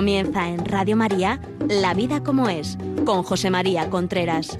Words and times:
Comienza 0.00 0.48
en 0.48 0.64
Radio 0.64 0.96
María 0.96 1.38
La 1.68 1.92
vida 1.92 2.24
como 2.24 2.48
es, 2.48 2.78
con 3.04 3.22
José 3.22 3.50
María 3.50 3.90
Contreras. 3.90 4.58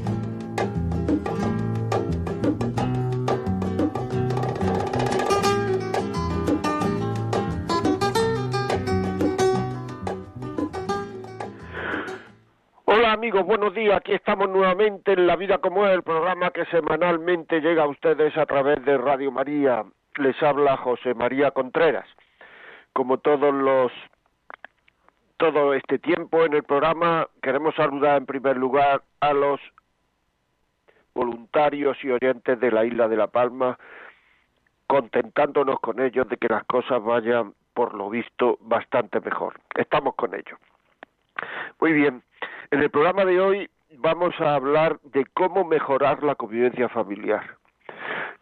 Hola 12.84 13.12
amigos, 13.12 13.46
buenos 13.46 13.72
días. 13.72 13.96
Aquí 13.96 14.12
estamos 14.12 14.46
nuevamente 14.50 15.14
en 15.14 15.26
La 15.26 15.36
Vida 15.36 15.56
como 15.56 15.86
es, 15.86 15.94
el 15.94 16.02
programa 16.02 16.50
que 16.50 16.66
semanalmente 16.66 17.62
llega 17.62 17.84
a 17.84 17.88
ustedes 17.88 18.36
a 18.36 18.44
través 18.44 18.84
de 18.84 18.98
Radio 18.98 19.32
María. 19.32 19.86
Les 20.16 20.42
habla 20.42 20.76
José 20.76 21.14
María 21.14 21.50
Contreras. 21.52 22.06
Como 22.92 23.16
todos 23.20 23.54
los 23.54 23.90
todo 25.40 25.72
este 25.72 25.98
tiempo 25.98 26.44
en 26.44 26.52
el 26.52 26.62
programa 26.64 27.26
queremos 27.42 27.74
saludar 27.74 28.18
en 28.18 28.26
primer 28.26 28.58
lugar 28.58 29.00
a 29.20 29.32
los 29.32 29.58
voluntarios 31.14 31.96
y 32.04 32.10
oyentes 32.10 32.60
de 32.60 32.70
la 32.70 32.84
isla 32.84 33.08
de 33.08 33.16
La 33.16 33.26
Palma, 33.26 33.78
contentándonos 34.86 35.80
con 35.80 35.98
ellos 35.98 36.28
de 36.28 36.36
que 36.36 36.48
las 36.48 36.64
cosas 36.64 37.02
vayan, 37.02 37.54
por 37.72 37.94
lo 37.94 38.10
visto, 38.10 38.58
bastante 38.60 39.18
mejor. 39.20 39.58
Estamos 39.76 40.14
con 40.14 40.34
ellos. 40.34 40.58
Muy 41.80 41.94
bien, 41.94 42.22
en 42.70 42.82
el 42.82 42.90
programa 42.90 43.24
de 43.24 43.40
hoy 43.40 43.70
vamos 43.96 44.38
a 44.40 44.56
hablar 44.56 45.00
de 45.04 45.24
cómo 45.32 45.64
mejorar 45.64 46.22
la 46.22 46.34
convivencia 46.34 46.90
familiar. 46.90 47.56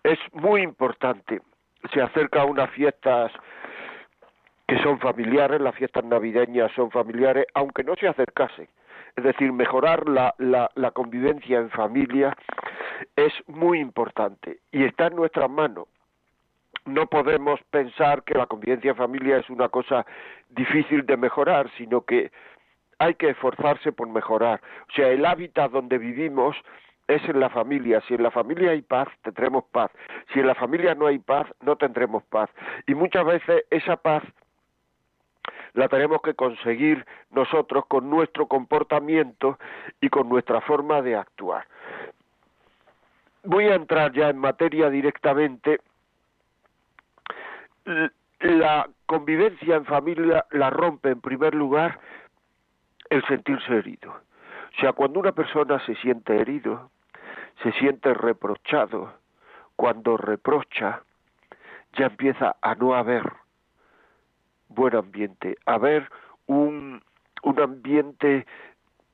Es 0.02 0.18
muy 0.32 0.62
importante. 0.62 1.42
Se 1.94 2.02
acerca 2.02 2.44
unas 2.44 2.70
fiestas 2.70 3.30
que 4.68 4.78
son 4.82 5.00
familiares, 5.00 5.62
las 5.62 5.74
fiestas 5.74 6.04
navideñas 6.04 6.70
son 6.72 6.90
familiares, 6.90 7.46
aunque 7.54 7.82
no 7.82 7.94
se 7.96 8.06
acercasen. 8.06 8.68
Es 9.16 9.24
decir, 9.24 9.50
mejorar 9.50 10.06
la, 10.06 10.34
la, 10.36 10.70
la 10.74 10.90
convivencia 10.90 11.58
en 11.58 11.70
familia 11.70 12.36
es 13.16 13.32
muy 13.46 13.80
importante 13.80 14.58
y 14.70 14.84
está 14.84 15.06
en 15.06 15.16
nuestras 15.16 15.50
manos. 15.50 15.88
No 16.84 17.06
podemos 17.06 17.58
pensar 17.70 18.22
que 18.24 18.34
la 18.34 18.46
convivencia 18.46 18.90
en 18.90 18.96
familia 18.96 19.38
es 19.38 19.48
una 19.48 19.70
cosa 19.70 20.04
difícil 20.50 21.06
de 21.06 21.16
mejorar, 21.16 21.70
sino 21.78 22.02
que 22.02 22.30
hay 22.98 23.14
que 23.14 23.30
esforzarse 23.30 23.92
por 23.92 24.08
mejorar. 24.08 24.60
O 24.90 24.92
sea, 24.92 25.08
el 25.08 25.24
hábitat 25.24 25.70
donde 25.70 25.96
vivimos 25.96 26.56
es 27.06 27.26
en 27.26 27.40
la 27.40 27.48
familia. 27.48 28.02
Si 28.06 28.14
en 28.14 28.22
la 28.22 28.30
familia 28.30 28.72
hay 28.72 28.82
paz, 28.82 29.08
tendremos 29.22 29.64
paz. 29.72 29.90
Si 30.32 30.40
en 30.40 30.46
la 30.46 30.54
familia 30.54 30.94
no 30.94 31.06
hay 31.06 31.18
paz, 31.18 31.46
no 31.62 31.76
tendremos 31.76 32.22
paz. 32.24 32.50
Y 32.86 32.94
muchas 32.94 33.24
veces 33.24 33.64
esa 33.70 33.96
paz 33.96 34.22
la 35.74 35.88
tenemos 35.88 36.22
que 36.22 36.34
conseguir 36.34 37.06
nosotros 37.30 37.86
con 37.86 38.08
nuestro 38.10 38.46
comportamiento 38.46 39.58
y 40.00 40.08
con 40.08 40.28
nuestra 40.28 40.60
forma 40.60 41.02
de 41.02 41.16
actuar. 41.16 41.66
Voy 43.44 43.66
a 43.66 43.74
entrar 43.74 44.12
ya 44.12 44.28
en 44.28 44.38
materia 44.38 44.90
directamente. 44.90 45.80
La 48.40 48.88
convivencia 49.06 49.76
en 49.76 49.84
familia 49.84 50.46
la 50.50 50.70
rompe 50.70 51.10
en 51.10 51.20
primer 51.20 51.54
lugar 51.54 51.98
el 53.10 53.24
sentirse 53.26 53.74
herido. 53.74 54.10
O 54.12 54.80
sea, 54.80 54.92
cuando 54.92 55.20
una 55.20 55.32
persona 55.32 55.84
se 55.86 55.94
siente 55.96 56.36
herido, 56.36 56.90
se 57.62 57.72
siente 57.72 58.14
reprochado, 58.14 59.14
cuando 59.76 60.16
reprocha, 60.16 61.02
ya 61.94 62.06
empieza 62.06 62.56
a 62.60 62.74
no 62.74 62.94
haber 62.94 63.24
buen 64.68 64.94
ambiente, 64.94 65.56
haber 65.66 66.08
un, 66.46 67.02
un 67.42 67.60
ambiente 67.60 68.46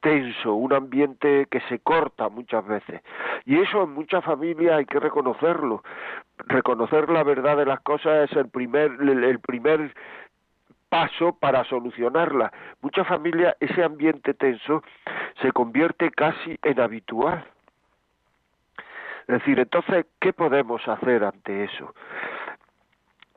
tenso, 0.00 0.54
un 0.54 0.72
ambiente 0.72 1.46
que 1.50 1.60
se 1.62 1.78
corta 1.78 2.28
muchas 2.28 2.66
veces. 2.66 3.00
Y 3.46 3.58
eso 3.58 3.84
en 3.84 3.94
muchas 3.94 4.22
familias 4.24 4.76
hay 4.76 4.84
que 4.84 5.00
reconocerlo. 5.00 5.82
Reconocer 6.46 7.08
la 7.08 7.22
verdad 7.22 7.56
de 7.56 7.64
las 7.64 7.80
cosas 7.80 8.30
es 8.30 8.36
el 8.36 8.48
primer, 8.48 8.92
el 9.00 9.40
primer 9.40 9.94
paso 10.90 11.36
para 11.38 11.64
solucionarla. 11.64 12.52
Muchas 12.82 13.06
familias 13.08 13.56
ese 13.60 13.82
ambiente 13.82 14.34
tenso 14.34 14.82
se 15.40 15.52
convierte 15.52 16.10
casi 16.10 16.58
en 16.62 16.80
habitual. 16.80 17.44
Es 19.26 19.38
decir, 19.38 19.58
entonces, 19.58 20.06
¿qué 20.20 20.32
podemos 20.32 20.86
hacer 20.86 21.24
ante 21.24 21.64
eso? 21.64 21.94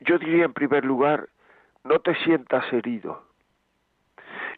Yo 0.01 0.19
diría 0.19 0.45
en 0.45 0.53
primer 0.53 0.83
lugar, 0.83 1.29
no 1.87 1.99
te 1.99 2.15
sientas 2.23 2.71
herido. 2.71 3.23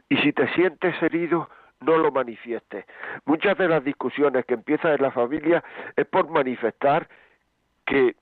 Y 0.10 0.18
si 0.18 0.34
te 0.34 0.48
sientes 0.54 1.02
herido, 1.02 1.50
no 1.82 1.98
lo 1.98 2.12
manifiestes. 2.12 2.86
Muchas 3.26 3.58
de 3.58 3.68
las 3.68 3.84
discusiones 3.84 4.46
que 4.46 4.56
empiezan 4.56 4.94
en 4.94 5.02
la 5.02 5.12
familia 5.12 5.64
es 5.96 6.06
por 6.08 6.30
manifestar 6.30 7.08
que 7.86 8.16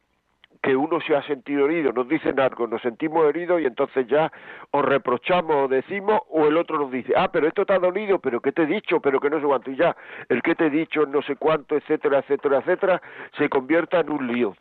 que 0.62 0.75
uno 0.75 1.00
se 1.01 1.16
ha 1.16 1.22
sentido 1.23 1.66
herido, 1.66 1.91
nos 1.91 2.07
dicen 2.07 2.40
algo, 2.40 2.68
nos 2.68 2.81
sentimos 2.81 3.25
heridos 3.25 3.62
y 3.62 3.66
entonces 3.66 4.07
ya 4.07 4.31
os 4.72 4.84
reprochamos 4.84 5.56
o 5.56 5.68
decimos 5.68 6.19
o 6.29 6.47
el 6.47 6.57
otro 6.57 6.79
nos 6.79 6.91
dice, 6.91 7.13
ah, 7.16 7.29
pero 7.31 7.47
esto 7.47 7.66
te 7.66 7.74
ha 7.74 7.79
dolido, 7.79 8.19
pero 8.19 8.41
¿qué 8.41 8.51
te 8.51 8.63
he 8.63 8.66
dicho? 8.66 9.00
Pero 9.00 9.19
que 9.19 9.29
no 9.29 9.39
sé 9.39 9.45
cuánto 9.45 9.72
y 9.72 9.75
ya, 9.75 9.95
el 10.29 10.41
que 10.41 10.56
te 10.56 10.66
he 10.66 10.69
dicho, 10.69 11.06
no 11.06 11.22
sé 11.22 11.35
cuánto, 11.35 11.75
etcétera, 11.75 12.19
etcétera, 12.19 12.57
etcétera, 12.57 13.01
se 13.38 13.50
convierta 13.50 14.00
en 14.00 14.09
un 14.09 14.28
lío. 14.28 14.56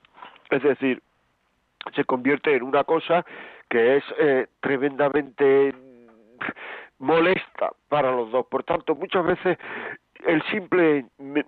Es 0.50 0.62
decir, 0.62 1.02
se 1.94 2.04
convierte 2.04 2.54
en 2.54 2.62
una 2.62 2.84
cosa 2.84 3.24
que 3.68 3.96
es 3.96 4.04
eh, 4.18 4.46
tremendamente 4.60 5.74
molesta 6.98 7.72
para 7.88 8.10
los 8.10 8.30
dos. 8.30 8.46
Por 8.46 8.64
tanto, 8.64 8.94
muchas 8.94 9.24
veces 9.24 9.58
el 10.24 10.42
simple, 10.44 11.06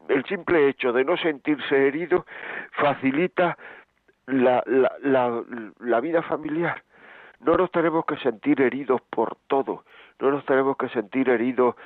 el 0.08 0.24
simple 0.26 0.68
hecho 0.68 0.92
de 0.92 1.04
no 1.04 1.16
sentirse 1.16 1.88
herido 1.88 2.26
facilita 2.72 3.56
la, 4.26 4.62
la, 4.66 4.92
la, 5.02 5.42
la 5.80 6.00
vida 6.00 6.22
familiar. 6.22 6.82
No 7.40 7.56
nos 7.56 7.70
tenemos 7.70 8.04
que 8.04 8.16
sentir 8.16 8.60
heridos 8.60 9.00
por 9.10 9.36
todo, 9.46 9.84
no 10.18 10.30
nos 10.30 10.44
tenemos 10.44 10.76
que 10.76 10.88
sentir 10.88 11.28
heridos 11.28 11.76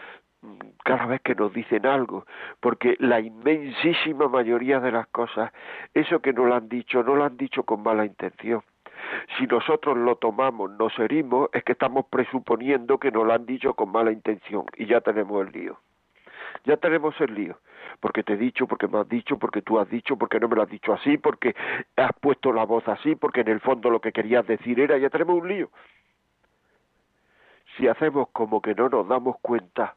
cada 0.85 1.07
vez 1.07 1.21
que 1.21 1.35
nos 1.35 1.53
dicen 1.53 1.87
algo, 1.87 2.27
porque 2.59 2.97
la 2.99 3.21
inmensísima 3.21 4.29
mayoría 4.29 4.81
de 4.81 4.91
las 4.91 5.07
cosas, 5.09 5.53
eso 5.95 6.21
que 6.21 6.33
nos 6.33 6.47
lo 6.47 6.55
han 6.55 6.69
dicho, 6.69 7.03
no 7.03 7.15
lo 7.15 7.25
han 7.25 7.37
dicho 7.37 7.63
con 7.63 7.83
mala 7.83 8.05
intención. 8.05 8.63
Si 9.39 9.47
nosotros 9.47 9.97
lo 9.97 10.17
tomamos, 10.17 10.71
nos 10.73 10.99
herimos, 10.99 11.49
es 11.53 11.65
que 11.65 11.73
estamos 11.73 12.07
presuponiendo 12.07 12.99
que 12.99 13.11
nos 13.11 13.27
lo 13.27 13.33
han 13.33 13.47
dicho 13.47 13.75
con 13.75 13.91
mala 13.91 14.13
intención 14.13 14.65
y 14.77 14.87
ya 14.87 15.01
tenemos 15.01 15.47
el 15.47 15.53
lío. 15.53 15.79
Ya 16.65 16.77
tenemos 16.77 17.19
el 17.21 17.35
lío 17.35 17.59
porque 18.03 18.25
te 18.25 18.33
he 18.33 18.37
dicho, 18.37 18.67
porque 18.67 18.89
me 18.89 18.99
has 18.99 19.09
dicho, 19.09 19.39
porque 19.39 19.63
tú 19.63 19.79
has 19.79 19.89
dicho, 19.89 20.17
porque 20.17 20.41
no 20.41 20.49
me 20.49 20.57
lo 20.57 20.63
has 20.63 20.69
dicho 20.69 20.93
así, 20.93 21.19
porque 21.19 21.55
has 21.97 22.13
puesto 22.21 22.53
la 22.53 22.65
voz 22.65 22.87
así, 22.89 23.15
porque 23.15 23.43
en 23.43 23.49
el 23.49 23.61
fondo 23.61 23.91
lo 23.91 24.01
que 24.01 24.11
querías 24.11 24.45
decir 24.45 24.81
era, 24.81 24.99
ya 24.99 25.09
tenemos 25.09 25.41
un 25.41 25.49
lío. 25.49 25.71
Si 27.77 27.87
hacemos 27.87 28.29
como 28.33 28.61
que 28.61 28.75
no 28.75 28.89
nos 28.89 29.07
damos 29.07 29.37
cuenta, 29.41 29.95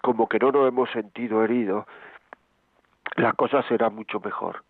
como 0.00 0.30
que 0.30 0.38
no 0.38 0.50
nos 0.50 0.66
hemos 0.66 0.90
sentido 0.92 1.44
heridos, 1.44 1.84
la 3.16 3.34
cosa 3.34 3.62
será 3.64 3.90
mucho 3.90 4.18
mejor. 4.20 4.64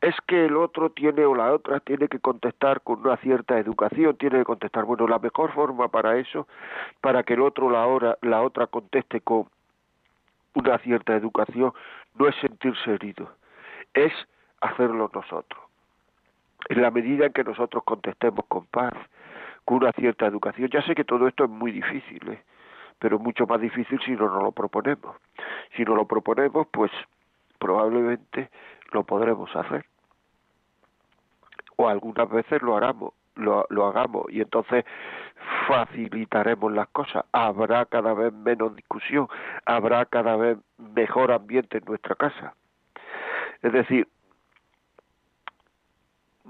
Es 0.00 0.14
que 0.26 0.46
el 0.46 0.56
otro 0.56 0.90
tiene 0.90 1.24
o 1.24 1.34
la 1.34 1.52
otra 1.52 1.80
tiene 1.80 2.08
que 2.08 2.18
contestar 2.18 2.80
con 2.82 3.00
una 3.00 3.16
cierta 3.18 3.58
educación, 3.58 4.16
tiene 4.16 4.38
que 4.38 4.44
contestar, 4.44 4.84
bueno, 4.84 5.06
la 5.08 5.18
mejor 5.18 5.52
forma 5.52 5.88
para 5.88 6.16
eso, 6.18 6.46
para 7.00 7.22
que 7.22 7.34
el 7.34 7.40
otro 7.40 7.70
la, 7.70 7.86
hora, 7.86 8.18
la 8.22 8.42
otra 8.42 8.66
conteste 8.66 9.20
con 9.20 9.46
una 10.54 10.78
cierta 10.78 11.14
educación 11.14 11.72
no 12.14 12.28
es 12.28 12.36
sentirse 12.36 12.94
herido, 12.94 13.30
es 13.94 14.12
hacerlo 14.60 15.10
nosotros. 15.12 15.62
En 16.68 16.82
la 16.82 16.90
medida 16.90 17.26
en 17.26 17.32
que 17.32 17.44
nosotros 17.44 17.84
contestemos 17.84 18.44
con 18.46 18.66
paz, 18.66 18.94
con 19.64 19.78
una 19.78 19.92
cierta 19.92 20.26
educación, 20.26 20.68
ya 20.70 20.82
sé 20.82 20.94
que 20.94 21.04
todo 21.04 21.28
esto 21.28 21.44
es 21.44 21.50
muy 21.50 21.72
difícil, 21.72 22.28
¿eh? 22.28 22.42
pero 22.98 23.18
mucho 23.18 23.46
más 23.46 23.60
difícil 23.60 24.00
si 24.04 24.12
no 24.12 24.28
nos 24.28 24.42
lo 24.42 24.52
proponemos. 24.52 25.16
Si 25.76 25.84
no 25.84 25.94
lo 25.94 26.06
proponemos, 26.06 26.66
pues 26.70 26.90
probablemente 27.58 28.50
lo 28.92 29.04
podremos 29.04 29.54
hacer. 29.54 29.86
O 31.76 31.88
algunas 31.88 32.28
veces 32.30 32.62
lo 32.62 32.76
haremos, 32.76 33.12
lo, 33.34 33.66
lo 33.68 33.86
hagamos 33.86 34.26
y 34.30 34.40
entonces 34.40 34.84
facilitaremos 35.68 36.72
las 36.72 36.88
cosas, 36.88 37.24
habrá 37.32 37.84
cada 37.86 38.14
vez 38.14 38.32
menos 38.32 38.74
discusión, 38.74 39.28
habrá 39.64 40.06
cada 40.06 40.36
vez 40.36 40.58
mejor 40.78 41.32
ambiente 41.32 41.78
en 41.78 41.84
nuestra 41.84 42.14
casa. 42.14 42.54
Es 43.62 43.72
decir, 43.72 44.08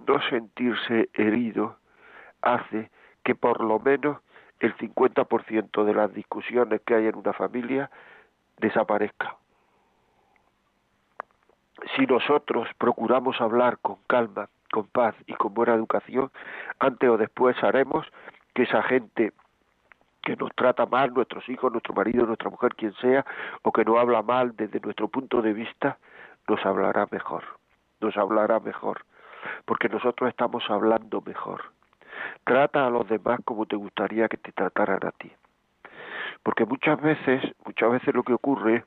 no 0.06 0.20
sentirse 0.28 1.08
herido 1.14 1.76
hace 2.42 2.90
que 3.24 3.34
por 3.34 3.62
lo 3.62 3.80
menos 3.80 4.18
el 4.60 4.74
50% 4.76 5.84
de 5.84 5.94
las 5.94 6.12
discusiones 6.14 6.80
que 6.82 6.94
hay 6.94 7.06
en 7.06 7.16
una 7.16 7.32
familia 7.32 7.90
desaparezca. 8.58 9.36
Si 11.94 12.06
nosotros 12.06 12.68
procuramos 12.78 13.40
hablar 13.40 13.78
con 13.78 13.96
calma, 14.06 14.48
con 14.72 14.86
paz 14.88 15.14
y 15.26 15.34
con 15.34 15.54
buena 15.54 15.74
educación, 15.74 16.30
antes 16.80 17.08
o 17.08 17.16
después 17.16 17.56
haremos 17.62 18.06
que 18.54 18.64
esa 18.64 18.82
gente 18.82 19.32
que 20.22 20.34
nos 20.36 20.50
trata 20.56 20.86
mal, 20.86 21.14
nuestros 21.14 21.48
hijos, 21.48 21.70
nuestro 21.70 21.94
marido, 21.94 22.26
nuestra 22.26 22.50
mujer, 22.50 22.74
quien 22.74 22.92
sea, 22.94 23.24
o 23.62 23.70
que 23.70 23.84
no 23.84 23.98
habla 23.98 24.22
mal 24.22 24.56
desde 24.56 24.80
nuestro 24.80 25.06
punto 25.06 25.40
de 25.40 25.52
vista, 25.52 25.98
nos 26.48 26.64
hablará 26.66 27.06
mejor, 27.10 27.44
nos 28.00 28.16
hablará 28.16 28.58
mejor, 28.58 29.04
porque 29.64 29.88
nosotros 29.88 30.28
estamos 30.28 30.64
hablando 30.68 31.22
mejor. 31.24 31.62
Trata 32.44 32.86
a 32.86 32.90
los 32.90 33.08
demás 33.08 33.40
como 33.44 33.66
te 33.66 33.76
gustaría 33.76 34.28
que 34.28 34.36
te 34.36 34.50
trataran 34.50 35.06
a 35.06 35.12
ti. 35.12 35.30
Porque 36.42 36.64
muchas 36.64 37.00
veces, 37.00 37.42
muchas 37.64 37.90
veces 37.92 38.14
lo 38.14 38.22
que 38.22 38.32
ocurre 38.32 38.84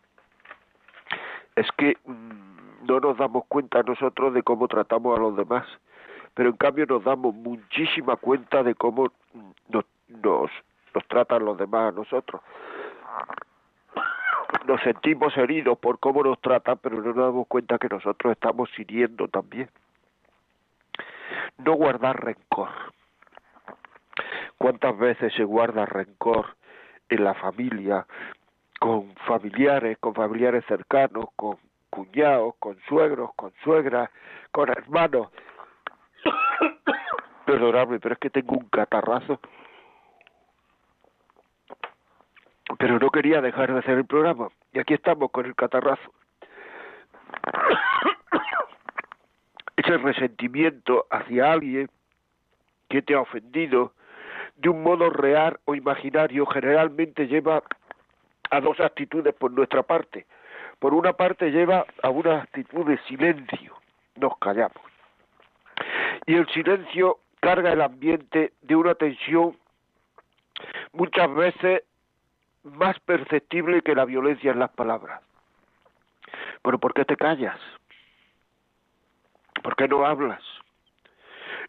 es 1.55 1.71
que 1.77 1.97
mm, 2.05 2.48
no 2.89 2.99
nos 2.99 3.17
damos 3.17 3.45
cuenta 3.45 3.83
nosotros 3.83 4.33
de 4.33 4.41
cómo 4.41 4.67
tratamos 4.67 5.17
a 5.17 5.21
los 5.21 5.37
demás, 5.37 5.65
pero 6.33 6.49
en 6.49 6.57
cambio 6.57 6.87
nos 6.87 7.03
damos 7.03 7.35
muchísima 7.35 8.15
cuenta 8.15 8.63
de 8.63 8.73
cómo 8.73 9.11
nos, 9.69 9.85
nos, 10.07 10.49
nos 10.95 11.07
tratan 11.07 11.45
los 11.45 11.55
demás 11.57 11.93
a 11.93 11.95
nosotros. 11.95 12.41
Nos 14.65 14.81
sentimos 14.81 15.37
heridos 15.37 15.77
por 15.77 15.99
cómo 15.99 16.23
nos 16.23 16.41
tratan, 16.41 16.79
pero 16.81 16.97
no 16.97 17.13
nos 17.13 17.15
damos 17.15 17.47
cuenta 17.47 17.77
que 17.77 17.87
nosotros 17.87 18.31
estamos 18.31 18.67
hiriendo 18.79 19.27
también. 19.27 19.69
No 21.59 21.73
guardar 21.73 22.23
rencor. 22.23 22.69
¿Cuántas 24.57 24.97
veces 24.97 25.31
se 25.35 25.43
guarda 25.43 25.85
rencor 25.85 26.55
en 27.07 27.23
la 27.23 27.35
familia, 27.35 28.07
con 28.79 29.13
familiares, 29.27 29.97
con 29.99 30.15
familiares 30.15 30.65
cercanos, 30.67 31.25
con 31.35 31.57
cuñados, 31.89 32.55
con 32.59 32.77
suegros, 32.87 33.31
con 33.35 33.51
suegras, 33.63 34.09
con 34.51 34.69
hermanos? 34.69 35.29
Perdonadme, 37.45 37.99
pero 37.99 38.13
es 38.13 38.19
que 38.19 38.29
tengo 38.29 38.57
un 38.57 38.69
catarrazo. 38.69 39.39
Pero 42.77 42.99
no 42.99 43.09
quería 43.09 43.41
dejar 43.41 43.73
de 43.73 43.79
hacer 43.79 43.97
el 43.97 44.05
programa. 44.05 44.49
Y 44.73 44.79
aquí 44.79 44.93
estamos 44.93 45.31
con 45.31 45.45
el 45.45 45.55
catarrazo. 45.55 46.13
Ese 49.75 49.97
resentimiento 49.97 51.07
hacia 51.09 51.51
alguien 51.51 51.89
que 52.89 53.01
te 53.01 53.15
ha 53.15 53.21
ofendido, 53.21 53.93
de 54.57 54.69
un 54.69 54.83
modo 54.83 55.09
real 55.09 55.59
o 55.65 55.75
imaginario 55.75 56.45
generalmente 56.45 57.27
lleva 57.27 57.63
a 58.51 58.59
dos 58.59 58.79
actitudes 58.79 59.33
por 59.35 59.51
nuestra 59.51 59.83
parte. 59.83 60.25
Por 60.79 60.93
una 60.93 61.13
parte 61.13 61.51
lleva 61.51 61.85
a 62.01 62.09
una 62.09 62.43
actitud 62.43 62.85
de 62.85 62.97
silencio, 63.03 63.75
nos 64.15 64.37
callamos. 64.37 64.81
Y 66.25 66.35
el 66.35 66.47
silencio 66.49 67.19
carga 67.39 67.73
el 67.73 67.81
ambiente 67.81 68.53
de 68.61 68.75
una 68.75 68.95
tensión 68.95 69.57
muchas 70.93 71.33
veces 71.33 71.83
más 72.63 72.99
perceptible 73.01 73.81
que 73.81 73.95
la 73.95 74.05
violencia 74.05 74.51
en 74.51 74.59
las 74.59 74.71
palabras. 74.71 75.21
Pero 76.61 76.79
¿por 76.79 76.93
qué 76.93 77.05
te 77.05 77.15
callas? 77.15 77.59
¿Por 79.63 79.75
qué 79.75 79.87
no 79.87 80.05
hablas? 80.05 80.43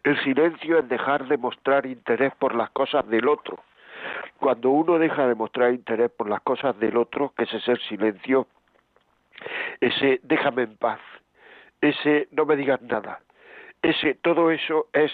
El 0.03 0.21
silencio 0.23 0.79
es 0.79 0.89
dejar 0.89 1.27
de 1.27 1.37
mostrar 1.37 1.85
interés 1.85 2.33
por 2.35 2.55
las 2.55 2.69
cosas 2.71 3.07
del 3.07 3.27
otro. 3.27 3.63
Cuando 4.39 4.71
uno 4.71 4.97
deja 4.97 5.27
de 5.27 5.35
mostrar 5.35 5.73
interés 5.73 6.09
por 6.11 6.27
las 6.27 6.41
cosas 6.41 6.77
del 6.79 6.97
otro, 6.97 7.33
que 7.37 7.43
es 7.43 7.53
ese 7.53 7.75
silencio, 7.87 8.47
ese 9.79 10.19
déjame 10.23 10.63
en 10.63 10.77
paz, 10.77 10.99
ese 11.81 12.27
no 12.31 12.45
me 12.45 12.55
digas 12.55 12.81
nada, 12.81 13.21
ese 13.81 14.15
todo 14.15 14.51
eso 14.51 14.87
es 14.93 15.11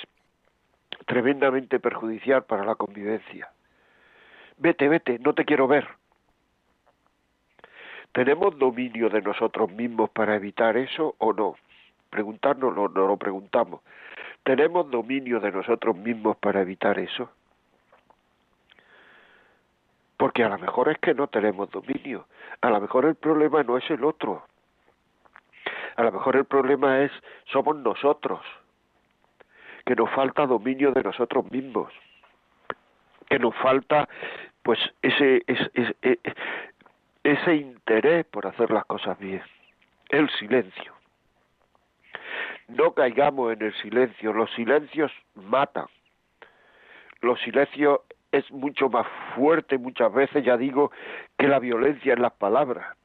tremendamente 1.06 1.80
perjudicial 1.80 2.44
para 2.46 2.66
la 2.66 2.76
convivencia. 2.76 3.50
Vete, 4.58 4.88
vete, 4.90 5.20
no 5.20 5.34
te 5.34 5.46
quiero 5.46 5.68
ver. 5.68 5.88
¿Tenemos 8.12 8.58
dominio 8.58 9.10
de 9.10 9.22
nosotros 9.22 9.72
mismos 9.72 10.10
para 10.10 10.36
evitar 10.36 10.76
eso 10.76 11.16
o 11.20 11.34
no? 11.34 11.56
Preguntarnos 12.10 12.76
no 12.76 12.88
lo 12.88 13.18
preguntamos. 13.18 13.82
¿Tenemos 14.44 14.90
dominio 14.90 15.40
de 15.40 15.52
nosotros 15.52 15.96
mismos 15.96 16.38
para 16.38 16.62
evitar 16.62 16.98
eso? 16.98 17.30
Porque 20.18 20.44
a 20.44 20.50
lo 20.50 20.58
mejor 20.58 20.90
es 20.90 20.98
que 20.98 21.14
no 21.14 21.28
tenemos 21.28 21.70
dominio. 21.70 22.28
A 22.62 22.70
lo 22.70 22.82
mejor 22.82 23.06
el 23.06 23.16
problema 23.16 23.64
no 23.64 23.78
es 23.78 23.90
el 23.90 24.04
otro. 24.04 24.46
A 25.96 26.04
lo 26.04 26.12
mejor 26.12 26.36
el 26.36 26.46
problema 26.46 27.02
es 27.02 27.12
somos 27.52 27.76
nosotros. 27.78 28.42
Que 29.86 29.96
nos 29.96 30.10
falta 30.12 30.46
dominio 30.46 30.92
de 30.92 31.04
nosotros 31.04 31.50
mismos. 31.52 31.94
Que 33.30 33.40
nos 33.40 33.56
falta 33.56 34.10
pues 34.64 34.80
ese, 35.02 35.44
ese, 35.48 35.72
ese, 35.74 35.96
ese 37.24 37.56
interés 37.56 38.26
por 38.26 38.48
hacer 38.48 38.72
las 38.72 38.86
cosas 38.86 39.18
bien. 39.20 39.44
El 40.10 40.30
silencio. 40.32 40.94
No 42.68 42.94
caigamos 42.94 43.54
en 43.54 43.62
el 43.62 43.74
silencio, 43.76 44.34
los 44.34 44.52
silencios 44.54 45.12
matan. 45.36 45.86
Los 47.22 47.40
silencios 47.42 48.02
es 48.38 48.52
mucho 48.52 48.90
más 48.90 49.08
fuerte 49.36 49.78
muchas 49.78 50.14
veces, 50.14 50.44
ya 50.44 50.58
digo, 50.58 50.92
que 51.38 51.48
la 51.48 51.60
violencia 51.60 52.14
en 52.14 52.22
las 52.22 52.34
palabras. 52.34 52.96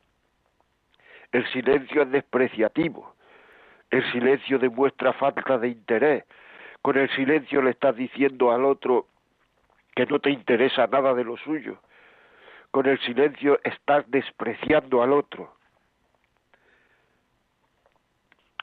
El 1.33 1.47
silencio 1.53 2.03
es 2.03 2.11
despreciativo. 2.11 3.15
El 3.91 4.11
silencio 4.13 4.59
demuestra 4.59 5.13
falta 5.15 5.59
de 5.59 5.69
interés. 5.69 6.25
Con 6.83 6.97
el 6.99 7.09
silencio 7.11 7.63
le 7.63 7.71
estás 7.71 7.97
diciendo 7.97 8.53
al 8.53 8.65
otro 8.65 9.07
que 9.95 10.07
no 10.07 10.19
te 10.19 10.31
interesa 10.31 10.87
nada 10.87 11.15
de 11.15 11.25
lo 11.25 11.37
suyo. 11.37 11.79
Con 12.71 12.87
el 12.87 12.99
silencio 13.01 13.61
estás 13.65 14.11
despreciando 14.11 15.03
al 15.03 15.13
otro. 15.13 15.55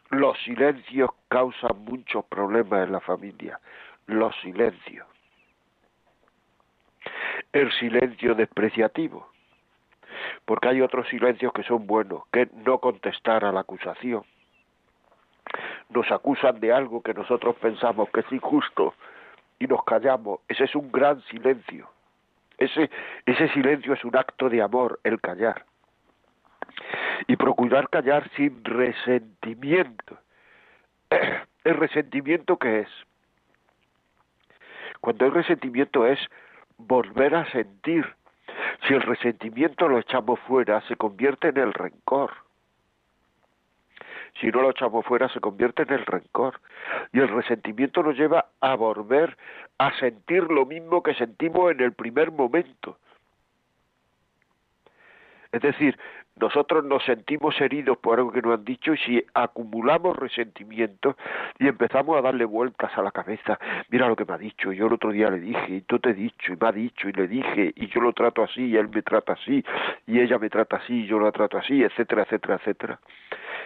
Los 0.10 0.38
silencios 0.40 1.12
causan 1.28 1.86
muchos 1.86 2.26
problemas 2.26 2.88
en 2.88 2.94
la 2.94 3.00
familia. 3.00 3.60
Los 4.08 4.36
silencios. 4.42 5.06
El 7.54 7.72
silencio 7.74 8.36
despreciativo. 8.36 9.30
Porque 10.46 10.70
hay 10.70 10.82
otros 10.82 11.08
silencios 11.10 11.54
que 11.54 11.64
son 11.64 11.88
buenos, 11.88 12.24
que 12.32 12.50
no 12.66 12.80
contestar 12.80 13.46
a 13.46 13.52
la 13.52 13.62
acusación. 13.62 14.24
Nos 15.90 16.12
acusan 16.12 16.60
de 16.60 16.72
algo 16.72 17.02
que 17.02 17.14
nosotros 17.14 17.56
pensamos 17.56 18.10
que 18.12 18.20
es 18.20 18.32
injusto 18.32 18.94
y 19.58 19.68
nos 19.68 19.84
callamos. 19.84 20.42
Ese 20.48 20.66
es 20.66 20.76
un 20.76 20.92
gran 20.92 21.22
silencio. 21.24 21.90
Ese, 22.58 22.90
ese 23.26 23.48
silencio 23.50 23.94
es 23.94 24.04
un 24.04 24.16
acto 24.16 24.50
de 24.50 24.62
amor, 24.62 25.00
el 25.04 25.20
callar 25.20 25.66
y 27.28 27.36
procurar 27.36 27.90
callar 27.90 28.30
sin 28.36 28.64
resentimiento. 28.64 30.18
¿El 31.64 31.76
resentimiento 31.76 32.58
qué 32.58 32.82
es? 32.82 32.90
Cuando 35.02 35.26
el 35.26 35.34
resentimiento 35.34 36.06
es 36.06 36.20
volver 36.80 37.36
a 37.36 37.50
sentir. 37.52 38.06
Si 38.88 38.94
el 38.94 39.02
resentimiento 39.02 39.88
lo 39.88 40.00
echamos 40.00 40.40
fuera, 40.42 40.82
se 40.88 40.96
convierte 40.96 41.50
en 41.50 41.58
el 41.58 41.74
rencor. 41.74 42.32
Si 44.40 44.48
no 44.48 44.62
lo 44.62 44.72
echamos 44.72 45.06
fuera, 45.06 45.28
se 45.30 45.40
convierte 45.40 45.84
en 45.84 45.94
el 45.94 46.06
rencor. 46.06 46.62
Y 47.12 47.20
el 47.20 47.28
resentimiento 47.28 48.02
nos 48.02 48.18
lleva 48.18 48.48
a 48.62 48.76
volver 48.76 49.38
a 49.78 49.92
sentir 50.00 50.44
lo 50.44 50.66
mismo 50.66 51.04
que 51.04 51.14
sentimos 51.14 51.72
en 51.72 51.82
el 51.82 51.94
primer 51.94 52.32
momento. 52.32 52.98
Es 55.52 55.62
decir, 55.62 55.98
nosotros 56.40 56.86
nos 56.86 57.04
sentimos 57.04 57.60
heridos 57.60 57.98
por 57.98 58.18
algo 58.18 58.32
que 58.32 58.42
nos 58.42 58.58
han 58.58 58.64
dicho 58.64 58.94
y 58.94 58.98
si 59.00 59.24
acumulamos 59.34 60.16
resentimiento 60.18 61.18
y 61.58 61.68
empezamos 61.68 62.18
a 62.18 62.22
darle 62.22 62.46
vueltas 62.46 62.92
a 62.98 63.02
la 63.02 63.12
cabeza, 63.12 63.60
mira 63.90 64.08
lo 64.08 64.16
que 64.16 64.26
me 64.26 64.34
ha 64.34 64.38
dicho, 64.38 64.72
yo 64.72 64.88
el 64.88 64.94
otro 64.94 65.12
día 65.12 65.30
le 65.30 65.40
dije, 65.40 65.76
y 65.76 65.82
tú 65.82 66.00
te 66.00 66.12
he 66.12 66.14
dicho, 66.14 66.54
y 66.54 66.58
me 66.60 66.68
ha 66.68 66.72
dicho, 66.72 67.10
y 67.10 67.12
le 67.12 67.28
dije, 67.28 67.74
y 67.76 67.88
yo 67.88 68.00
lo 68.00 68.14
trato 68.14 68.44
así, 68.44 68.68
y 68.68 68.78
él 68.78 68.88
me 68.90 69.02
trata 69.02 69.34
así, 69.34 69.64
y 70.08 70.20
ella 70.20 70.40
me 70.40 70.50
trata 70.50 70.78
así, 70.78 71.04
y 71.04 71.08
yo 71.08 71.20
la 71.20 71.32
trato 71.32 71.58
así, 71.58 71.84
etcétera, 71.84 72.24
etcétera, 72.24 72.56
etcétera. 72.56 73.00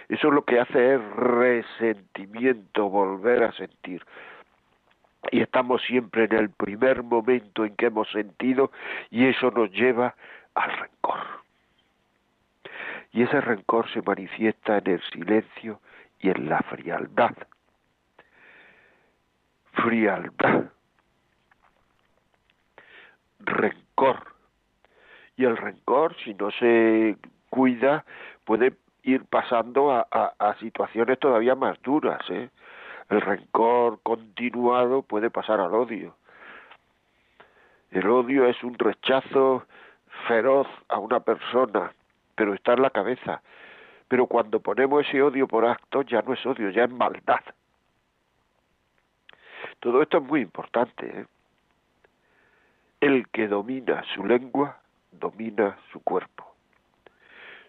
Eso 0.09 0.31
lo 0.31 0.43
que 0.43 0.59
hace 0.59 0.95
es 0.95 1.01
resentimiento, 1.15 2.89
volver 2.89 3.43
a 3.43 3.51
sentir. 3.53 4.03
Y 5.31 5.41
estamos 5.41 5.81
siempre 5.83 6.25
en 6.25 6.33
el 6.33 6.49
primer 6.49 7.03
momento 7.03 7.63
en 7.65 7.75
que 7.75 7.85
hemos 7.85 8.09
sentido 8.11 8.71
y 9.09 9.25
eso 9.27 9.51
nos 9.51 9.71
lleva 9.71 10.15
al 10.55 10.71
rencor 10.77 11.42
y 13.13 13.21
ese 13.21 13.39
rencor 13.39 13.89
se 13.91 14.01
manifiesta 14.01 14.79
en 14.79 14.87
el 14.87 15.01
silencio 15.11 15.79
y 16.19 16.29
en 16.29 16.49
la 16.49 16.59
frialdad. 16.63 17.35
Frialdad. 19.73 20.65
Rencor. 23.39 24.33
Y 25.37 25.45
el 25.45 25.57
rencor, 25.57 26.15
si 26.23 26.33
no 26.33 26.49
se 26.51 27.17
cuida, 27.49 28.03
puede 28.45 28.73
ir 29.03 29.25
pasando 29.25 29.91
a, 29.91 30.55
situaciones 30.59 31.19
todavía 31.19 31.53
más 31.53 31.79
duras. 31.83 32.21
¿eh? 32.29 32.49
El 33.09 33.21
rencor 33.21 33.99
continuado 34.01 35.03
puede 35.03 35.29
pasar 35.29 35.59
al 35.59 35.73
odio. 35.73 36.15
El 37.91 38.09
odio 38.09 38.47
es 38.47 38.63
un 38.63 38.73
rechazo 38.73 39.67
feroz 40.27 40.67
a 40.89 40.97
una 40.97 41.19
persona, 41.19 41.91
pero 42.35 42.53
está 42.53 42.73
en 42.73 42.81
la 42.81 42.89
cabeza. 42.89 43.41
Pero 44.07 44.27
cuando 44.27 44.59
ponemos 44.59 45.05
ese 45.07 45.21
odio 45.21 45.47
por 45.47 45.65
acto, 45.65 46.01
ya 46.03 46.21
no 46.21 46.33
es 46.33 46.45
odio, 46.45 46.69
ya 46.69 46.83
es 46.83 46.91
maldad. 46.91 47.41
Todo 49.79 50.01
esto 50.01 50.17
es 50.17 50.23
muy 50.23 50.41
importante. 50.41 51.21
¿eh? 51.21 51.25
El 53.01 53.27
que 53.29 53.47
domina 53.47 54.03
su 54.13 54.25
lengua, 54.25 54.79
domina 55.11 55.77
su 55.91 56.01
cuerpo. 56.03 56.53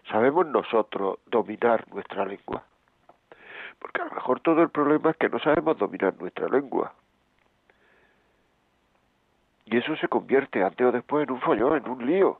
¿Sabemos 0.09 0.45
nosotros 0.45 1.19
dominar 1.25 1.87
nuestra 1.91 2.25
lengua? 2.25 2.63
Porque 3.79 4.01
a 4.01 4.05
lo 4.05 4.11
mejor 4.11 4.39
todo 4.39 4.61
el 4.61 4.69
problema 4.69 5.11
es 5.11 5.17
que 5.17 5.29
no 5.29 5.39
sabemos 5.39 5.77
dominar 5.77 6.15
nuestra 6.19 6.47
lengua. 6.47 6.93
Y 9.65 9.77
eso 9.77 9.95
se 9.95 10.07
convierte 10.07 10.63
antes 10.63 10.85
o 10.85 10.91
después 10.91 11.27
en 11.27 11.33
un 11.33 11.41
follón, 11.41 11.77
en 11.77 11.89
un 11.89 12.05
lío. 12.05 12.39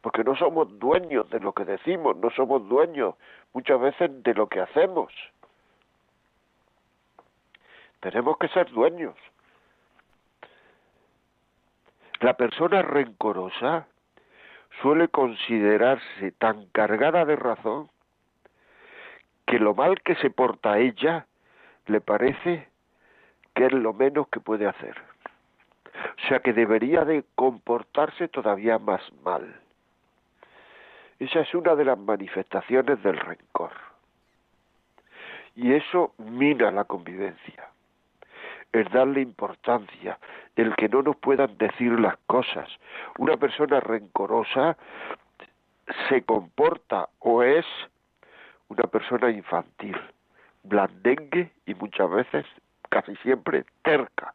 Porque 0.00 0.24
no 0.24 0.36
somos 0.36 0.78
dueños 0.78 1.28
de 1.30 1.40
lo 1.40 1.52
que 1.52 1.64
decimos, 1.64 2.16
no 2.16 2.30
somos 2.30 2.68
dueños 2.68 3.14
muchas 3.52 3.80
veces 3.80 4.22
de 4.22 4.34
lo 4.34 4.48
que 4.48 4.60
hacemos. 4.60 5.12
Tenemos 8.00 8.38
que 8.38 8.48
ser 8.48 8.70
dueños. 8.70 9.16
La 12.20 12.34
persona 12.34 12.82
rencorosa 12.82 13.86
suele 14.82 15.08
considerarse 15.08 16.32
tan 16.32 16.66
cargada 16.66 17.24
de 17.24 17.36
razón 17.36 17.90
que 19.46 19.58
lo 19.58 19.74
mal 19.74 20.00
que 20.02 20.14
se 20.16 20.30
porta 20.30 20.78
ella 20.78 21.26
le 21.86 22.00
parece 22.00 22.68
que 23.54 23.66
es 23.66 23.72
lo 23.72 23.92
menos 23.92 24.28
que 24.28 24.40
puede 24.40 24.66
hacer. 24.66 24.96
O 26.24 26.28
sea 26.28 26.40
que 26.40 26.52
debería 26.52 27.04
de 27.04 27.24
comportarse 27.34 28.28
todavía 28.28 28.78
más 28.78 29.00
mal. 29.24 29.60
Esa 31.18 31.40
es 31.40 31.54
una 31.54 31.74
de 31.74 31.84
las 31.84 31.98
manifestaciones 31.98 33.02
del 33.02 33.16
rencor. 33.16 33.72
Y 35.56 35.72
eso 35.72 36.14
mina 36.18 36.70
la 36.70 36.84
convivencia. 36.84 37.68
Es 38.72 38.88
darle 38.92 39.22
importancia, 39.22 40.18
el 40.54 40.76
que 40.76 40.88
no 40.88 41.02
nos 41.02 41.16
puedan 41.16 41.58
decir 41.58 41.98
las 41.98 42.16
cosas. 42.26 42.68
Una 43.18 43.36
persona 43.36 43.80
rencorosa 43.80 44.76
se 46.08 46.22
comporta 46.22 47.08
o 47.18 47.42
es 47.42 47.66
una 48.68 48.84
persona 48.84 49.30
infantil, 49.30 49.96
blandengue 50.62 51.50
y 51.66 51.74
muchas 51.74 52.10
veces, 52.10 52.46
casi 52.90 53.16
siempre, 53.16 53.64
terca. 53.82 54.34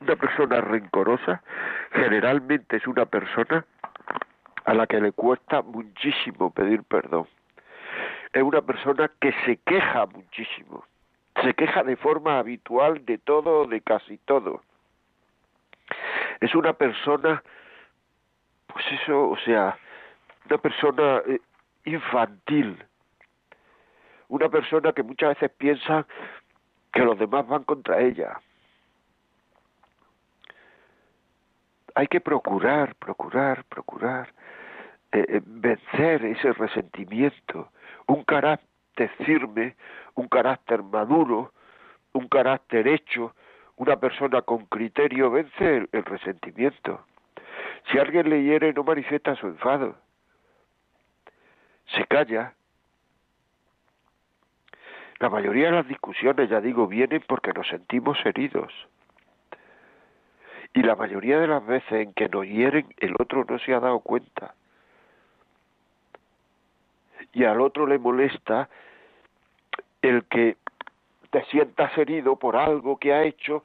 Una 0.00 0.16
persona 0.16 0.60
rencorosa 0.60 1.42
generalmente 1.92 2.76
es 2.76 2.86
una 2.86 3.06
persona 3.06 3.64
a 4.64 4.74
la 4.74 4.86
que 4.86 5.00
le 5.00 5.12
cuesta 5.12 5.62
muchísimo 5.62 6.50
pedir 6.50 6.82
perdón. 6.84 7.28
Es 8.32 8.42
una 8.42 8.62
persona 8.62 9.10
que 9.20 9.32
se 9.44 9.58
queja 9.58 10.06
muchísimo, 10.06 10.84
se 11.42 11.54
queja 11.54 11.82
de 11.82 11.96
forma 11.96 12.38
habitual 12.38 13.04
de 13.04 13.18
todo, 13.18 13.66
de 13.66 13.80
casi 13.80 14.18
todo. 14.18 14.62
Es 16.40 16.54
una 16.54 16.72
persona, 16.72 17.42
pues 18.66 18.84
eso, 19.00 19.30
o 19.30 19.36
sea, 19.38 19.78
una 20.46 20.58
persona 20.58 21.22
eh, 21.26 21.40
infantil, 21.84 22.82
una 24.28 24.48
persona 24.48 24.92
que 24.92 25.02
muchas 25.02 25.30
veces 25.30 25.50
piensa 25.56 26.06
que 26.92 27.00
los 27.00 27.18
demás 27.18 27.46
van 27.46 27.64
contra 27.64 28.00
ella. 28.00 28.40
Hay 31.94 32.08
que 32.08 32.20
procurar, 32.20 32.96
procurar, 32.96 33.64
procurar 33.64 34.32
eh, 35.14 35.26
eh, 35.28 35.40
vencer 35.46 36.24
ese 36.24 36.52
resentimiento, 36.54 37.70
un 38.08 38.24
carácter 38.24 39.08
firme, 39.24 39.76
un 40.16 40.26
carácter 40.26 40.82
maduro, 40.82 41.52
un 42.14 42.26
carácter 42.26 42.88
hecho, 42.88 43.32
una 43.76 43.94
persona 43.94 44.42
con 44.42 44.66
criterio 44.66 45.30
vence 45.30 45.88
el 45.92 46.04
resentimiento. 46.04 47.06
Si 47.86 47.98
alguien 47.98 48.28
le 48.28 48.42
hiere 48.42 48.72
no 48.72 48.82
manifiesta 48.82 49.36
su 49.36 49.46
enfado, 49.46 49.94
se 51.94 52.04
calla. 52.06 52.54
La 55.20 55.30
mayoría 55.30 55.66
de 55.66 55.76
las 55.76 55.86
discusiones, 55.86 56.50
ya 56.50 56.60
digo, 56.60 56.88
vienen 56.88 57.22
porque 57.28 57.52
nos 57.52 57.68
sentimos 57.68 58.18
heridos. 58.26 58.72
Y 60.72 60.82
la 60.82 60.96
mayoría 60.96 61.38
de 61.38 61.46
las 61.46 61.64
veces 61.64 61.92
en 61.92 62.12
que 62.14 62.28
nos 62.28 62.44
hieren, 62.46 62.92
el 62.96 63.14
otro 63.20 63.44
no 63.48 63.60
se 63.60 63.72
ha 63.74 63.78
dado 63.78 64.00
cuenta. 64.00 64.56
Y 67.34 67.44
al 67.44 67.60
otro 67.60 67.86
le 67.86 67.98
molesta 67.98 68.68
el 70.02 70.24
que 70.24 70.56
te 71.30 71.44
sientas 71.46 71.96
herido 71.98 72.36
por 72.36 72.56
algo 72.56 72.96
que 72.98 73.12
ha 73.12 73.24
hecho 73.24 73.64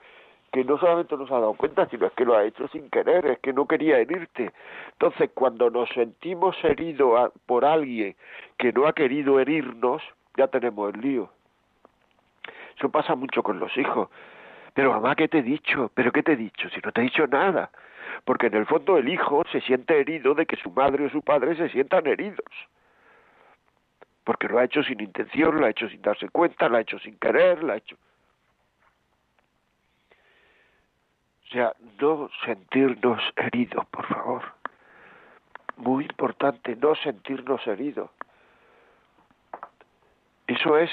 que 0.51 0.63
no 0.63 0.79
solamente 0.79 1.15
nos 1.15 1.29
ha 1.31 1.35
dado 1.35 1.53
cuenta, 1.53 1.87
sino 1.87 2.07
es 2.07 2.13
que 2.13 2.25
lo 2.25 2.35
ha 2.35 2.43
hecho 2.43 2.67
sin 2.69 2.89
querer, 2.89 3.25
es 3.27 3.39
que 3.39 3.53
no 3.53 3.67
quería 3.67 3.99
herirte. 3.99 4.51
Entonces, 4.93 5.29
cuando 5.33 5.69
nos 5.69 5.89
sentimos 5.89 6.55
heridos 6.63 7.31
por 7.45 7.65
alguien 7.65 8.15
que 8.57 8.73
no 8.73 8.87
ha 8.87 8.93
querido 8.93 9.39
herirnos, 9.39 10.01
ya 10.35 10.47
tenemos 10.47 10.93
el 10.93 11.01
lío. 11.01 11.29
Eso 12.77 12.89
pasa 12.89 13.15
mucho 13.15 13.43
con 13.43 13.59
los 13.59 13.77
hijos. 13.77 14.09
Pero 14.73 14.91
mamá, 14.91 15.15
¿qué 15.15 15.27
te 15.27 15.39
he 15.39 15.43
dicho? 15.43 15.91
¿Pero 15.93 16.11
qué 16.11 16.23
te 16.23 16.33
he 16.33 16.37
dicho? 16.37 16.69
Si 16.69 16.79
no 16.83 16.91
te 16.91 17.01
he 17.01 17.03
dicho 17.03 17.27
nada. 17.27 17.69
Porque 18.25 18.47
en 18.47 18.55
el 18.55 18.65
fondo 18.65 18.97
el 18.97 19.09
hijo 19.09 19.43
se 19.51 19.61
siente 19.61 19.99
herido 19.99 20.33
de 20.33 20.45
que 20.45 20.55
su 20.55 20.71
madre 20.71 21.05
o 21.05 21.09
su 21.09 21.21
padre 21.21 21.55
se 21.55 21.69
sientan 21.69 22.07
heridos. 22.07 22.45
Porque 24.29 24.47
lo 24.47 24.59
ha 24.59 24.63
hecho 24.63 24.83
sin 24.83 25.01
intención, 25.01 25.59
lo 25.59 25.65
ha 25.65 25.71
hecho 25.71 25.89
sin 25.89 26.03
darse 26.03 26.29
cuenta, 26.29 26.69
lo 26.69 26.77
ha 26.77 26.81
hecho 26.81 26.99
sin 26.99 27.17
querer, 27.17 27.63
lo 27.63 27.73
ha 27.73 27.77
hecho... 27.77 27.97
O 31.45 31.47
sea, 31.51 31.73
no 31.99 32.29
sentirnos 32.45 33.19
heridos, 33.35 33.87
por 33.87 34.05
favor. 34.05 34.43
Muy 35.77 36.03
importante, 36.03 36.75
no 36.75 36.93
sentirnos 36.93 37.65
heridos. 37.65 38.11
Eso 40.45 40.77
es 40.77 40.91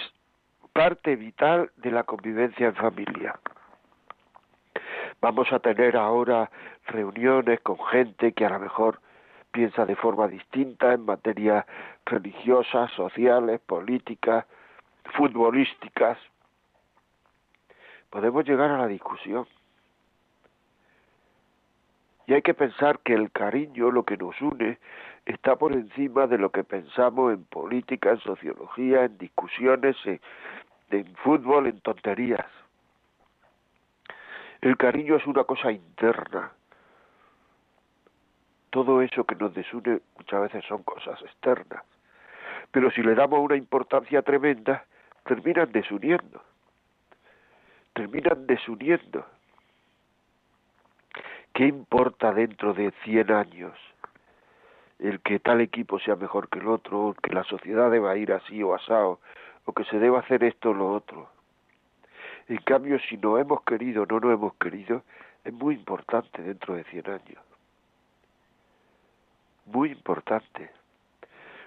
parte 0.72 1.14
vital 1.14 1.70
de 1.76 1.90
la 1.90 2.04
convivencia 2.04 2.68
en 2.68 2.74
familia. 2.74 3.38
Vamos 5.20 5.52
a 5.52 5.58
tener 5.58 5.98
ahora 5.98 6.50
reuniones 6.86 7.60
con 7.60 7.78
gente 7.88 8.32
que 8.32 8.46
a 8.46 8.48
lo 8.48 8.60
mejor 8.60 8.98
piensa 9.56 9.86
de 9.86 9.96
forma 9.96 10.28
distinta 10.28 10.92
en 10.92 11.06
materia 11.06 11.64
religiosas, 12.04 12.90
sociales, 12.92 13.58
políticas, 13.60 14.44
futbolísticas. 15.14 16.18
Podemos 18.10 18.44
llegar 18.44 18.70
a 18.70 18.76
la 18.76 18.86
discusión 18.86 19.46
y 22.26 22.34
hay 22.34 22.42
que 22.42 22.52
pensar 22.52 22.98
que 22.98 23.14
el 23.14 23.32
cariño, 23.32 23.90
lo 23.90 24.02
que 24.02 24.18
nos 24.18 24.38
une, 24.42 24.78
está 25.24 25.56
por 25.56 25.72
encima 25.72 26.26
de 26.26 26.36
lo 26.36 26.50
que 26.50 26.62
pensamos 26.62 27.32
en 27.32 27.44
política, 27.44 28.10
en 28.10 28.20
sociología, 28.20 29.04
en 29.04 29.16
discusiones, 29.16 29.96
en, 30.90 31.16
fútbol, 31.24 31.66
en 31.68 31.80
tonterías. 31.80 32.46
El 34.60 34.76
cariño 34.76 35.16
es 35.16 35.26
una 35.26 35.44
cosa 35.44 35.72
interna. 35.72 36.52
Todo 38.70 39.02
eso 39.02 39.24
que 39.24 39.36
nos 39.36 39.54
desune 39.54 40.00
muchas 40.16 40.40
veces 40.42 40.64
son 40.66 40.82
cosas 40.82 41.20
externas. 41.22 41.82
Pero 42.70 42.90
si 42.90 43.02
le 43.02 43.14
damos 43.14 43.40
una 43.40 43.56
importancia 43.56 44.22
tremenda, 44.22 44.84
terminan 45.24 45.70
desuniendo. 45.72 46.42
Terminan 47.94 48.46
desuniendo. 48.46 49.24
¿Qué 51.52 51.64
importa 51.64 52.32
dentro 52.32 52.74
de 52.74 52.92
100 53.04 53.32
años 53.32 53.72
el 54.98 55.20
que 55.20 55.38
tal 55.38 55.60
equipo 55.60 55.98
sea 55.98 56.16
mejor 56.16 56.48
que 56.48 56.58
el 56.58 56.68
otro, 56.68 57.08
o 57.08 57.14
que 57.14 57.32
la 57.32 57.44
sociedad 57.44 57.90
deba 57.90 58.16
ir 58.16 58.32
así 58.32 58.62
o 58.62 58.74
asado, 58.74 59.20
o 59.64 59.72
que 59.72 59.84
se 59.84 59.98
deba 59.98 60.20
hacer 60.20 60.44
esto 60.44 60.70
o 60.70 60.74
lo 60.74 60.92
otro? 60.92 61.30
En 62.48 62.58
cambio, 62.58 62.98
si 63.08 63.16
no 63.16 63.38
hemos 63.38 63.62
querido 63.62 64.02
o 64.02 64.06
no 64.06 64.20
nos 64.20 64.34
hemos 64.34 64.54
querido, 64.56 65.02
es 65.44 65.52
muy 65.52 65.74
importante 65.74 66.42
dentro 66.42 66.74
de 66.74 66.84
100 66.84 67.10
años. 67.10 67.45
Muy 69.66 69.92
importante. 69.92 70.70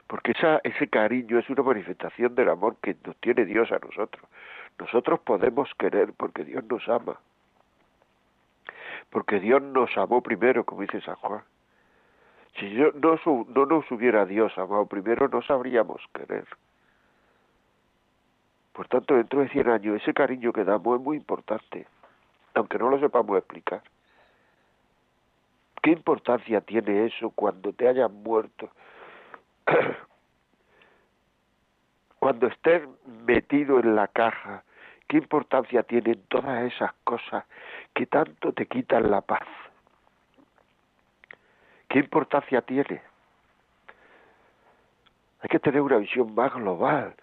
Porque 0.07 0.31
esa, 0.31 0.59
ese 0.63 0.87
cariño 0.87 1.37
es 1.37 1.49
una 1.49 1.63
manifestación 1.63 2.33
del 2.33 2.49
amor 2.49 2.77
que 2.81 2.95
nos 3.05 3.15
tiene 3.17 3.45
Dios 3.45 3.71
a 3.71 3.79
nosotros. 3.79 4.25
Nosotros 4.79 5.19
podemos 5.19 5.69
querer 5.77 6.13
porque 6.13 6.43
Dios 6.43 6.63
nos 6.65 6.87
ama 6.89 7.19
porque 9.09 9.39
Dios 9.39 9.61
nos 9.61 9.95
amó 9.97 10.21
primero, 10.21 10.63
como 10.63 10.81
dice 10.81 11.01
San 11.01 11.15
Juan. 11.15 11.41
Si 12.59 12.69
yo, 12.71 12.91
no, 12.93 13.19
no 13.47 13.65
nos 13.65 13.89
hubiera 13.91 14.25
Dios 14.25 14.55
amado 14.57 14.85
primero, 14.85 15.27
no 15.27 15.41
sabríamos 15.41 16.01
querer. 16.13 16.45
Por 18.73 18.87
tanto, 18.87 19.15
dentro 19.15 19.41
de 19.41 19.49
100 19.49 19.69
años, 19.69 20.01
ese 20.01 20.13
cariño 20.13 20.53
que 20.53 20.63
damos 20.63 20.99
es 20.99 21.05
muy 21.05 21.17
importante, 21.17 21.87
aunque 22.53 22.77
no 22.77 22.89
lo 22.89 22.99
sepamos 22.99 23.37
explicar. 23.37 23.81
¿Qué 25.81 25.91
importancia 25.91 26.61
tiene 26.61 27.05
eso 27.05 27.29
cuando 27.31 27.73
te 27.73 27.87
hayan 27.87 28.13
muerto? 28.23 28.69
cuando 32.19 32.47
estés 32.47 32.83
metido 33.25 33.79
en 33.79 33.95
la 33.95 34.07
caja, 34.07 34.63
¿qué 35.07 35.17
importancia 35.17 35.83
tienen 35.83 36.21
todas 36.27 36.71
esas 36.71 36.93
cosas 37.03 37.45
que 37.93 38.05
tanto 38.05 38.51
te 38.53 38.65
quitan 38.65 39.09
la 39.09 39.21
paz? 39.21 39.47
¿Qué 41.87 41.99
importancia 41.99 42.61
tiene? 42.61 43.01
Hay 45.41 45.49
que 45.49 45.59
tener 45.59 45.81
una 45.81 45.97
visión 45.97 46.35
más 46.35 46.53
global, 46.53 47.15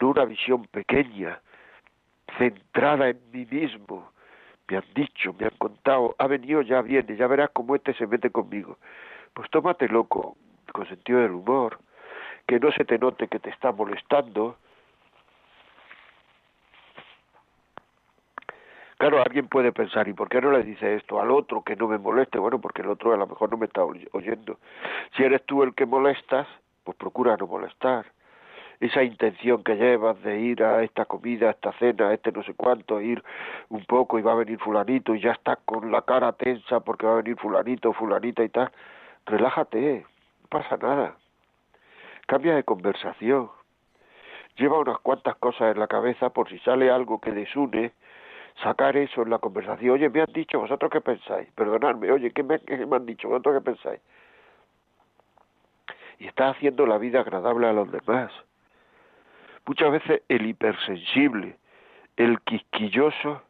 no 0.00 0.08
una 0.10 0.24
visión 0.24 0.64
pequeña, 0.66 1.40
centrada 2.38 3.10
en 3.10 3.20
mí 3.32 3.46
mismo. 3.50 4.13
Me 4.68 4.78
han 4.78 4.84
dicho, 4.94 5.34
me 5.38 5.46
han 5.46 5.56
contado, 5.58 6.14
ha 6.18 6.26
venido, 6.26 6.62
ya 6.62 6.80
viene, 6.80 7.16
ya 7.16 7.26
verás 7.26 7.50
cómo 7.52 7.74
este 7.74 7.92
se 7.94 8.06
mete 8.06 8.30
conmigo. 8.30 8.78
Pues 9.34 9.50
tómate 9.50 9.88
loco, 9.88 10.36
con 10.72 10.88
sentido 10.88 11.20
del 11.20 11.32
humor, 11.32 11.78
que 12.46 12.58
no 12.58 12.72
se 12.72 12.84
te 12.84 12.98
note 12.98 13.28
que 13.28 13.38
te 13.38 13.50
está 13.50 13.72
molestando. 13.72 14.56
Claro, 18.96 19.22
alguien 19.22 19.48
puede 19.48 19.72
pensar, 19.72 20.08
¿y 20.08 20.14
por 20.14 20.28
qué 20.30 20.40
no 20.40 20.50
le 20.50 20.62
dice 20.62 20.94
esto 20.94 21.20
al 21.20 21.30
otro 21.30 21.62
que 21.62 21.76
no 21.76 21.88
me 21.88 21.98
moleste? 21.98 22.38
Bueno, 22.38 22.60
porque 22.60 22.80
el 22.80 22.88
otro 22.88 23.12
a 23.12 23.16
lo 23.18 23.26
mejor 23.26 23.50
no 23.50 23.58
me 23.58 23.66
está 23.66 23.84
oyendo. 23.84 24.58
Si 25.16 25.22
eres 25.22 25.44
tú 25.44 25.62
el 25.62 25.74
que 25.74 25.84
molestas, 25.84 26.46
pues 26.84 26.96
procura 26.96 27.36
no 27.36 27.46
molestar. 27.46 28.06
Esa 28.84 29.02
intención 29.02 29.64
que 29.64 29.76
llevas 29.76 30.22
de 30.22 30.40
ir 30.40 30.62
a 30.62 30.82
esta 30.82 31.06
comida, 31.06 31.48
a 31.48 31.50
esta 31.52 31.72
cena, 31.78 32.08
a 32.08 32.12
este 32.12 32.30
no 32.32 32.42
sé 32.42 32.52
cuánto, 32.52 33.00
ir 33.00 33.24
un 33.70 33.82
poco 33.86 34.18
y 34.18 34.22
va 34.22 34.32
a 34.32 34.34
venir 34.34 34.58
fulanito 34.58 35.14
y 35.14 35.22
ya 35.22 35.32
estás 35.32 35.56
con 35.64 35.90
la 35.90 36.02
cara 36.02 36.32
tensa 36.32 36.80
porque 36.80 37.06
va 37.06 37.14
a 37.14 37.22
venir 37.22 37.38
fulanito, 37.38 37.94
fulanita 37.94 38.44
y 38.44 38.50
tal, 38.50 38.70
relájate, 39.24 40.04
no 40.42 40.48
pasa 40.50 40.76
nada. 40.76 41.16
Cambia 42.26 42.56
de 42.56 42.64
conversación. 42.64 43.50
Lleva 44.58 44.78
unas 44.78 44.98
cuantas 44.98 45.36
cosas 45.36 45.72
en 45.72 45.80
la 45.80 45.86
cabeza 45.86 46.28
por 46.28 46.50
si 46.50 46.58
sale 46.58 46.90
algo 46.90 47.22
que 47.22 47.32
desune, 47.32 47.92
sacar 48.62 48.98
eso 48.98 49.22
en 49.22 49.30
la 49.30 49.38
conversación. 49.38 49.92
Oye, 49.92 50.10
me 50.10 50.20
han 50.20 50.32
dicho, 50.34 50.60
¿vosotros 50.60 50.90
qué 50.90 51.00
pensáis? 51.00 51.48
Perdonadme, 51.52 52.12
oye, 52.12 52.32
¿qué 52.32 52.42
me, 52.42 52.58
qué 52.58 52.84
me 52.84 52.96
han 52.96 53.06
dicho? 53.06 53.30
¿Vosotros 53.30 53.54
qué 53.54 53.70
pensáis? 53.70 54.00
y 56.18 56.26
está 56.26 56.50
haciendo 56.50 56.86
la 56.86 56.98
vida 56.98 57.20
agradable 57.20 57.66
a 57.66 57.72
los 57.72 57.90
demás. 57.90 58.32
Muchas 59.66 59.90
veces 59.92 60.22
el 60.28 60.46
hipersensible, 60.46 61.56
el 62.16 62.40
quisquilloso, 62.42 63.42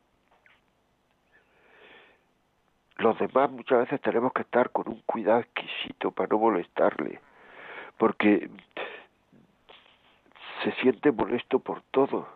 los 2.97 3.19
demás 3.19 3.51
muchas 3.51 3.81
veces 3.81 4.01
tenemos 4.01 4.33
que 4.33 4.43
estar 4.43 4.71
con 4.71 4.89
un 4.89 5.01
cuidado 5.01 5.41
exquisito 5.41 6.13
para 6.13 6.29
no 6.29 6.39
molestarle, 6.39 7.21
porque 7.99 8.49
se 10.63 10.73
siente 10.81 11.11
molesto 11.11 11.59
por 11.59 11.83
todo. 11.91 12.29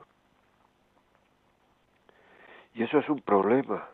Y 2.75 2.83
eso 2.83 2.99
es 2.99 3.09
un 3.09 3.21
problema. 3.21 3.89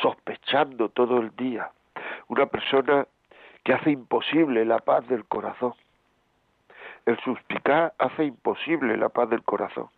sospechando 0.00 0.88
todo 0.90 1.18
el 1.18 1.34
día, 1.36 1.70
una 2.28 2.46
persona 2.46 3.06
que 3.64 3.72
hace 3.72 3.90
imposible 3.90 4.64
la 4.64 4.78
paz 4.78 5.06
del 5.08 5.24
corazón. 5.24 5.74
El 7.04 7.18
suspicaz 7.20 7.92
hace 7.98 8.24
imposible 8.24 8.96
la 8.96 9.08
paz 9.08 9.30
del 9.30 9.42
corazón. 9.42 9.88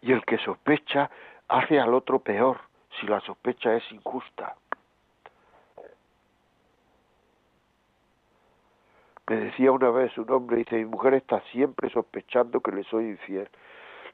Y 0.00 0.12
el 0.12 0.24
que 0.24 0.38
sospecha 0.38 1.10
hace 1.48 1.80
al 1.80 1.94
otro 1.94 2.20
peor 2.20 2.60
si 3.00 3.06
la 3.06 3.20
sospecha 3.20 3.74
es 3.74 3.90
injusta. 3.92 4.56
Me 9.26 9.36
decía 9.36 9.72
una 9.72 9.90
vez 9.90 10.16
un 10.18 10.30
hombre, 10.30 10.58
dice, 10.58 10.76
mi 10.76 10.84
mujer 10.84 11.14
está 11.14 11.40
siempre 11.52 11.88
sospechando 11.88 12.60
que 12.60 12.72
le 12.72 12.84
soy 12.84 13.06
infiel. 13.06 13.48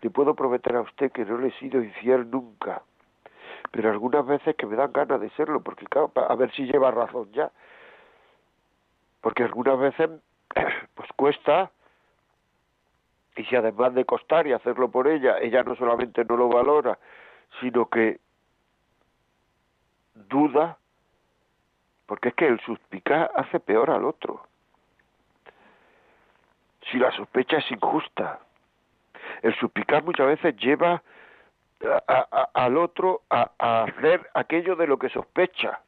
Le 0.03 0.11
puedo 0.11 0.35
prometer 0.35 0.77
a 0.77 0.83
usted 0.83 1.11
que 1.11 1.25
no 1.25 1.37
le 1.38 1.49
he 1.49 1.59
sido 1.59 1.83
infiel 1.83 2.31
nunca, 2.31 2.83
pero 3.73 3.90
algunas 3.90 4.25
veces 4.25 4.55
que 4.55 4.66
me 4.66 4.77
dan 4.77 4.92
ganas 4.92 5.20
de 5.20 5.31
serlo, 5.31 5.62
porque 5.62 5.87
claro, 5.87 6.12
a 6.14 6.35
ver 6.37 6.53
si 6.53 6.64
lleva 6.64 6.92
razón 6.92 7.31
ya. 7.33 7.51
Porque 9.20 9.42
algunas 9.42 9.79
veces, 9.81 10.11
pues 10.94 11.09
cuesta, 11.16 11.73
y 13.37 13.44
si 13.44 13.57
además 13.57 13.92
de 13.94 14.05
costar 14.05 14.46
y 14.46 14.53
hacerlo 14.53 14.92
por 14.92 15.09
ella, 15.09 15.38
ella 15.40 15.64
no 15.64 15.75
solamente 15.75 16.25
no 16.25 16.37
lo 16.37 16.49
valora, 16.49 16.99
sino 17.61 17.87
que 17.87 18.20
duda, 20.14 20.79
porque 22.07 22.29
es 22.29 22.35
que 22.37 22.46
el 22.46 22.61
suspicaz 22.61 23.29
hace 23.35 23.59
peor 23.59 23.90
al 23.90 24.05
otro 24.05 24.50
si 26.90 26.98
la 26.98 27.11
sospecha 27.12 27.59
es 27.59 27.70
injusta. 27.70 28.40
El 29.42 29.55
suspicar 29.57 30.03
muchas 30.05 30.26
veces 30.26 30.57
lleva 30.57 31.03
al 32.55 32.76
otro 32.76 33.22
a, 33.31 33.50
a 33.59 33.85
hacer 33.85 34.29
aquello 34.35 34.76
de 34.76 34.87
lo 34.87 34.98
que 34.98 35.09
sospecha. 35.09 35.81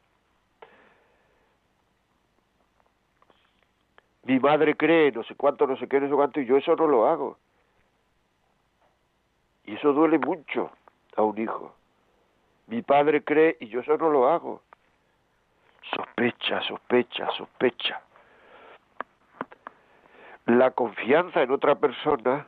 Mi 4.23 4.39
madre 4.39 4.75
cree 4.75 5.11
no 5.11 5.23
sé 5.23 5.35
cuánto, 5.35 5.67
no 5.67 5.75
sé 5.77 5.87
qué, 5.87 5.99
no 5.99 6.07
sé 6.07 6.15
cuánto, 6.15 6.39
y 6.39 6.45
yo 6.45 6.57
eso 6.57 6.75
no 6.75 6.87
lo 6.87 7.07
hago. 7.07 7.37
Y 9.65 9.75
eso 9.75 9.93
duele 9.93 10.17
mucho 10.17 10.71
a 11.15 11.21
un 11.21 11.37
hijo. 11.37 11.75
Mi 12.67 12.81
padre 12.81 13.23
cree 13.23 13.57
y 13.59 13.67
yo 13.67 13.81
eso 13.81 13.97
no 13.97 14.09
lo 14.09 14.29
hago. 14.29 14.61
Sospecha, 15.93 16.61
sospecha, 16.61 17.29
sospecha 17.37 18.01
la 20.45 20.71
confianza 20.71 21.41
en 21.41 21.51
otra 21.51 21.75
persona 21.75 22.47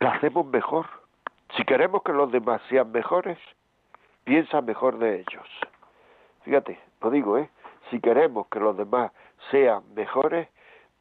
la 0.00 0.10
hacemos 0.10 0.46
mejor. 0.46 0.86
Si 1.56 1.64
queremos 1.64 2.02
que 2.02 2.12
los 2.12 2.30
demás 2.32 2.60
sean 2.68 2.90
mejores, 2.90 3.38
piensa 4.24 4.60
mejor 4.60 4.98
de 4.98 5.20
ellos. 5.20 5.48
Fíjate, 6.44 6.78
lo 7.00 7.10
digo, 7.10 7.38
¿eh? 7.38 7.48
Si 7.90 8.00
queremos 8.00 8.48
que 8.48 8.58
los 8.58 8.76
demás 8.76 9.12
sean 9.50 9.82
mejores, 9.94 10.48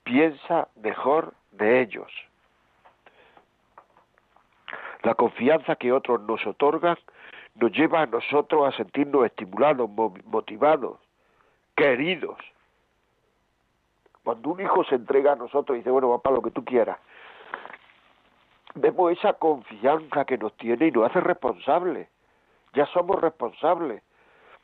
piensa 0.04 0.68
mejor 0.76 1.34
de 1.52 1.82
ellos. 1.82 2.12
La 5.02 5.16
confianza 5.16 5.76
que 5.76 5.92
otros 5.92 6.22
nos 6.22 6.46
otorgan 6.46 6.98
nos 7.56 7.72
lleva 7.72 8.02
a 8.02 8.06
nosotros 8.06 8.68
a 8.68 8.78
sentirnos 8.78 9.26
estimulados, 9.26 9.90
motivados, 10.26 11.00
queridos. 11.76 12.38
Cuando 14.26 14.50
un 14.50 14.60
hijo 14.60 14.84
se 14.86 14.96
entrega 14.96 15.34
a 15.34 15.36
nosotros 15.36 15.76
y 15.76 15.82
dice, 15.82 15.92
bueno, 15.92 16.10
papá, 16.10 16.32
lo 16.32 16.42
que 16.42 16.50
tú 16.50 16.66
quieras, 16.66 16.98
vemos 18.74 19.12
esa 19.12 19.34
confianza 19.34 20.26
que 20.26 20.36
nos 20.40 20.52
tiene 20.58 20.88
y 20.88 20.92
nos 20.92 21.06
hace 21.06 21.22
responsables. 21.22 22.10
Ya 22.74 22.88
somos 22.88 23.22
responsables. 23.22 24.02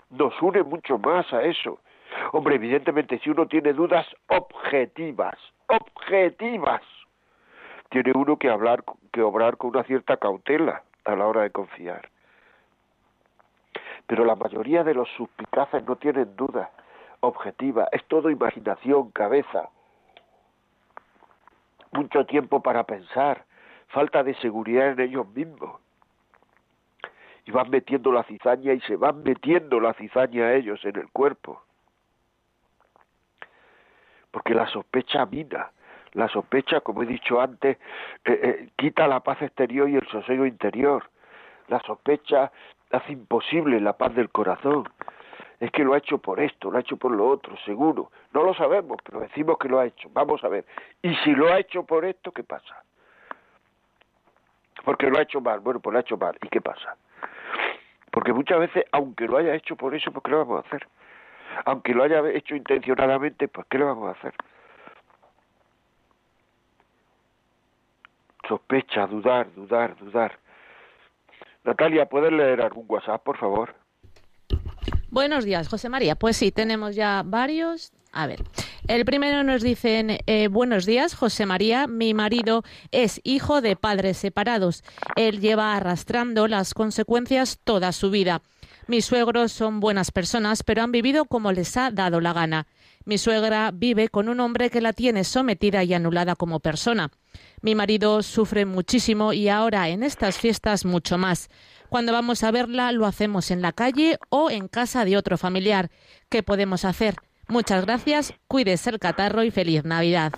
Nos 0.09 0.33
une 0.41 0.63
mucho 0.63 0.97
más 0.97 1.31
a 1.31 1.43
eso. 1.43 1.77
Hombre, 2.31 2.55
evidentemente, 2.55 3.19
si 3.19 3.29
uno 3.29 3.45
tiene 3.45 3.71
dudas 3.73 4.07
objetivas, 4.29 5.37
objetivas, 5.67 6.81
tiene 7.89 8.13
uno 8.15 8.37
que 8.37 8.49
hablar, 8.49 8.83
que 9.13 9.21
obrar 9.21 9.57
con 9.57 9.69
una 9.69 9.83
cierta 9.83 10.17
cautela 10.17 10.81
a 11.05 11.15
la 11.15 11.27
hora 11.27 11.41
de 11.43 11.51
confiar. 11.51 12.09
Pero 14.07 14.25
la 14.25 14.35
mayoría 14.35 14.83
de 14.83 14.95
los 14.95 15.07
suspicaces 15.09 15.85
no 15.85 15.97
tienen 15.97 16.35
dudas 16.35 16.67
objetivas, 17.21 17.87
es 17.91 18.03
todo 18.05 18.29
imaginación, 18.29 19.11
cabeza, 19.11 19.69
mucho 21.91 22.25
tiempo 22.25 22.61
para 22.61 22.83
pensar, 22.83 23.45
falta 23.87 24.23
de 24.23 24.33
seguridad 24.35 24.91
en 24.91 24.99
ellos 24.99 25.27
mismos. 25.29 25.79
Y 27.45 27.51
van 27.51 27.69
metiendo 27.69 28.11
la 28.11 28.23
cizaña 28.23 28.73
y 28.73 28.81
se 28.81 28.95
van 28.95 29.23
metiendo 29.23 29.79
la 29.79 29.93
cizaña 29.93 30.45
a 30.45 30.53
ellos 30.53 30.83
en 30.85 30.97
el 30.97 31.09
cuerpo. 31.09 31.61
Porque 34.29 34.53
la 34.53 34.67
sospecha 34.67 35.25
mina, 35.25 35.71
la 36.13 36.27
sospecha, 36.27 36.81
como 36.81 37.03
he 37.03 37.05
dicho 37.05 37.41
antes, 37.41 37.77
eh, 38.25 38.39
eh, 38.43 38.69
quita 38.75 39.07
la 39.07 39.21
paz 39.21 39.41
exterior 39.41 39.89
y 39.89 39.95
el 39.95 40.07
sosiego 40.07 40.45
interior. 40.45 41.09
La 41.67 41.79
sospecha 41.81 42.51
hace 42.91 43.13
imposible 43.13 43.79
la 43.79 43.93
paz 43.93 44.13
del 44.15 44.29
corazón. 44.29 44.87
Es 45.61 45.69
que 45.69 45.83
lo 45.83 45.93
ha 45.93 45.99
hecho 45.99 46.17
por 46.17 46.39
esto, 46.39 46.71
lo 46.71 46.77
ha 46.79 46.81
hecho 46.81 46.97
por 46.97 47.11
lo 47.11 47.29
otro, 47.29 47.55
seguro. 47.65 48.09
No 48.33 48.41
lo 48.41 48.51
sabemos, 48.55 48.97
pero 49.03 49.19
decimos 49.19 49.59
que 49.59 49.69
lo 49.69 49.79
ha 49.79 49.85
hecho. 49.85 50.09
Vamos 50.11 50.43
a 50.43 50.47
ver. 50.47 50.65
Y 51.03 51.13
si 51.17 51.35
lo 51.35 51.53
ha 51.53 51.59
hecho 51.59 51.83
por 51.83 52.03
esto, 52.03 52.31
¿qué 52.31 52.43
pasa? 52.43 52.83
Porque 54.83 55.07
lo 55.07 55.19
ha 55.19 55.21
hecho 55.21 55.39
mal. 55.39 55.59
Bueno, 55.59 55.79
pues 55.79 55.93
lo 55.93 55.99
ha 55.99 56.01
hecho 56.01 56.17
mal. 56.17 56.35
¿Y 56.41 56.47
qué 56.47 56.61
pasa? 56.61 56.97
Porque 58.09 58.33
muchas 58.33 58.59
veces, 58.59 58.85
aunque 58.91 59.27
lo 59.27 59.37
haya 59.37 59.53
hecho 59.53 59.75
por 59.75 59.93
eso, 59.93 60.11
pues 60.11 60.23
¿qué 60.23 60.31
lo 60.31 60.39
vamos 60.39 60.65
a 60.65 60.67
hacer? 60.67 60.87
Aunque 61.65 61.93
lo 61.93 62.05
haya 62.05 62.27
hecho 62.31 62.55
intencionadamente, 62.55 63.47
pues 63.47 63.67
¿qué 63.69 63.77
le 63.77 63.83
vamos 63.83 64.07
a 64.07 64.19
hacer? 64.19 64.33
Sospecha, 68.47 69.05
dudar, 69.05 69.53
dudar, 69.53 69.95
dudar. 69.97 70.39
Natalia, 71.63 72.07
¿puedes 72.07 72.31
leer 72.31 72.63
algún 72.63 72.85
WhatsApp, 72.89 73.21
por 73.21 73.37
favor? 73.37 73.75
Buenos 75.11 75.43
días, 75.43 75.67
José 75.67 75.89
María. 75.89 76.15
Pues 76.15 76.37
sí, 76.37 76.53
tenemos 76.53 76.95
ya 76.95 77.21
varios. 77.25 77.91
A 78.13 78.27
ver, 78.27 78.45
el 78.87 79.03
primero 79.03 79.43
nos 79.43 79.61
dicen, 79.61 80.19
eh, 80.25 80.47
buenos 80.47 80.85
días, 80.85 81.15
José 81.15 81.45
María, 81.45 81.85
mi 81.85 82.13
marido 82.13 82.63
es 82.91 83.19
hijo 83.25 83.59
de 83.59 83.75
padres 83.75 84.15
separados. 84.15 84.85
Él 85.17 85.41
lleva 85.41 85.75
arrastrando 85.75 86.47
las 86.47 86.73
consecuencias 86.73 87.59
toda 87.61 87.91
su 87.91 88.09
vida. 88.09 88.41
Mis 88.87 89.03
suegros 89.03 89.51
son 89.51 89.81
buenas 89.81 90.11
personas, 90.11 90.63
pero 90.63 90.81
han 90.81 90.93
vivido 90.93 91.25
como 91.25 91.51
les 91.51 91.75
ha 91.75 91.91
dado 91.91 92.21
la 92.21 92.31
gana. 92.31 92.67
Mi 93.03 93.17
suegra 93.17 93.71
vive 93.73 94.07
con 94.07 94.29
un 94.29 94.39
hombre 94.39 94.69
que 94.69 94.79
la 94.79 94.93
tiene 94.93 95.25
sometida 95.25 95.83
y 95.83 95.93
anulada 95.93 96.35
como 96.35 96.61
persona. 96.61 97.11
Mi 97.61 97.75
marido 97.75 98.23
sufre 98.23 98.65
muchísimo 98.65 99.33
y 99.33 99.49
ahora 99.49 99.89
en 99.89 100.03
estas 100.03 100.37
fiestas 100.37 100.85
mucho 100.85 101.17
más. 101.17 101.49
Cuando 101.91 102.13
vamos 102.13 102.41
a 102.45 102.51
verla 102.51 102.93
lo 102.93 103.05
hacemos 103.05 103.51
en 103.51 103.61
la 103.61 103.73
calle 103.73 104.17
o 104.29 104.49
en 104.49 104.69
casa 104.69 105.03
de 105.03 105.17
otro 105.17 105.37
familiar. 105.37 105.89
¿Qué 106.29 106.41
podemos 106.41 106.85
hacer? 106.85 107.15
Muchas 107.49 107.85
gracias, 107.85 108.33
cuídese 108.47 108.91
el 108.91 108.97
catarro 108.97 109.43
y 109.43 109.51
feliz 109.51 109.83
Navidad. 109.83 110.31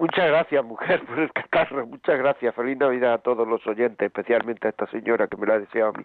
Muchas 0.00 0.26
gracias, 0.26 0.64
mujer, 0.64 1.06
por 1.06 1.20
el 1.20 1.32
catarro. 1.32 1.86
Muchas 1.86 2.18
gracias. 2.18 2.56
Feliz 2.56 2.76
Navidad 2.76 3.14
a 3.14 3.18
todos 3.18 3.46
los 3.46 3.64
oyentes, 3.68 4.04
especialmente 4.04 4.66
a 4.66 4.70
esta 4.70 4.90
señora 4.90 5.28
que 5.28 5.36
me 5.36 5.46
la 5.46 5.54
ha 5.54 5.58
deseado 5.60 5.90
a 5.90 5.92
mí 5.92 6.04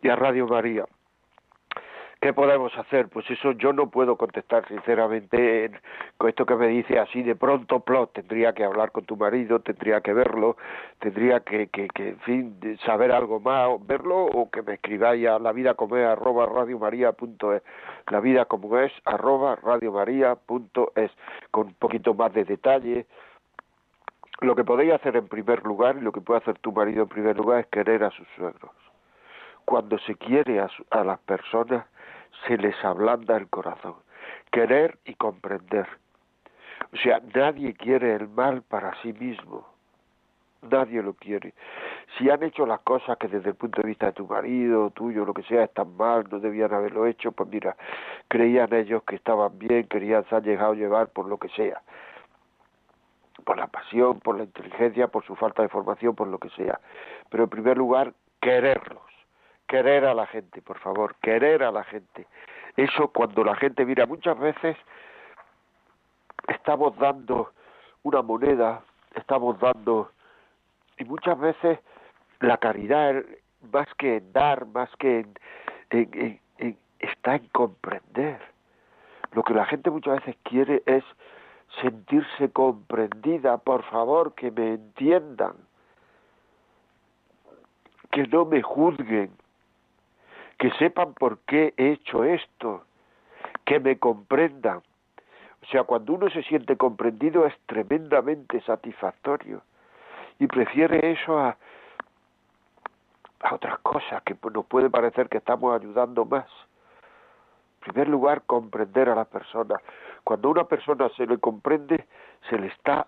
y 0.00 0.08
a 0.08 0.16
Radio 0.16 0.46
María. 0.46 0.86
¿Qué 2.20 2.32
podemos 2.32 2.76
hacer? 2.78 3.08
Pues 3.08 3.30
eso 3.30 3.52
yo 3.52 3.74
no 3.74 3.90
puedo 3.90 4.16
contestar 4.16 4.66
sinceramente 4.68 5.70
con 6.16 6.30
esto 6.30 6.46
que 6.46 6.56
me 6.56 6.66
dice 6.68 6.98
así 6.98 7.22
de 7.22 7.36
pronto 7.36 7.80
plot. 7.80 8.14
Tendría 8.14 8.54
que 8.54 8.64
hablar 8.64 8.90
con 8.90 9.04
tu 9.04 9.16
marido, 9.16 9.60
tendría 9.60 10.00
que 10.00 10.14
verlo, 10.14 10.56
tendría 10.98 11.40
que, 11.40 11.68
que, 11.68 11.88
que 11.88 12.08
en 12.08 12.20
fin, 12.20 12.78
saber 12.86 13.12
algo 13.12 13.38
más, 13.38 13.68
verlo 13.86 14.24
o 14.24 14.50
que 14.50 14.62
me 14.62 14.74
escribáis 14.74 15.28
a 15.28 15.38
la 15.38 15.52
vida 15.52 15.74
como 15.74 15.96
es 15.98 16.06
arroba 16.06 16.46
radiomaria.es, 16.46 17.62
la 18.10 18.20
vida 18.20 18.46
como 18.46 18.78
es 18.78 18.92
arroba 19.04 19.56
radiomaria.es, 19.56 21.10
con 21.50 21.66
un 21.66 21.74
poquito 21.74 22.14
más 22.14 22.32
de 22.32 22.44
detalle. 22.44 23.06
Lo 24.40 24.56
que 24.56 24.64
podéis 24.64 24.94
hacer 24.94 25.16
en 25.16 25.28
primer 25.28 25.64
lugar 25.64 25.96
y 25.98 26.00
lo 26.00 26.12
que 26.12 26.22
puede 26.22 26.40
hacer 26.40 26.58
tu 26.58 26.72
marido 26.72 27.02
en 27.02 27.08
primer 27.08 27.36
lugar 27.36 27.60
es 27.60 27.66
querer 27.66 28.04
a 28.04 28.10
sus 28.10 28.26
suegros. 28.36 28.72
Cuando 29.66 29.98
se 29.98 30.14
quiere 30.14 30.60
a, 30.60 30.70
a 30.90 31.04
las 31.04 31.18
personas, 31.20 31.84
se 32.46 32.56
les 32.56 32.76
ablanda 32.84 33.36
el 33.36 33.48
corazón. 33.48 33.94
Querer 34.50 34.98
y 35.04 35.14
comprender. 35.14 35.86
O 36.92 36.96
sea, 36.96 37.20
nadie 37.34 37.74
quiere 37.74 38.14
el 38.14 38.28
mal 38.28 38.62
para 38.62 38.94
sí 39.02 39.12
mismo. 39.12 39.66
Nadie 40.62 41.02
lo 41.02 41.14
quiere. 41.14 41.54
Si 42.16 42.30
han 42.30 42.42
hecho 42.42 42.66
las 42.66 42.80
cosas 42.80 43.18
que 43.18 43.28
desde 43.28 43.50
el 43.50 43.54
punto 43.54 43.82
de 43.82 43.88
vista 43.88 44.06
de 44.06 44.12
tu 44.12 44.26
marido, 44.26 44.90
tuyo, 44.90 45.24
lo 45.24 45.34
que 45.34 45.42
sea, 45.42 45.64
están 45.64 45.96
mal, 45.96 46.26
no 46.30 46.40
debían 46.40 46.72
haberlo 46.72 47.06
hecho, 47.06 47.32
pues 47.32 47.48
mira, 47.48 47.76
creían 48.28 48.72
ellos 48.72 49.02
que 49.04 49.16
estaban 49.16 49.58
bien, 49.58 49.86
querían, 49.86 50.24
se 50.28 50.34
han 50.34 50.42
llegado 50.42 50.72
a 50.72 50.76
llevar 50.76 51.08
por 51.08 51.28
lo 51.28 51.38
que 51.38 51.48
sea. 51.50 51.82
Por 53.44 53.58
la 53.58 53.66
pasión, 53.68 54.18
por 54.20 54.36
la 54.38 54.44
inteligencia, 54.44 55.08
por 55.08 55.24
su 55.24 55.36
falta 55.36 55.62
de 55.62 55.68
formación, 55.68 56.14
por 56.14 56.26
lo 56.28 56.38
que 56.38 56.48
sea. 56.50 56.80
Pero 57.30 57.44
en 57.44 57.50
primer 57.50 57.76
lugar, 57.76 58.12
quererlos 58.40 59.05
querer 59.66 60.04
a 60.04 60.14
la 60.14 60.26
gente, 60.26 60.62
por 60.62 60.78
favor, 60.78 61.16
querer 61.22 61.62
a 61.62 61.70
la 61.70 61.84
gente. 61.84 62.26
Eso 62.76 63.08
cuando 63.08 63.44
la 63.44 63.56
gente 63.56 63.84
mira, 63.84 64.06
muchas 64.06 64.38
veces 64.38 64.76
estamos 66.48 66.96
dando 66.98 67.52
una 68.02 68.22
moneda, 68.22 68.82
estamos 69.14 69.58
dando, 69.58 70.10
y 70.98 71.04
muchas 71.04 71.38
veces 71.38 71.78
la 72.40 72.58
caridad, 72.58 73.24
más 73.72 73.88
que 73.98 74.16
en 74.18 74.32
dar, 74.32 74.66
más 74.66 74.90
que 74.98 75.26
en, 75.90 76.40
está 76.98 77.36
en 77.36 77.48
comprender. 77.48 78.40
Lo 79.32 79.42
que 79.42 79.54
la 79.54 79.66
gente 79.66 79.90
muchas 79.90 80.20
veces 80.20 80.36
quiere 80.44 80.82
es 80.86 81.04
sentirse 81.80 82.50
comprendida, 82.52 83.58
por 83.58 83.82
favor, 83.84 84.34
que 84.34 84.50
me 84.50 84.74
entiendan, 84.74 85.54
que 88.12 88.26
no 88.28 88.44
me 88.44 88.62
juzguen, 88.62 89.30
que 90.58 90.70
sepan 90.72 91.14
por 91.14 91.38
qué 91.40 91.74
he 91.76 91.92
hecho 91.92 92.24
esto, 92.24 92.84
que 93.64 93.80
me 93.80 93.98
comprendan. 93.98 94.82
O 95.62 95.66
sea, 95.70 95.84
cuando 95.84 96.12
uno 96.14 96.30
se 96.30 96.42
siente 96.44 96.76
comprendido 96.76 97.46
es 97.46 97.54
tremendamente 97.66 98.60
satisfactorio 98.62 99.62
y 100.38 100.46
prefiere 100.46 101.12
eso 101.12 101.38
a, 101.38 101.56
a 103.40 103.54
otras 103.54 103.78
cosas 103.80 104.22
que 104.22 104.36
nos 104.52 104.64
puede 104.66 104.88
parecer 104.90 105.28
que 105.28 105.38
estamos 105.38 105.74
ayudando 105.74 106.24
más. 106.24 106.46
En 107.76 107.92
primer 107.92 108.08
lugar, 108.08 108.42
comprender 108.46 109.08
a 109.08 109.14
la 109.14 109.24
persona. 109.24 109.76
Cuando 110.24 110.48
a 110.48 110.52
una 110.52 110.64
persona 110.64 111.08
se 111.16 111.26
le 111.26 111.38
comprende, 111.38 112.06
se 112.48 112.58
le 112.58 112.68
está 112.68 113.06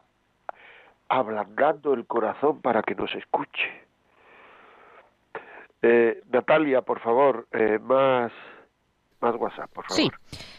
ablandando 1.09 1.95
el 1.95 2.07
corazón 2.07 2.61
para 2.61 2.83
que 2.83 2.95
nos 2.95 3.13
escuche. 3.15 3.88
Eh, 5.83 6.23
Natalia, 6.33 6.83
por 6.83 7.01
favor, 7.01 7.47
eh, 7.53 7.79
más, 7.81 8.33
más 9.21 9.35
WhatsApp, 9.37 9.71
por 9.73 9.85
favor. 9.87 9.97
Sí. 9.97 10.11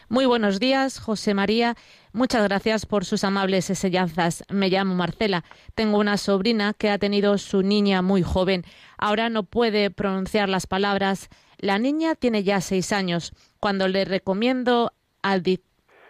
Muy 0.08 0.26
buenos 0.26 0.58
días, 0.58 0.98
José 0.98 1.34
María. 1.34 1.76
Muchas 2.12 2.42
gracias 2.44 2.86
por 2.86 3.04
sus 3.04 3.22
amables 3.22 3.70
enseñanzas. 3.70 4.44
Me 4.48 4.68
llamo 4.68 4.94
Marcela. 4.94 5.44
Tengo 5.74 5.98
una 5.98 6.16
sobrina 6.16 6.72
que 6.74 6.90
ha 6.90 6.98
tenido 6.98 7.38
su 7.38 7.62
niña 7.62 8.02
muy 8.02 8.22
joven. 8.22 8.64
Ahora 8.98 9.28
no 9.28 9.44
puede 9.44 9.90
pronunciar 9.90 10.48
las 10.48 10.66
palabras. 10.66 11.28
La 11.58 11.78
niña 11.78 12.14
tiene 12.14 12.42
ya 12.42 12.60
seis 12.60 12.92
años. 12.92 13.32
Cuando 13.60 13.86
le 13.88 14.04
recomiendo 14.04 14.92
al, 15.22 15.42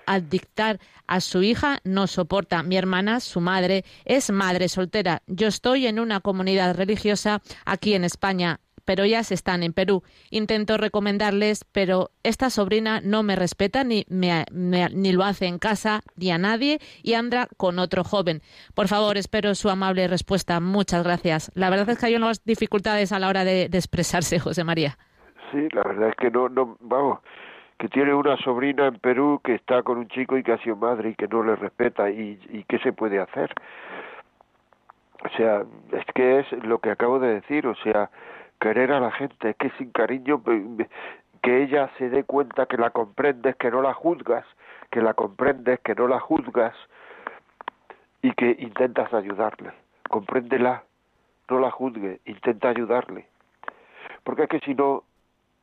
al 0.07 0.29
dictar 0.29 0.79
a 1.07 1.21
su 1.21 1.43
hija, 1.43 1.81
no 1.83 2.07
soporta. 2.07 2.63
Mi 2.63 2.77
hermana, 2.77 3.19
su 3.21 3.41
madre, 3.41 3.85
es 4.05 4.31
madre 4.31 4.69
soltera. 4.69 5.23
Yo 5.27 5.49
estoy 5.49 5.89
en 5.89 5.99
una 5.99 6.21
comunidad 6.21 6.77
religiosa 6.77 7.43
aquí 7.67 7.95
en 7.95 8.05
España 8.05 8.61
pero 8.91 9.05
ellas 9.05 9.31
están 9.31 9.63
en 9.63 9.73
Perú. 9.73 10.03
Intento 10.31 10.77
recomendarles, 10.77 11.65
pero 11.71 12.09
esta 12.25 12.51
sobrina 12.51 13.01
no 13.01 13.23
me 13.23 13.37
respeta 13.37 13.85
ni, 13.85 14.05
ni 14.09 15.13
lo 15.13 15.23
hace 15.23 15.47
en 15.47 15.61
casa 15.61 16.01
ni 16.17 16.33
a 16.33 16.39
nadie 16.39 16.81
y 17.05 17.15
anda 17.15 17.47
con 17.57 17.79
otro 17.79 18.03
joven. 18.03 18.41
Por 18.75 18.89
favor, 18.89 19.17
espero 19.17 19.55
su 19.55 19.71
amable 19.71 20.09
respuesta. 20.09 20.59
Muchas 20.59 21.05
gracias. 21.05 21.53
La 21.55 21.71
verdad 21.71 21.89
es 21.89 22.01
que 22.01 22.07
hay 22.07 22.17
unas 22.17 22.45
dificultades 22.45 23.13
a 23.13 23.21
la 23.21 23.29
hora 23.29 23.45
de, 23.45 23.67
expresarse, 23.67 24.39
José 24.41 24.65
María. 24.65 24.99
Sí, 25.53 25.69
la 25.71 25.85
verdad 25.85 26.09
es 26.09 26.17
que 26.17 26.33
no, 26.33 26.49
no, 26.49 26.77
vamos, 26.81 27.21
que 27.79 27.89
tiene 27.89 28.13
una 28.13 28.37
sobrina 28.39 28.89
en 28.89 28.99
Perú 28.99 29.41
que 29.45 29.55
está 29.55 29.85
con 29.85 29.99
un 29.99 30.09
chico 30.09 30.37
y 30.37 30.43
que 30.43 30.51
ha 30.51 30.59
sido 30.65 30.75
madre 30.75 31.11
y 31.11 31.15
que 31.15 31.29
no 31.29 31.45
le 31.45 31.55
respeta 31.55 32.11
y, 32.11 32.41
y 32.51 32.65
qué 32.65 32.81
se 32.81 32.93
puede 32.93 33.21
hacer. 33.21 33.55
O 35.23 35.29
sea, 35.37 35.63
es 35.93 36.05
que 36.13 36.41
es 36.41 36.51
lo 36.65 36.79
que 36.79 36.91
acabo 36.91 37.21
de 37.21 37.35
decir, 37.35 37.69
o 37.69 37.77
sea, 37.77 38.11
querer 38.61 38.93
a 38.93 39.01
la 39.01 39.11
gente, 39.11 39.51
es 39.51 39.57
que 39.57 39.71
sin 39.79 39.91
cariño, 39.91 40.43
que 41.43 41.63
ella 41.63 41.91
se 41.99 42.11
dé 42.11 42.25
cuenta 42.25 42.67
que 42.67 42.77
la 42.77 42.91
comprendes, 42.91 43.57
que 43.57 43.71
no 43.71 43.83
la 43.83 43.95
juzgas, 43.95 44.45
que 44.91 45.01
la 45.01 45.15
comprendes, 45.15 45.81
que 45.81 45.95
no 45.95 46.07
la 46.07 46.21
juzgas 46.21 46.75
y 48.23 48.33
que 48.33 48.57
intentas 48.59 49.13
ayudarle. 49.15 49.73
Compréndela, 50.09 50.85
no 51.49 51.59
la 51.59 51.71
juzgue, 51.71 52.21
intenta 52.27 52.69
ayudarle. 52.69 53.27
Porque 54.23 54.43
es 54.43 54.49
que 54.49 54.61
si 54.61 54.75
no, 54.75 55.05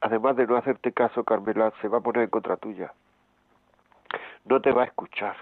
además 0.02 0.36
de 0.36 0.48
no 0.48 0.58
hacerte 0.58 0.92
caso, 0.92 1.24
Carmela, 1.24 1.72
se 1.82 1.88
va 1.88 2.00
a 2.00 2.02
poner 2.02 2.24
en 2.24 2.30
contra 2.30 2.58
tuya. 2.58 2.94
No 4.46 4.62
te 4.62 4.72
va 4.72 4.84
a 4.84 4.86
escuchar. 4.86 5.36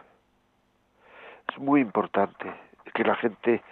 Es 1.47 1.57
muy 1.59 1.79
importante 1.79 2.51
que 2.93 3.03
la 3.03 3.15
gente 3.15 3.63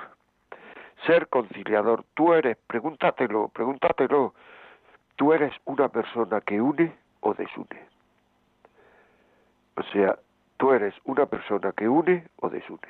Ser 1.05 1.27
conciliador. 1.27 2.03
Tú 2.13 2.33
eres, 2.33 2.57
pregúntatelo, 2.67 3.49
pregúntatelo 3.49 4.33
tú 5.19 5.33
eres 5.33 5.53
una 5.65 5.89
persona 5.89 6.39
que 6.39 6.61
une 6.61 6.93
o 7.19 7.33
desune. 7.33 7.77
O 9.79 9.83
sea, 9.93 10.19
tú 10.57 10.73
eres 10.73 10.93
una 11.05 11.25
persona 11.25 11.71
que 11.71 11.87
une 11.87 12.25
o 12.41 12.49
desune. 12.49 12.89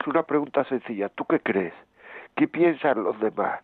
Es 0.00 0.06
una 0.06 0.24
pregunta 0.24 0.64
sencilla. 0.64 1.08
¿Tú 1.10 1.24
qué 1.26 1.38
crees? 1.38 1.74
¿Qué 2.34 2.48
piensan 2.48 3.04
los 3.04 3.18
demás? 3.20 3.60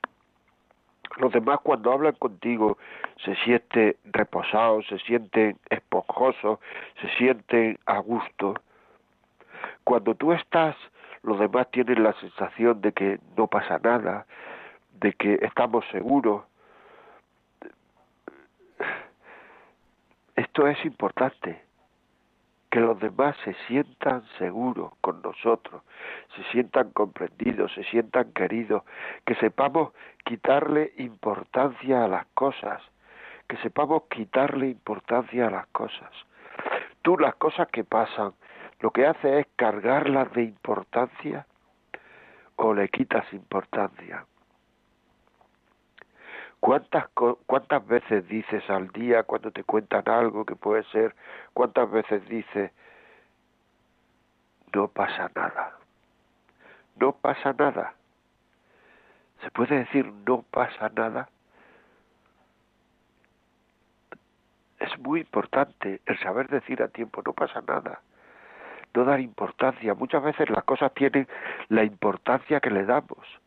Los 1.17 1.33
demás 1.33 1.59
cuando 1.65 1.93
hablan 1.93 2.15
contigo 2.15 2.79
se 3.25 3.35
sienten 3.45 3.97
reposados, 4.05 4.87
se 4.87 4.99
sienten 5.01 5.59
esponjosos, 5.69 6.61
se 7.01 7.09
sienten 7.19 7.77
a 7.87 7.99
gusto. 7.99 8.55
Cuando 9.83 10.15
tú 10.15 10.33
estás, 10.33 10.77
los 11.25 11.41
demás 11.41 11.69
tienen 11.73 12.05
la 12.05 12.13
sensación 12.21 12.81
de 12.81 12.93
que 12.93 13.19
no 13.37 13.49
pasa 13.49 13.81
nada, 13.83 14.27
de 15.01 15.13
que 15.15 15.41
estamos 15.43 15.85
seguros, 15.91 16.45
Esto 20.35 20.67
es 20.67 20.83
importante, 20.85 21.63
que 22.71 22.81
los 22.81 22.99
demás 23.01 23.37
se 23.45 23.55
sientan 23.67 24.25
seguros 24.39 24.93
con 25.03 25.21
nosotros, 25.21 25.83
se 26.35 26.43
sientan 26.53 26.91
comprendidos, 26.91 27.71
se 27.75 27.85
sientan 27.85 28.33
queridos, 28.33 28.83
que 29.27 29.35
sepamos 29.35 29.93
quitarle 30.25 30.95
importancia 30.97 32.05
a 32.05 32.09
las 32.09 32.25
cosas, 32.29 32.83
que 33.47 33.59
sepamos 33.59 34.05
quitarle 34.05 34.69
importancia 34.69 35.49
a 35.49 35.51
las 35.51 35.67
cosas. 35.67 36.11
Tú 37.03 37.19
las 37.19 37.35
cosas 37.35 37.69
que 37.69 37.85
pasan, 37.85 38.33
lo 38.81 38.91
que 38.91 39.07
haces 39.07 39.45
es 39.45 39.47
cargarlas 39.57 40.33
de 40.33 40.45
importancia 40.45 41.47
o 42.57 42.73
le 42.73 42.89
quitas 42.89 43.31
importancia. 43.35 44.25
¿Cuántas, 46.63 47.09
¿Cuántas 47.09 47.85
veces 47.89 48.29
dices 48.29 48.63
al 48.71 48.87
día 48.91 49.25
cuando 49.25 49.51
te 49.51 49.65
cuentan 49.65 50.09
algo 50.09 50.45
que 50.45 50.55
puede 50.55 50.85
ser? 50.93 51.13
¿Cuántas 51.53 51.91
veces 51.91 52.25
dices, 52.29 52.71
no 54.73 54.87
pasa 54.87 55.29
nada? 55.35 55.77
No 57.01 57.17
pasa 57.17 57.53
nada. 57.59 57.95
¿Se 59.41 59.51
puede 59.51 59.79
decir 59.79 60.07
no 60.25 60.45
pasa 60.53 60.89
nada? 60.91 61.29
Es 64.79 64.97
muy 65.01 65.23
importante 65.23 66.01
el 66.07 66.19
saber 66.21 66.47
decir 66.47 66.81
a 66.81 66.87
tiempo 66.87 67.23
no 67.27 67.33
pasa 67.33 67.61
nada. 67.63 68.03
No 68.95 69.05
dar 69.05 69.19
importancia. 69.19 69.95
Muchas 69.95 70.23
veces 70.23 70.49
las 70.49 70.63
cosas 70.63 70.95
tienen 70.95 71.27
la 71.71 71.83
importancia 71.83 72.61
que 72.61 72.71
le 72.71 72.85
damos 72.85 73.42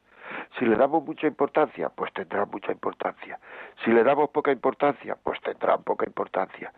si 0.58 0.66
le 0.66 0.76
damos 0.76 1.04
mucha 1.04 1.28
importancia, 1.28 1.90
pues 1.90 2.14
tendrán 2.14 2.50
mucha 2.50 2.72
importancia. 2.72 3.40
Si 3.84 3.92
le 3.92 4.04
damos 4.04 4.30
poca 4.30 4.52
importancia, 4.52 5.18
pues 5.22 5.40
tendrán 5.42 5.84
poca 5.84 6.06
importancia. 6.06 6.72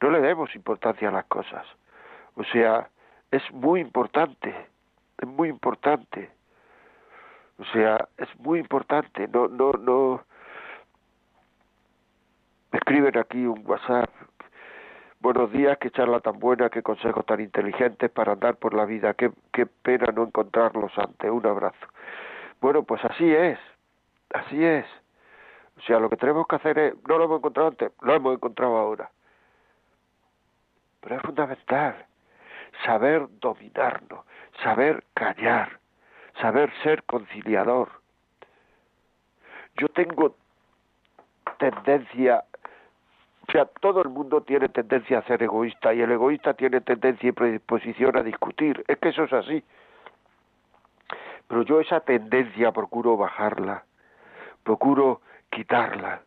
No 0.00 0.10
le 0.10 0.20
demos 0.20 0.54
importancia 0.54 1.08
a 1.08 1.12
las 1.12 1.24
cosas. 1.26 1.66
O 2.36 2.44
sea, 2.44 2.88
es 3.30 3.42
muy 3.52 3.80
importante, 3.80 4.54
es 5.18 5.28
muy 5.28 5.48
importante. 5.48 6.30
O 7.58 7.64
sea, 7.66 8.08
es 8.16 8.28
muy 8.38 8.58
importante. 8.58 9.28
No, 9.28 9.48
no, 9.48 9.72
no. 9.72 10.24
Me 12.72 12.78
escriben 12.78 13.16
aquí 13.16 13.46
un 13.46 13.62
WhatsApp. 13.64 14.10
Buenos 15.20 15.50
días, 15.52 15.78
qué 15.78 15.90
charla 15.90 16.20
tan 16.20 16.38
buena, 16.38 16.68
qué 16.68 16.82
consejos 16.82 17.24
tan 17.24 17.40
inteligentes 17.40 18.10
para 18.10 18.32
andar 18.32 18.56
por 18.56 18.74
la 18.74 18.84
vida. 18.84 19.14
Qué, 19.14 19.30
qué 19.52 19.64
pena 19.66 20.12
no 20.14 20.24
encontrarlos 20.24 20.92
antes. 20.98 21.30
Un 21.30 21.46
abrazo. 21.46 21.86
Bueno, 22.64 22.82
pues 22.82 23.04
así 23.04 23.30
es, 23.30 23.58
así 24.32 24.64
es. 24.64 24.86
O 25.76 25.82
sea, 25.82 25.98
lo 25.98 26.08
que 26.08 26.16
tenemos 26.16 26.46
que 26.46 26.56
hacer 26.56 26.78
es, 26.78 26.94
no 27.06 27.18
lo 27.18 27.24
hemos 27.24 27.36
encontrado 27.36 27.68
antes, 27.68 27.92
lo 28.00 28.14
hemos 28.14 28.36
encontrado 28.36 28.78
ahora. 28.78 29.10
Pero 31.02 31.16
es 31.16 31.20
fundamental 31.20 32.06
saber 32.86 33.28
dominarnos, 33.38 34.24
saber 34.62 35.04
callar, 35.12 35.78
saber 36.40 36.72
ser 36.82 37.02
conciliador. 37.02 37.90
Yo 39.76 39.88
tengo 39.88 40.34
tendencia, 41.58 42.44
o 43.46 43.52
sea, 43.52 43.66
todo 43.66 44.00
el 44.00 44.08
mundo 44.08 44.40
tiene 44.40 44.70
tendencia 44.70 45.18
a 45.18 45.22
ser 45.24 45.42
egoísta 45.42 45.92
y 45.92 46.00
el 46.00 46.12
egoísta 46.12 46.54
tiene 46.54 46.80
tendencia 46.80 47.28
y 47.28 47.32
predisposición 47.32 48.16
a 48.16 48.22
discutir. 48.22 48.82
Es 48.88 48.96
que 48.96 49.10
eso 49.10 49.24
es 49.24 49.34
así. 49.34 49.62
Pero 51.54 51.62
yo 51.62 51.78
esa 51.78 52.00
tendencia 52.00 52.72
procuro 52.72 53.16
bajarla, 53.16 53.84
procuro 54.64 55.20
quitarla, 55.50 56.22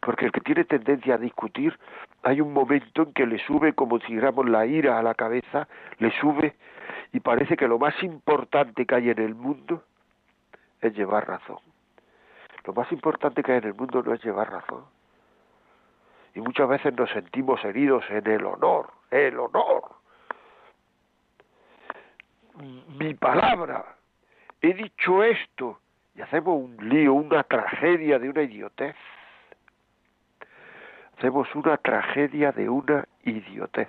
porque 0.00 0.26
el 0.26 0.30
que 0.30 0.40
tiene 0.40 0.62
tendencia 0.62 1.16
a 1.16 1.18
discutir, 1.18 1.76
hay 2.22 2.40
un 2.40 2.52
momento 2.52 3.02
en 3.02 3.12
que 3.12 3.26
le 3.26 3.40
sube 3.40 3.72
como 3.72 3.98
si 3.98 4.12
dijéramos 4.14 4.48
la 4.48 4.66
ira 4.66 4.96
a 4.96 5.02
la 5.02 5.16
cabeza, 5.16 5.66
le 5.98 6.12
sube 6.20 6.54
y 7.12 7.18
parece 7.18 7.56
que 7.56 7.66
lo 7.66 7.80
más 7.80 8.00
importante 8.04 8.86
que 8.86 8.94
hay 8.94 9.10
en 9.10 9.18
el 9.18 9.34
mundo 9.34 9.82
es 10.80 10.94
llevar 10.94 11.26
razón. 11.26 11.58
Lo 12.64 12.72
más 12.72 12.92
importante 12.92 13.42
que 13.42 13.50
hay 13.50 13.58
en 13.58 13.64
el 13.64 13.74
mundo 13.74 14.00
no 14.04 14.14
es 14.14 14.22
llevar 14.22 14.48
razón. 14.48 14.84
Y 16.36 16.40
muchas 16.40 16.68
veces 16.68 16.94
nos 16.94 17.10
sentimos 17.10 17.64
heridos 17.64 18.04
en 18.10 18.24
el 18.28 18.46
honor, 18.46 18.92
el 19.10 19.40
honor. 19.40 19.96
Mi 22.96 23.14
palabra, 23.14 23.97
he 24.60 24.74
dicho 24.74 25.22
esto 25.22 25.80
y 26.14 26.20
hacemos 26.20 26.56
un 26.56 26.88
lío, 26.88 27.14
una 27.14 27.44
tragedia 27.44 28.18
de 28.18 28.28
una 28.28 28.42
idiotez. 28.42 28.96
Hacemos 31.16 31.52
una 31.54 31.76
tragedia 31.76 32.52
de 32.52 32.68
una 32.68 33.06
idiotez. 33.24 33.88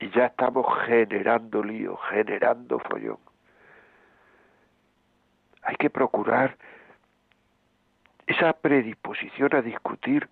Y 0.00 0.10
ya 0.10 0.26
estamos 0.26 0.66
generando 0.86 1.62
lío, 1.62 1.96
generando 1.96 2.78
follón. 2.78 3.18
Hay 5.62 5.76
que 5.76 5.90
procurar 5.90 6.56
esa 8.26 8.52
predisposición 8.52 9.54
a 9.54 9.62
discutir, 9.62 10.28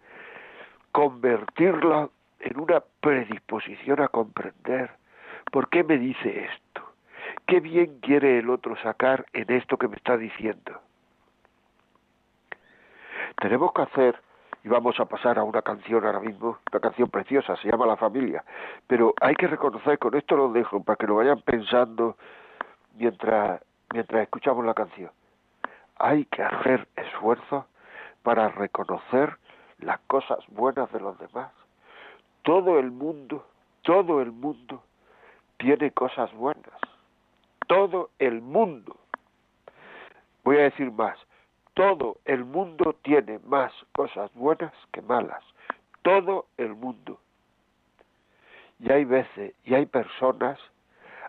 convertirla 0.93 2.09
en 2.41 2.61
una 2.61 2.83
predisposición 3.01 4.01
a 4.01 4.09
comprender. 4.09 4.91
¿Por 5.51 5.69
qué 5.69 5.83
me 5.83 5.99
dice 5.99 6.45
esto? 6.45 6.86
¿Qué 7.47 7.61
bien 7.61 8.01
quiere 8.01 8.41
el 8.41 8.51
otro 8.51 8.77
sacar 8.83 9.25
en 9.33 9.53
esto 9.53 9.77
que 9.77 9.87
me 9.87 9.95
está 9.95 10.17
diciendo? 10.17 10.81
Tenemos 13.41 13.73
que 13.73 13.83
hacer, 13.83 14.21
y 14.65 14.69
vamos 14.69 14.99
a 14.99 15.05
pasar 15.05 15.39
a 15.39 15.45
una 15.45 15.63
canción 15.63 16.05
ahora 16.05 16.19
mismo, 16.19 16.59
una 16.73 16.81
canción 16.81 17.09
preciosa, 17.09 17.55
se 17.59 17.71
llama 17.71 17.87
La 17.87 17.97
familia, 17.97 18.45
pero 18.89 19.15
hay 19.21 19.37
que 19.37 19.47
reconocer, 19.47 19.97
con 20.01 20.17
esto 20.17 20.37
lo 20.37 20.51
dejo, 20.51 20.83
para 20.83 20.97
que 20.97 21.07
lo 21.07 21.15
vayan 21.15 21.41
pensando 21.43 22.17
mientras, 22.95 23.63
mientras 23.93 24.23
escuchamos 24.23 24.65
la 24.65 24.75
canción, 24.75 25.13
hay 25.99 26.25
que 26.25 26.43
hacer 26.43 26.89
esfuerzo 26.97 27.67
para 28.25 28.49
reconocer 28.49 29.39
las 29.79 30.01
cosas 30.09 30.41
buenas 30.49 30.91
de 30.91 30.99
los 30.99 31.17
demás. 31.21 31.53
Todo 32.43 32.81
el 32.81 32.91
mundo, 32.91 33.47
todo 33.83 34.21
el 34.21 34.33
mundo 34.33 34.83
tiene 35.59 35.93
cosas 35.93 36.33
buenas. 36.35 36.75
Todo 37.67 38.11
el 38.19 38.41
mundo. 38.41 38.97
Voy 40.45 40.59
a 40.59 40.63
decir 40.63 40.93
más, 40.93 41.19
todo 41.75 42.19
el 42.25 42.45
mundo 42.45 42.97
tiene 43.03 43.39
más 43.41 43.73
cosas 43.93 44.33
buenas 44.35 44.73
que 44.93 45.03
malas. 45.03 45.43
Todo 46.03 46.47
el 46.57 46.75
mundo. 46.75 47.21
Y 48.79 48.93
hay 48.93 49.05
veces 49.05 49.55
y 49.65 49.75
hay 49.75 49.87
personas 49.87 50.59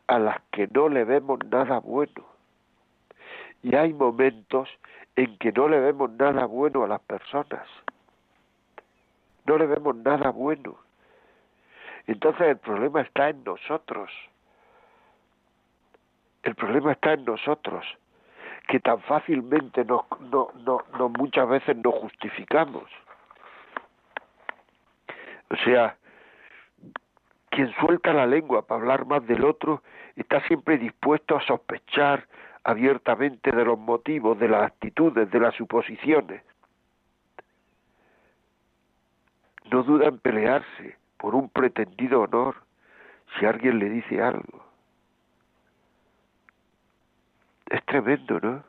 a 0.08 0.20
las 0.20 0.42
que 0.52 0.68
no 0.68 0.90
le 0.90 1.04
vemos 1.04 1.40
nada 1.50 1.80
bueno. 1.80 2.26
Y 3.62 3.76
hay 3.76 3.94
momentos 3.94 4.70
en 5.16 5.38
que 5.38 5.52
no 5.52 5.68
le 5.68 5.80
vemos 5.80 6.12
nada 6.12 6.46
bueno 6.46 6.84
a 6.84 6.88
las 6.88 7.02
personas. 7.02 7.68
No 9.46 9.58
le 9.58 9.66
vemos 9.66 9.96
nada 9.96 10.30
bueno. 10.30 10.78
Entonces 12.06 12.48
el 12.48 12.58
problema 12.58 13.02
está 13.02 13.30
en 13.30 13.44
nosotros. 13.44 14.12
El 16.48 16.56
problema 16.56 16.94
está 16.94 17.12
en 17.12 17.26
nosotros, 17.26 17.86
que 18.70 18.80
tan 18.80 19.02
fácilmente 19.02 19.84
no, 19.84 20.08
no, 20.32 20.50
no, 20.64 21.10
muchas 21.10 21.46
veces 21.50 21.76
nos 21.76 21.94
justificamos. 21.96 22.86
O 25.50 25.58
sea, 25.58 25.98
quien 27.50 27.70
suelta 27.82 28.14
la 28.14 28.26
lengua 28.26 28.66
para 28.66 28.80
hablar 28.80 29.06
más 29.06 29.28
del 29.28 29.44
otro 29.44 29.84
está 30.16 30.40
siempre 30.48 30.78
dispuesto 30.78 31.36
a 31.36 31.42
sospechar 31.42 32.26
abiertamente 32.64 33.52
de 33.52 33.66
los 33.66 33.78
motivos, 33.78 34.40
de 34.40 34.48
las 34.48 34.68
actitudes, 34.68 35.30
de 35.30 35.40
las 35.42 35.54
suposiciones. 35.54 36.44
No 39.70 39.84
duda 39.84 40.08
en 40.08 40.18
pelearse 40.20 40.96
por 41.18 41.36
un 41.36 41.50
pretendido 41.50 42.22
honor 42.22 42.56
si 43.38 43.46
alguien 43.46 43.80
le 43.80 43.90
dice 43.90 44.22
algo. 44.22 44.67
Es 47.70 47.84
tremendo, 47.86 48.40
¿no? 48.40 48.64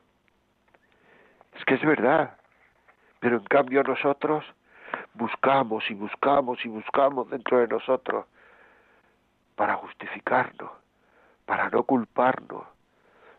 Es 1.57 1.65
que 1.65 1.75
es 1.75 1.83
verdad. 1.83 2.37
Pero 3.21 3.37
en 3.37 3.45
cambio 3.45 3.83
nosotros 3.83 4.45
buscamos 5.15 5.89
y 5.91 5.95
buscamos 5.95 6.65
y 6.65 6.69
buscamos 6.69 7.29
dentro 7.31 7.59
de 7.59 7.69
nosotros 7.69 8.27
para 9.57 9.75
justificarnos, 9.75 10.71
para 11.45 11.69
no 11.69 11.83
culparnos, 11.83 12.65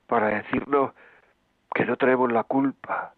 para 0.07 0.27
decirnos 0.27 0.91
que 1.73 1.85
no 1.85 1.95
tenemos 1.95 2.31
la 2.31 2.43
culpa, 2.43 3.13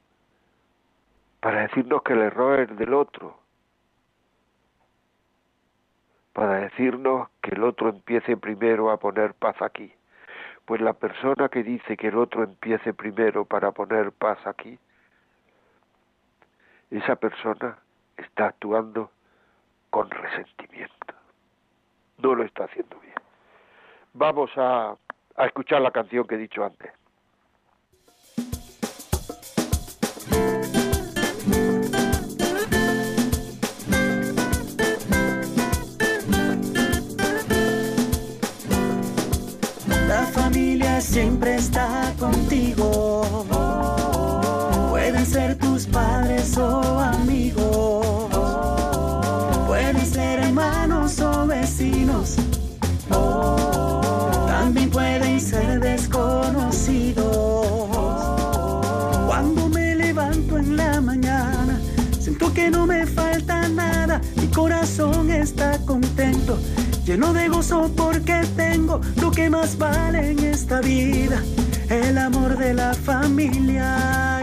para 1.40 1.62
decirnos 1.62 2.04
que 2.04 2.14
el 2.14 2.22
error 2.22 2.60
es 2.60 2.78
del 2.78 2.94
otro, 2.94 3.40
para 6.34 6.60
decirnos 6.60 7.30
que 7.42 7.56
el 7.56 7.64
otro 7.64 7.90
empiece 7.90 8.38
primero 8.38 8.92
a 8.92 8.98
poner 8.98 9.34
paz 9.34 9.60
aquí. 9.62 9.92
Pues 10.72 10.80
la 10.80 10.94
persona 10.94 11.50
que 11.50 11.64
dice 11.64 11.98
que 11.98 12.08
el 12.08 12.18
otro 12.18 12.46
empiece 12.46 12.94
primero 12.94 13.44
para 13.44 13.74
poner 13.74 14.14
paz 14.14 14.40
aquí, 14.48 14.80
esa 16.90 17.18
persona 17.18 17.78
está 18.16 18.46
actuando 18.46 19.12
con 19.90 20.10
resentimiento. 20.10 21.14
No 22.20 22.36
lo 22.36 22.46
está 22.46 22.64
haciendo 22.64 22.98
bien. 23.02 23.16
Vamos 24.14 24.50
a, 24.56 24.96
a 25.36 25.46
escuchar 25.46 25.82
la 25.82 25.92
canción 25.92 26.26
que 26.26 26.36
he 26.36 26.38
dicho 26.38 26.64
antes. 26.64 27.01
Siempre 41.12 41.56
está 41.56 42.14
contigo. 42.18 43.46
Pueden 44.90 45.26
ser 45.26 45.58
tus 45.58 45.86
padres 45.86 46.58
o 46.58 47.00
amigos. 47.00 48.30
Pueden 49.68 50.06
ser 50.06 50.40
hermanos 50.40 51.20
o 51.20 51.46
vecinos. 51.48 52.38
También 54.48 54.90
pueden 54.90 55.42
ser 55.42 55.82
desconocidos. 55.82 57.26
Cuando 59.28 59.68
me 59.68 59.96
levanto 59.96 60.58
en 60.58 60.78
la 60.78 61.02
mañana, 61.02 61.82
siento 62.22 62.54
que 62.54 62.72
no 62.72 62.88
me 62.88 63.06
falta 63.06 63.68
nada. 63.68 64.22
Mi 64.38 64.48
corazón 64.48 65.30
está 65.30 65.78
contento 65.80 66.58
lleno 67.06 67.34
de 67.34 67.48
gozo 67.48 67.90
porque 67.96 68.42
tengo 68.56 69.02
lo 69.22 69.32
que 69.32 69.50
más 69.50 69.78
vale 69.78 70.32
en 70.32 70.40
esta 70.40 70.82
vida, 70.82 71.42
el 71.90 72.18
amor 72.18 72.58
de 72.58 72.74
la 72.74 72.94
familia. 72.94 74.42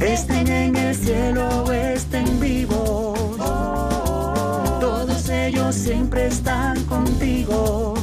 Estén 0.00 0.48
en 0.48 0.76
el 0.76 0.94
cielo 0.94 1.48
o 1.64 1.72
estén 1.72 2.38
vivos, 2.38 3.18
todos 4.80 5.28
ellos 5.30 5.74
siempre 5.74 6.26
están 6.26 6.82
contigo. 6.84 7.94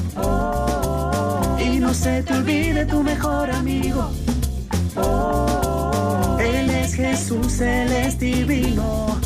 Y 1.59 1.79
no 1.79 1.93
se 1.93 2.23
te 2.23 2.33
olvide 2.33 2.85
tu 2.85 3.03
mejor 3.03 3.51
amigo. 3.51 4.09
Él 6.39 6.69
es 6.71 6.95
Jesús, 6.95 7.61
Él 7.61 7.91
es 7.91 8.19
divino 8.19 9.20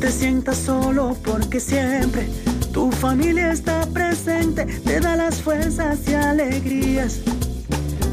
te 0.00 0.10
sientas 0.10 0.56
solo 0.56 1.16
porque 1.24 1.60
siempre 1.60 2.28
tu 2.72 2.90
familia 2.90 3.52
está 3.52 3.86
presente, 3.86 4.64
te 4.64 5.00
da 5.00 5.14
las 5.16 5.42
fuerzas 5.42 5.98
y 6.08 6.14
alegrías. 6.14 7.20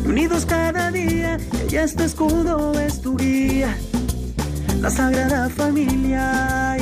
Unidos 0.06 0.46
cada 0.46 0.92
día, 0.92 1.38
ella 1.64 1.84
es 1.84 1.96
tu 1.96 2.04
escudo, 2.04 2.78
es 2.80 3.02
tu 3.02 3.16
guía. 3.18 3.76
La 4.82 4.90
sagrada 4.90 5.50
familia. 5.50 6.76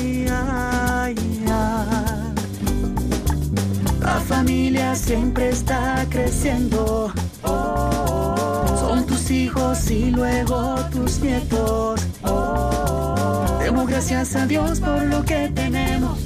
La 4.00 4.20
familia 4.28 4.96
siempre 4.96 5.50
está 5.50 6.06
creciendo 6.10 7.12
hijos 9.32 9.89
y 9.91 10.12
luego 10.12 10.76
tus 10.91 11.20
nietos. 11.20 12.02
Gracias 13.88 14.36
a 14.36 14.45
Dios 14.45 14.80
por 14.80 15.04
lo 15.04 15.24
que 15.24 15.50
tenemos. 15.54 16.19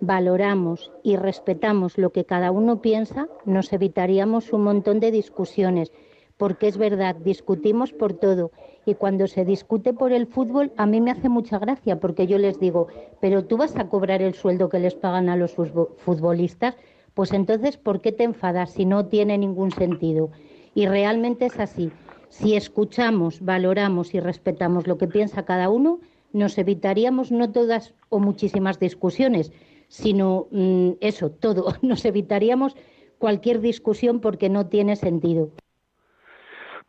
valoramos 0.00 0.92
y 1.02 1.16
respetamos 1.16 1.98
lo 1.98 2.10
que 2.10 2.24
cada 2.24 2.52
uno 2.52 2.80
piensa, 2.80 3.26
nos 3.44 3.72
evitaríamos 3.72 4.52
un 4.52 4.62
montón 4.62 5.00
de 5.00 5.10
discusiones, 5.10 5.92
porque 6.36 6.68
es 6.68 6.76
verdad, 6.76 7.16
discutimos 7.16 7.92
por 7.92 8.14
todo 8.14 8.50
y 8.86 8.94
cuando 8.94 9.26
se 9.26 9.44
discute 9.44 9.92
por 9.92 10.12
el 10.12 10.26
fútbol, 10.26 10.72
a 10.76 10.86
mí 10.86 11.00
me 11.00 11.10
hace 11.10 11.28
mucha 11.28 11.58
gracia 11.58 12.00
porque 12.00 12.26
yo 12.26 12.38
les 12.38 12.58
digo, 12.58 12.88
pero 13.20 13.44
tú 13.44 13.56
vas 13.56 13.76
a 13.76 13.88
cobrar 13.88 14.20
el 14.20 14.34
sueldo 14.34 14.68
que 14.68 14.80
les 14.80 14.94
pagan 14.94 15.28
a 15.28 15.36
los 15.36 15.54
futbolistas, 15.54 16.76
pues 17.14 17.32
entonces, 17.32 17.76
¿por 17.76 18.00
qué 18.00 18.10
te 18.10 18.24
enfadas 18.24 18.72
si 18.72 18.84
no 18.84 19.06
tiene 19.06 19.38
ningún 19.38 19.70
sentido? 19.70 20.30
Y 20.74 20.86
realmente 20.86 21.46
es 21.46 21.58
así. 21.60 21.92
Si 22.28 22.56
escuchamos, 22.56 23.40
valoramos 23.40 24.12
y 24.14 24.20
respetamos 24.20 24.88
lo 24.88 24.98
que 24.98 25.06
piensa 25.06 25.44
cada 25.44 25.70
uno, 25.70 26.00
nos 26.32 26.58
evitaríamos 26.58 27.30
no 27.30 27.52
todas 27.52 27.94
o 28.08 28.18
muchísimas 28.18 28.80
discusiones, 28.80 29.52
sino 29.86 30.48
mm, 30.50 30.90
eso, 31.00 31.30
todo. 31.30 31.76
Nos 31.82 32.04
evitaríamos 32.04 32.74
cualquier 33.18 33.60
discusión 33.60 34.20
porque 34.20 34.48
no 34.48 34.66
tiene 34.66 34.96
sentido. 34.96 35.50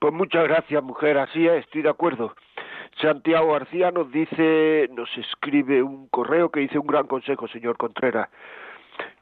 Pues 0.06 0.14
muchas 0.14 0.43
gracias, 0.43 0.84
mujer. 0.84 1.18
Así 1.18 1.47
es, 1.47 1.66
estoy 1.66 1.82
de 1.82 1.89
acuerdo. 1.89 2.36
Santiago 3.01 3.53
García 3.53 3.89
nos 3.89 4.12
dice, 4.12 4.88
nos 4.93 5.10
escribe 5.18 5.82
un 5.82 6.10
correo 6.10 6.51
que 6.51 6.60
dice 6.60 6.78
un 6.78 6.86
gran 6.86 7.08
consejo, 7.08 7.47
señor 7.47 7.76
Contreras. 7.76 8.30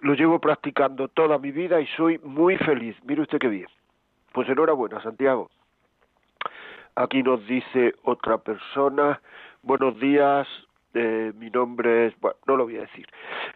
Lo 0.02 0.14
llevo 0.14 0.40
practicando 0.40 1.08
toda 1.08 1.38
mi 1.38 1.52
vida 1.52 1.80
y 1.80 1.88
soy 1.96 2.18
muy 2.18 2.58
feliz. 2.58 2.98
Mire 3.06 3.22
usted 3.22 3.40
qué 3.40 3.48
bien. 3.48 3.68
Pues 4.34 4.50
enhorabuena, 4.50 5.02
Santiago. 5.02 5.50
Aquí 6.96 7.24
nos 7.24 7.48
dice 7.48 7.94
otra 8.04 8.40
persona, 8.40 9.22
buenos 9.62 9.98
días, 10.02 10.46
eh, 10.96 11.32
mi 11.38 11.50
nombre 11.50 12.08
es, 12.08 12.20
bueno, 12.20 12.36
no 12.46 12.58
lo 12.58 12.66
voy 12.66 12.76
a 12.76 12.82
decir. 12.82 13.08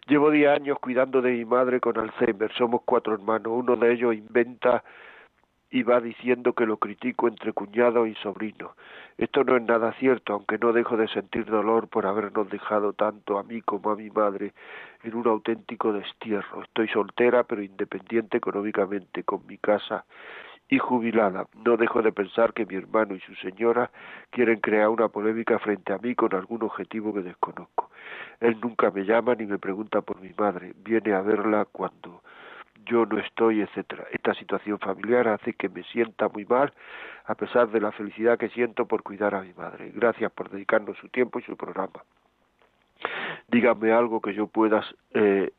Llevo 0.07 0.32
10 0.32 0.47
años 0.47 0.80
cuidando 0.80 1.21
de 1.21 1.32
mi 1.32 1.43
madre 1.43 1.82
con 1.82 1.97
Alzheimer, 1.97 2.53
somos 2.53 2.84
cuatro 2.86 3.15
hermanos, 3.15 3.51
uno 3.51 3.75
de 3.75 3.91
ellos 3.91 4.15
inventa 4.15 4.82
y 5.70 5.84
va 5.84 5.99
diciendo 5.99 6.53
que 6.53 6.65
lo 6.65 6.78
critico 6.78 7.28
entre 7.28 7.53
cuñado 7.53 8.07
y 8.07 8.15
sobrino. 8.15 8.76
Esto 9.18 9.43
no 9.43 9.57
es 9.57 9.63
nada 9.63 9.93
cierto, 9.93 10.34
aunque 10.34 10.57
no 10.57 10.72
dejo 10.72 10.95
de 10.95 11.07
sentir 11.09 11.45
dolor 11.45 11.88
por 11.89 12.05
habernos 12.05 12.49
dejado 12.49 12.93
tanto 12.93 13.38
a 13.38 13.43
mí 13.43 13.61
como 13.61 13.91
a 13.91 13.95
mi 13.95 14.09
madre 14.09 14.53
en 15.03 15.15
un 15.15 15.28
auténtico 15.28 15.91
destierro. 15.91 16.63
Estoy 16.63 16.88
soltera 16.88 17.43
pero 17.43 17.61
independiente 17.61 18.38
económicamente, 18.38 19.24
con 19.24 19.45
mi 19.45 19.57
casa 19.57 20.05
y 20.70 20.80
jubilada. 20.80 21.47
No 21.65 21.78
dejo 21.78 22.01
de 22.01 22.11
pensar 22.11 22.53
que 22.53 22.65
mi 22.65 22.76
hermano 22.76 23.15
y 23.15 23.20
su 23.22 23.36
señora 23.36 23.89
quieren 24.30 24.59
crear 24.59 24.89
una 24.89 25.07
polémica 25.09 25.59
frente 25.59 25.93
a 25.93 25.97
mí 25.97 26.15
con 26.15 26.34
algún 26.34 26.63
objetivo 26.63 27.13
que 27.13 27.22
desconozco. 27.22 27.89
Él 28.39 28.57
nunca 28.61 28.91
me 28.91 29.03
llama 29.03 29.36
ni 29.36 29.45
me 29.45 29.59
pregunta 29.59 30.01
por 30.01 30.22
mi 30.22 30.32
madre. 30.38 30.74
Viene 30.78 31.13
a 31.13 31.22
verla 31.22 31.65
cuando 31.65 32.22
yo 32.89 33.05
no 33.05 33.19
estoy, 33.19 33.61
etcétera. 33.61 34.05
Esta 34.11 34.33
situación 34.33 34.79
familiar 34.79 35.27
hace 35.27 35.53
que 35.53 35.69
me 35.69 35.83
sienta 35.83 36.27
muy 36.29 36.45
mal, 36.45 36.73
a 37.25 37.35
pesar 37.35 37.69
de 37.69 37.81
la 37.81 37.91
felicidad 37.91 38.38
que 38.38 38.49
siento 38.49 38.85
por 38.85 39.03
cuidar 39.03 39.35
a 39.35 39.41
mi 39.41 39.53
madre. 39.53 39.91
Gracias 39.93 40.31
por 40.31 40.49
dedicarnos 40.49 40.97
su 40.97 41.09
tiempo 41.09 41.39
y 41.39 41.43
su 41.43 41.55
programa. 41.55 42.03
Dígame 43.49 43.91
algo 43.91 44.21
que 44.21 44.33
yo 44.33 44.47
pueda 44.47 44.83
eh, 45.13 45.51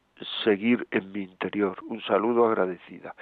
seguir 0.44 0.86
en 0.90 1.12
mi 1.12 1.22
interior. 1.22 1.78
Un 1.88 2.00
saludo 2.02 2.46
agradecida. 2.46 3.14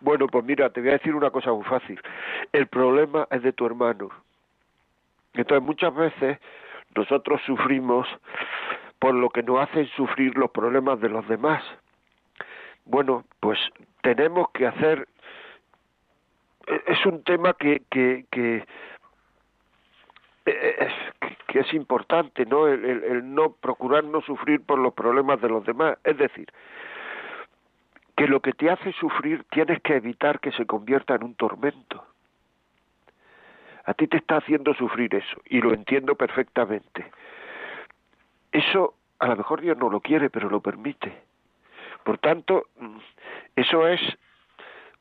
Bueno, 0.00 0.26
pues 0.26 0.44
mira, 0.44 0.70
te 0.70 0.80
voy 0.80 0.90
a 0.90 0.94
decir 0.94 1.14
una 1.14 1.30
cosa 1.30 1.52
muy 1.52 1.64
fácil. 1.64 2.00
El 2.52 2.66
problema 2.66 3.26
es 3.30 3.42
de 3.42 3.52
tu 3.52 3.66
hermano. 3.66 4.10
Entonces 5.34 5.66
muchas 5.66 5.94
veces 5.94 6.38
nosotros 6.94 7.40
sufrimos 7.46 8.06
por 8.98 9.14
lo 9.14 9.30
que 9.30 9.42
nos 9.42 9.60
hacen 9.60 9.86
sufrir 9.96 10.36
los 10.36 10.50
problemas 10.50 11.00
de 11.00 11.08
los 11.08 11.26
demás. 11.26 11.62
Bueno, 12.84 13.24
pues 13.40 13.58
tenemos 14.02 14.50
que 14.50 14.66
hacer 14.66 15.08
e, 16.66 16.82
es 16.86 17.06
un 17.06 17.22
tema 17.24 17.54
que 17.54 17.82
que, 17.90 18.26
que 18.30 18.64
e, 20.46 20.88
que 21.46 21.60
es 21.60 21.74
importante, 21.74 22.46
¿no? 22.46 22.66
El, 22.66 22.84
el, 22.84 23.34
no 23.34 23.52
procurar 23.52 24.04
no 24.04 24.22
sufrir 24.22 24.62
por 24.62 24.78
los 24.78 24.94
problemas 24.94 25.40
de 25.40 25.48
los 25.48 25.64
demás. 25.66 25.98
Es 26.02 26.16
decir, 26.16 26.48
que 28.16 28.26
lo 28.26 28.40
que 28.40 28.52
te 28.52 28.70
hace 28.70 28.92
sufrir 28.92 29.44
tienes 29.50 29.80
que 29.82 29.96
evitar 29.96 30.40
que 30.40 30.52
se 30.52 30.64
convierta 30.64 31.14
en 31.14 31.24
un 31.24 31.34
tormento. 31.34 32.04
A 33.84 33.94
ti 33.94 34.06
te 34.06 34.16
está 34.16 34.36
haciendo 34.36 34.74
sufrir 34.74 35.14
eso, 35.14 35.40
y 35.44 35.60
lo 35.60 35.74
entiendo 35.74 36.14
perfectamente. 36.14 37.10
Eso 38.52 38.94
a 39.18 39.26
lo 39.26 39.36
mejor 39.36 39.60
Dios 39.60 39.76
no 39.76 39.90
lo 39.90 40.00
quiere, 40.00 40.30
pero 40.30 40.48
lo 40.48 40.60
permite. 40.60 41.22
Por 42.04 42.18
tanto, 42.18 42.66
mm, 42.78 42.98
eso 43.56 43.86
es 43.88 44.00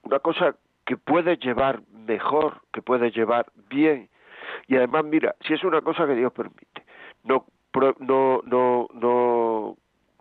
una 0.03 0.19
cosa 0.19 0.55
que 0.85 0.97
puedes 0.97 1.39
llevar 1.39 1.81
mejor, 1.91 2.61
que 2.73 2.81
puedes 2.81 3.13
llevar 3.15 3.47
bien. 3.69 4.09
Y 4.67 4.75
además, 4.75 5.05
mira, 5.05 5.35
si 5.41 5.53
es 5.53 5.63
una 5.63 5.81
cosa 5.81 6.05
que 6.05 6.15
Dios 6.15 6.33
permite, 6.33 6.83
no, 7.23 7.45
no, 7.99 8.41
no, 8.45 8.87
no, 8.93 9.77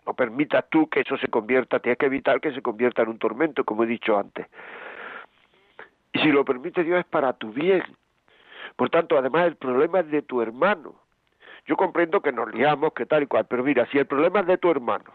no 0.07 0.14
permitas 0.14 0.64
tú 0.70 0.89
que 0.89 1.01
eso 1.01 1.16
se 1.18 1.28
convierta, 1.28 1.81
tienes 1.81 1.99
que 1.99 2.07
evitar 2.07 2.41
que 2.41 2.53
se 2.53 2.62
convierta 2.62 3.03
en 3.03 3.09
un 3.09 3.18
tormento, 3.18 3.64
como 3.64 3.85
he 3.85 3.87
dicho 3.87 4.18
antes. 4.18 4.47
Y 6.12 6.18
si 6.20 6.33
lo 6.33 6.45
permite 6.45 6.85
Dios 6.85 7.01
es 7.01 7.07
para 7.07 7.33
tu 7.35 7.53
bien. 7.53 7.83
Por 8.76 8.91
tanto, 8.91 9.18
además 9.18 9.47
el 9.47 9.57
problema 9.57 10.01
es 10.01 10.11
de 10.11 10.22
tu 10.22 10.43
hermano. 10.43 10.95
Yo 11.66 11.76
comprendo 11.76 12.20
que 12.20 12.33
nos 12.33 12.53
liamos, 12.53 12.93
que 12.93 13.07
tal 13.07 13.22
y 13.24 13.26
cual, 13.26 13.47
pero 13.47 13.62
mira, 13.62 13.87
si 13.87 13.99
el 13.99 14.07
problema 14.07 14.41
es 14.41 14.47
de 14.47 14.59
tu 14.59 14.70
hermano, 14.70 15.12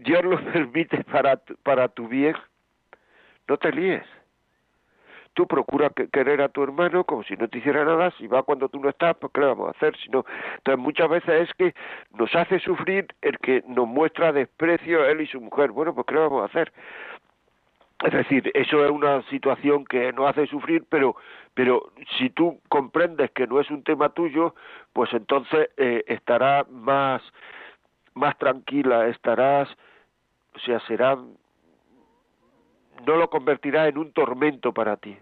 Dios 0.00 0.24
lo 0.24 0.40
permite 0.52 1.04
para 1.04 1.36
tu, 1.36 1.54
para 1.56 1.88
tu 1.88 2.08
bien, 2.08 2.34
no 3.48 3.56
te 3.56 3.72
líes. 3.72 4.04
Tú 5.34 5.46
procura 5.46 5.90
querer 6.12 6.42
a 6.42 6.48
tu 6.48 6.62
hermano 6.62 7.04
como 7.04 7.22
si 7.22 7.36
no 7.36 7.48
te 7.48 7.58
hiciera 7.58 7.84
nada, 7.84 8.10
si 8.18 8.26
va 8.26 8.42
cuando 8.42 8.68
tú 8.68 8.80
no 8.80 8.88
estás, 8.88 9.16
pues 9.16 9.32
¿qué 9.32 9.40
le 9.40 9.46
vamos 9.46 9.68
a 9.68 9.70
hacer? 9.70 9.96
Si 9.96 10.06
entonces 10.06 10.78
muchas 10.78 11.08
veces 11.08 11.48
es 11.48 11.54
que 11.54 11.74
nos 12.18 12.34
hace 12.34 12.58
sufrir 12.58 13.06
el 13.22 13.38
que 13.38 13.62
nos 13.68 13.86
muestra 13.86 14.32
desprecio 14.32 15.06
él 15.06 15.20
y 15.20 15.26
su 15.26 15.40
mujer. 15.40 15.70
Bueno, 15.70 15.94
pues 15.94 16.06
¿qué 16.06 16.14
le 16.14 16.20
vamos 16.20 16.42
a 16.42 16.46
hacer? 16.46 16.72
Es 18.02 18.12
decir, 18.12 18.50
eso 18.54 18.84
es 18.84 18.90
una 18.90 19.22
situación 19.28 19.84
que 19.84 20.12
nos 20.12 20.30
hace 20.30 20.46
sufrir, 20.46 20.84
pero, 20.88 21.16
pero 21.54 21.92
si 22.18 22.30
tú 22.30 22.58
comprendes 22.68 23.30
que 23.30 23.46
no 23.46 23.60
es 23.60 23.70
un 23.70 23.84
tema 23.84 24.08
tuyo, 24.08 24.54
pues 24.92 25.12
entonces 25.12 25.68
eh, 25.76 26.02
estarás 26.08 26.68
más, 26.70 27.22
más 28.14 28.36
tranquila, 28.38 29.06
estarás 29.06 29.68
o 30.60 30.64
sea, 30.64 30.80
será, 30.80 31.16
no 33.06 33.16
lo 33.16 33.30
convertirá 33.30 33.88
en 33.88 33.96
un 33.96 34.12
tormento 34.12 34.72
para 34.72 34.96
ti. 34.96 35.16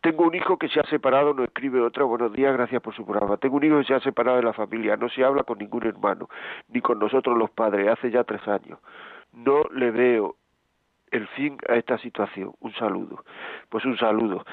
Tengo 0.00 0.24
un 0.24 0.34
hijo 0.34 0.58
que 0.58 0.68
se 0.68 0.80
ha 0.80 0.84
separado, 0.84 1.32
no 1.34 1.44
escribe 1.44 1.80
otra, 1.80 2.04
buenos 2.04 2.32
días, 2.32 2.52
gracias 2.52 2.82
por 2.82 2.94
su 2.94 3.04
programa. 3.04 3.36
Tengo 3.36 3.56
un 3.56 3.64
hijo 3.64 3.78
que 3.78 3.84
se 3.84 3.94
ha 3.94 4.00
separado 4.00 4.36
de 4.36 4.44
la 4.44 4.52
familia, 4.52 4.96
no 4.96 5.08
se 5.08 5.24
habla 5.24 5.44
con 5.44 5.58
ningún 5.58 5.86
hermano, 5.86 6.28
ni 6.68 6.80
con 6.80 6.98
nosotros 6.98 7.36
los 7.36 7.50
padres, 7.50 7.88
hace 7.88 8.10
ya 8.10 8.24
tres 8.24 8.46
años. 8.46 8.78
No 9.32 9.62
le 9.72 9.90
veo 9.90 10.36
el 11.10 11.26
fin 11.28 11.58
a 11.68 11.74
esta 11.76 11.98
situación. 11.98 12.52
Un 12.60 12.72
saludo. 12.74 13.24
Pues 13.68 13.84
un 13.84 13.96
saludo. 13.96 14.44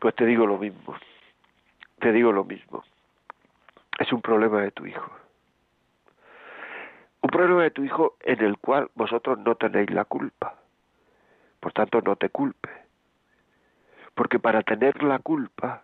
Pues 0.00 0.14
te 0.14 0.26
digo 0.26 0.46
lo 0.46 0.58
mismo. 0.58 0.96
Te 2.00 2.12
digo 2.12 2.32
lo 2.32 2.44
mismo. 2.44 2.84
Es 3.98 4.12
un 4.12 4.20
problema 4.20 4.62
de 4.62 4.70
tu 4.70 4.86
hijo 4.86 5.10
un 7.28 7.32
problema 7.32 7.62
de 7.64 7.70
tu 7.70 7.84
hijo 7.84 8.16
en 8.20 8.42
el 8.42 8.56
cual 8.56 8.90
vosotros 8.94 9.38
no 9.38 9.54
tenéis 9.54 9.90
la 9.90 10.06
culpa. 10.06 10.54
Por 11.60 11.74
tanto, 11.74 12.00
no 12.00 12.16
te 12.16 12.30
culpe. 12.30 12.70
Porque 14.14 14.38
para 14.38 14.62
tener 14.62 15.02
la 15.02 15.18
culpa 15.18 15.82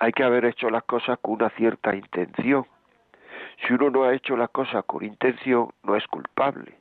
hay 0.00 0.10
que 0.10 0.24
haber 0.24 0.44
hecho 0.46 0.70
las 0.70 0.82
cosas 0.82 1.20
con 1.20 1.34
una 1.34 1.50
cierta 1.50 1.94
intención. 1.94 2.66
Si 3.62 3.72
uno 3.72 3.88
no 3.88 4.02
ha 4.02 4.14
hecho 4.14 4.36
las 4.36 4.50
cosas 4.50 4.84
con 4.84 5.04
intención, 5.04 5.68
no 5.84 5.94
es 5.94 6.04
culpable. 6.08 6.76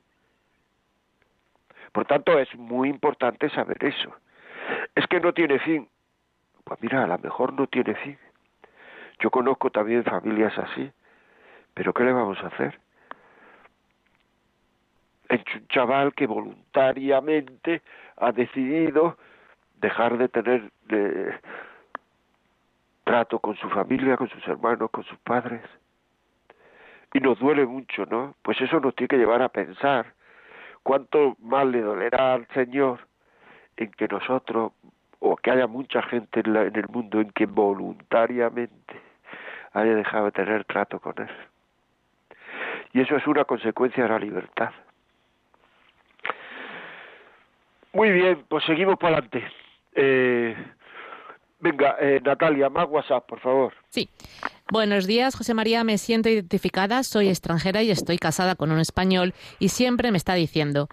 Por 1.91 2.05
tanto, 2.05 2.39
es 2.39 2.53
muy 2.55 2.89
importante 2.89 3.47
saber 3.51 3.77
eso. 3.85 4.11
Es 4.95 5.05
que 5.05 5.19
no 5.19 5.35
tiene 5.35 5.59
fin. 5.59 5.87
Pues 6.63 6.81
mira, 6.81 7.03
a 7.03 7.07
lo 7.07 7.19
mejor 7.19 7.53
no 7.53 7.67
tiene 7.67 7.93
fin. 7.93 8.17
Yo 9.19 9.29
conozco 9.29 9.69
también 9.69 10.03
familias 10.03 10.57
así, 10.57 10.91
pero 11.75 11.93
¿qué 11.93 12.03
le 12.03 12.13
vamos 12.13 12.39
a 12.39 12.47
hacer? 12.47 12.82
Es 15.29 15.41
un 15.55 15.67
chaval 15.67 16.13
que 16.13 16.27
voluntariamente 16.27 17.81
ha 18.17 18.31
decidido 18.31 19.17
dejar 19.75 20.17
de 20.17 20.29
tener 20.29 20.71
trato 23.03 23.39
con 23.39 23.55
su 23.57 23.69
familia, 23.69 24.17
con 24.17 24.29
sus 24.29 24.47
hermanos, 24.47 24.89
con 24.91 25.03
sus 25.03 25.17
padres. 25.19 25.61
y 27.15 27.19
nos 27.19 27.37
duele 27.37 27.65
mucho, 27.65 28.07
¿no? 28.07 28.33
Pues 28.41 28.59
eso 28.59 28.79
nos 28.79 28.95
tiene 28.95 29.09
que 29.09 29.17
llevar 29.17 29.41
a 29.43 29.49
pensar 29.49 30.13
cuánto 30.81 31.35
más 31.39 31.65
le 31.67 31.81
dolerá 31.81 32.33
al 32.33 32.47
Señor 32.55 33.07
en 33.77 33.91
que 33.91 34.07
nosotros, 34.07 34.71
o 35.19 35.35
que 35.37 35.51
haya 35.51 35.67
mucha 35.67 36.01
gente 36.01 36.39
en, 36.39 36.55
en 36.55 36.75
el 36.75 36.87
mundo 36.87 37.21
en 37.21 37.29
que 37.31 37.45
voluntariamente 37.45 38.99
haya 39.73 39.95
dejado 39.95 40.25
de 40.25 40.31
tener 40.31 40.65
trato 40.65 40.99
con 40.99 41.13
Él. 41.19 41.29
Y 42.93 43.01
eso 43.01 43.15
es 43.15 43.27
una 43.27 43.45
consecuencia 43.45 44.03
de 44.03 44.09
la 44.09 44.19
libertad. 44.19 44.71
Muy 47.93 48.11
bien, 48.11 48.43
pues 48.49 48.63
seguimos 48.65 48.97
para 48.97 49.17
adelante. 49.17 49.43
Eh, 49.95 50.55
venga, 51.59 51.95
eh, 51.99 52.19
Natalia, 52.23 52.69
más 52.69 52.87
WhatsApp, 52.89 53.25
por 53.27 53.39
favor. 53.39 53.73
Sí. 53.89 54.09
Buenos 54.71 55.05
días, 55.05 55.35
José 55.35 55.53
María. 55.53 55.83
Me 55.83 55.99
siento 55.99 56.27
identificada, 56.27 57.03
soy 57.03 57.29
extranjera 57.29 57.83
y 57.83 57.91
estoy 57.91 58.17
casada 58.17 58.55
con 58.55 58.71
un 58.71 58.79
español 58.79 59.33
y 59.59 59.69
siempre 59.69 60.09
me 60.09 60.17
está 60.17 60.33
diciendo, 60.33 60.87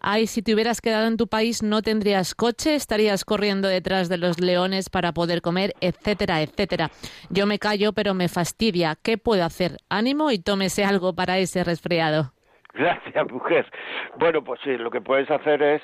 ay, 0.00 0.26
si 0.26 0.40
te 0.40 0.54
hubieras 0.54 0.80
quedado 0.80 1.06
en 1.06 1.18
tu 1.18 1.26
país 1.26 1.62
no 1.62 1.82
tendrías 1.82 2.34
coche, 2.34 2.74
estarías 2.74 3.26
corriendo 3.26 3.68
detrás 3.68 4.08
de 4.08 4.16
los 4.16 4.40
leones 4.40 4.88
para 4.88 5.12
poder 5.12 5.42
comer, 5.42 5.74
etcétera, 5.82 6.40
etcétera. 6.40 6.90
Yo 7.28 7.46
me 7.46 7.58
callo, 7.58 7.92
pero 7.92 8.14
me 8.14 8.28
fastidia. 8.28 8.96
¿Qué 9.02 9.18
puedo 9.18 9.44
hacer? 9.44 9.72
Ánimo 9.90 10.30
y 10.30 10.38
tómese 10.38 10.86
algo 10.86 11.14
para 11.14 11.36
ese 11.36 11.64
resfriado. 11.64 12.32
Gracias, 12.72 13.30
mujer. 13.30 13.70
Bueno, 14.18 14.42
pues 14.42 14.60
sí, 14.64 14.78
lo 14.78 14.90
que 14.90 15.02
puedes 15.02 15.30
hacer 15.30 15.62
es 15.62 15.82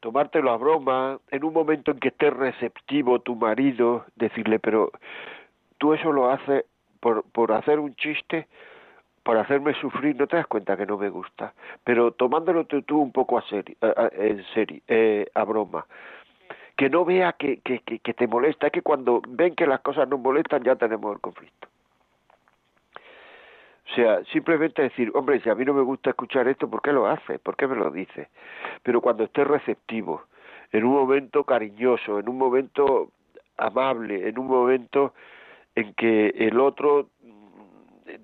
tomártelo 0.00 0.50
a 0.50 0.56
broma, 0.56 1.18
en 1.30 1.44
un 1.44 1.52
momento 1.52 1.90
en 1.90 1.98
que 1.98 2.08
esté 2.08 2.30
receptivo 2.30 3.20
tu 3.20 3.36
marido, 3.36 4.04
decirle, 4.16 4.58
pero 4.58 4.90
tú 5.78 5.94
eso 5.94 6.12
lo 6.12 6.30
haces 6.30 6.64
por, 7.00 7.24
por 7.30 7.52
hacer 7.52 7.78
un 7.78 7.94
chiste, 7.96 8.46
por 9.22 9.36
hacerme 9.38 9.74
sufrir, 9.74 10.14
no 10.16 10.26
te 10.26 10.36
das 10.36 10.46
cuenta 10.46 10.76
que 10.76 10.86
no 10.86 10.96
me 10.96 11.08
gusta, 11.08 11.52
pero 11.82 12.12
tomándolo 12.12 12.64
tú, 12.64 13.00
un 13.00 13.12
poco 13.12 13.38
a 13.38 13.42
serio, 13.42 13.76
en 14.12 14.44
eh, 14.86 15.26
a 15.34 15.44
broma. 15.44 15.86
Que 16.76 16.90
no 16.90 17.04
vea 17.04 17.32
que, 17.32 17.58
que, 17.60 17.80
que 17.80 18.14
te 18.14 18.26
molesta, 18.28 18.66
es 18.66 18.72
que 18.72 18.82
cuando 18.82 19.22
ven 19.26 19.54
que 19.54 19.66
las 19.66 19.80
cosas 19.80 20.08
nos 20.08 20.20
molestan 20.20 20.62
ya 20.62 20.76
tenemos 20.76 21.14
el 21.14 21.20
conflicto. 21.20 21.68
O 23.90 23.94
sea, 23.94 24.24
simplemente 24.24 24.82
decir, 24.82 25.10
hombre, 25.14 25.40
si 25.40 25.48
a 25.48 25.54
mí 25.54 25.64
no 25.64 25.72
me 25.72 25.82
gusta 25.82 26.10
escuchar 26.10 26.48
esto, 26.48 26.68
¿por 26.68 26.82
qué 26.82 26.92
lo 26.92 27.06
hace? 27.06 27.38
¿Por 27.38 27.56
qué 27.56 27.66
me 27.66 27.76
lo 27.76 27.90
dice? 27.90 28.28
Pero 28.82 29.00
cuando 29.00 29.24
esté 29.24 29.44
receptivo, 29.44 30.24
en 30.72 30.84
un 30.84 30.92
momento 30.92 31.44
cariñoso, 31.44 32.18
en 32.18 32.28
un 32.28 32.36
momento 32.36 33.10
amable, 33.56 34.28
en 34.28 34.38
un 34.38 34.48
momento 34.48 35.14
en 35.74 35.94
que 35.94 36.28
el 36.28 36.58
otro 36.58 37.08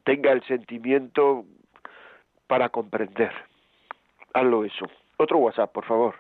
tenga 0.05 0.33
el 0.33 0.43
sentimiento 0.45 1.45
para 2.47 2.69
comprender. 2.69 3.33
Hazlo 4.35 4.65
eso. 4.65 4.87
Otro 5.17 5.39
WhatsApp, 5.39 5.73
por 5.73 5.85
favor. 5.85 6.17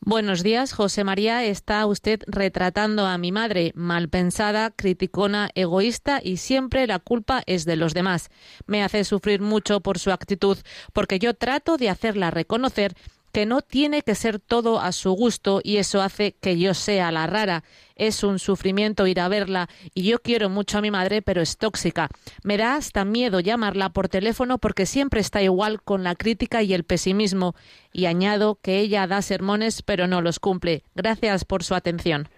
Buenos 0.00 0.42
días, 0.42 0.72
José 0.72 1.04
María. 1.04 1.44
Está 1.44 1.84
usted 1.86 2.20
retratando 2.26 3.06
a 3.06 3.18
mi 3.18 3.32
madre, 3.32 3.72
mal 3.74 4.08
pensada, 4.08 4.70
criticona, 4.70 5.50
egoísta 5.54 6.20
y 6.22 6.36
siempre 6.36 6.86
la 6.86 6.98
culpa 6.98 7.42
es 7.46 7.64
de 7.64 7.76
los 7.76 7.92
demás. 7.92 8.30
Me 8.66 8.84
hace 8.84 9.04
sufrir 9.04 9.40
mucho 9.40 9.80
por 9.80 9.98
su 9.98 10.12
actitud, 10.12 10.58
porque 10.92 11.18
yo 11.18 11.34
trato 11.34 11.76
de 11.76 11.90
hacerla 11.90 12.30
reconocer 12.30 12.94
que 13.36 13.44
no 13.44 13.60
tiene 13.60 14.00
que 14.00 14.14
ser 14.14 14.38
todo 14.38 14.80
a 14.80 14.92
su 14.92 15.12
gusto 15.12 15.60
y 15.62 15.76
eso 15.76 16.00
hace 16.00 16.32
que 16.40 16.58
yo 16.58 16.72
sea 16.72 17.12
la 17.12 17.26
rara. 17.26 17.64
Es 17.94 18.24
un 18.24 18.38
sufrimiento 18.38 19.06
ir 19.06 19.20
a 19.20 19.28
verla 19.28 19.66
y 19.94 20.08
yo 20.08 20.20
quiero 20.20 20.48
mucho 20.48 20.78
a 20.78 20.80
mi 20.80 20.90
madre, 20.90 21.20
pero 21.20 21.42
es 21.42 21.58
tóxica. 21.58 22.08
Me 22.42 22.56
da 22.56 22.76
hasta 22.76 23.04
miedo 23.04 23.40
llamarla 23.40 23.90
por 23.90 24.08
teléfono 24.08 24.56
porque 24.56 24.86
siempre 24.86 25.20
está 25.20 25.42
igual 25.42 25.82
con 25.82 26.02
la 26.02 26.14
crítica 26.14 26.62
y 26.62 26.72
el 26.72 26.84
pesimismo. 26.84 27.52
Y 27.92 28.06
añado 28.06 28.56
que 28.62 28.78
ella 28.78 29.06
da 29.06 29.20
sermones, 29.20 29.82
pero 29.82 30.06
no 30.06 30.22
los 30.22 30.40
cumple. 30.40 30.80
Gracias 30.94 31.44
por 31.44 31.62
su 31.62 31.74
atención. 31.74 32.28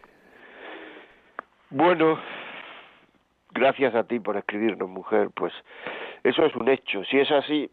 Bueno, 1.70 2.18
gracias 3.52 3.94
a 3.94 4.02
ti 4.02 4.18
por 4.18 4.36
escribirnos, 4.36 4.88
mujer. 4.88 5.30
Pues 5.32 5.52
eso 6.24 6.44
es 6.44 6.56
un 6.56 6.68
hecho. 6.68 7.04
Si 7.04 7.20
es 7.20 7.30
así, 7.30 7.70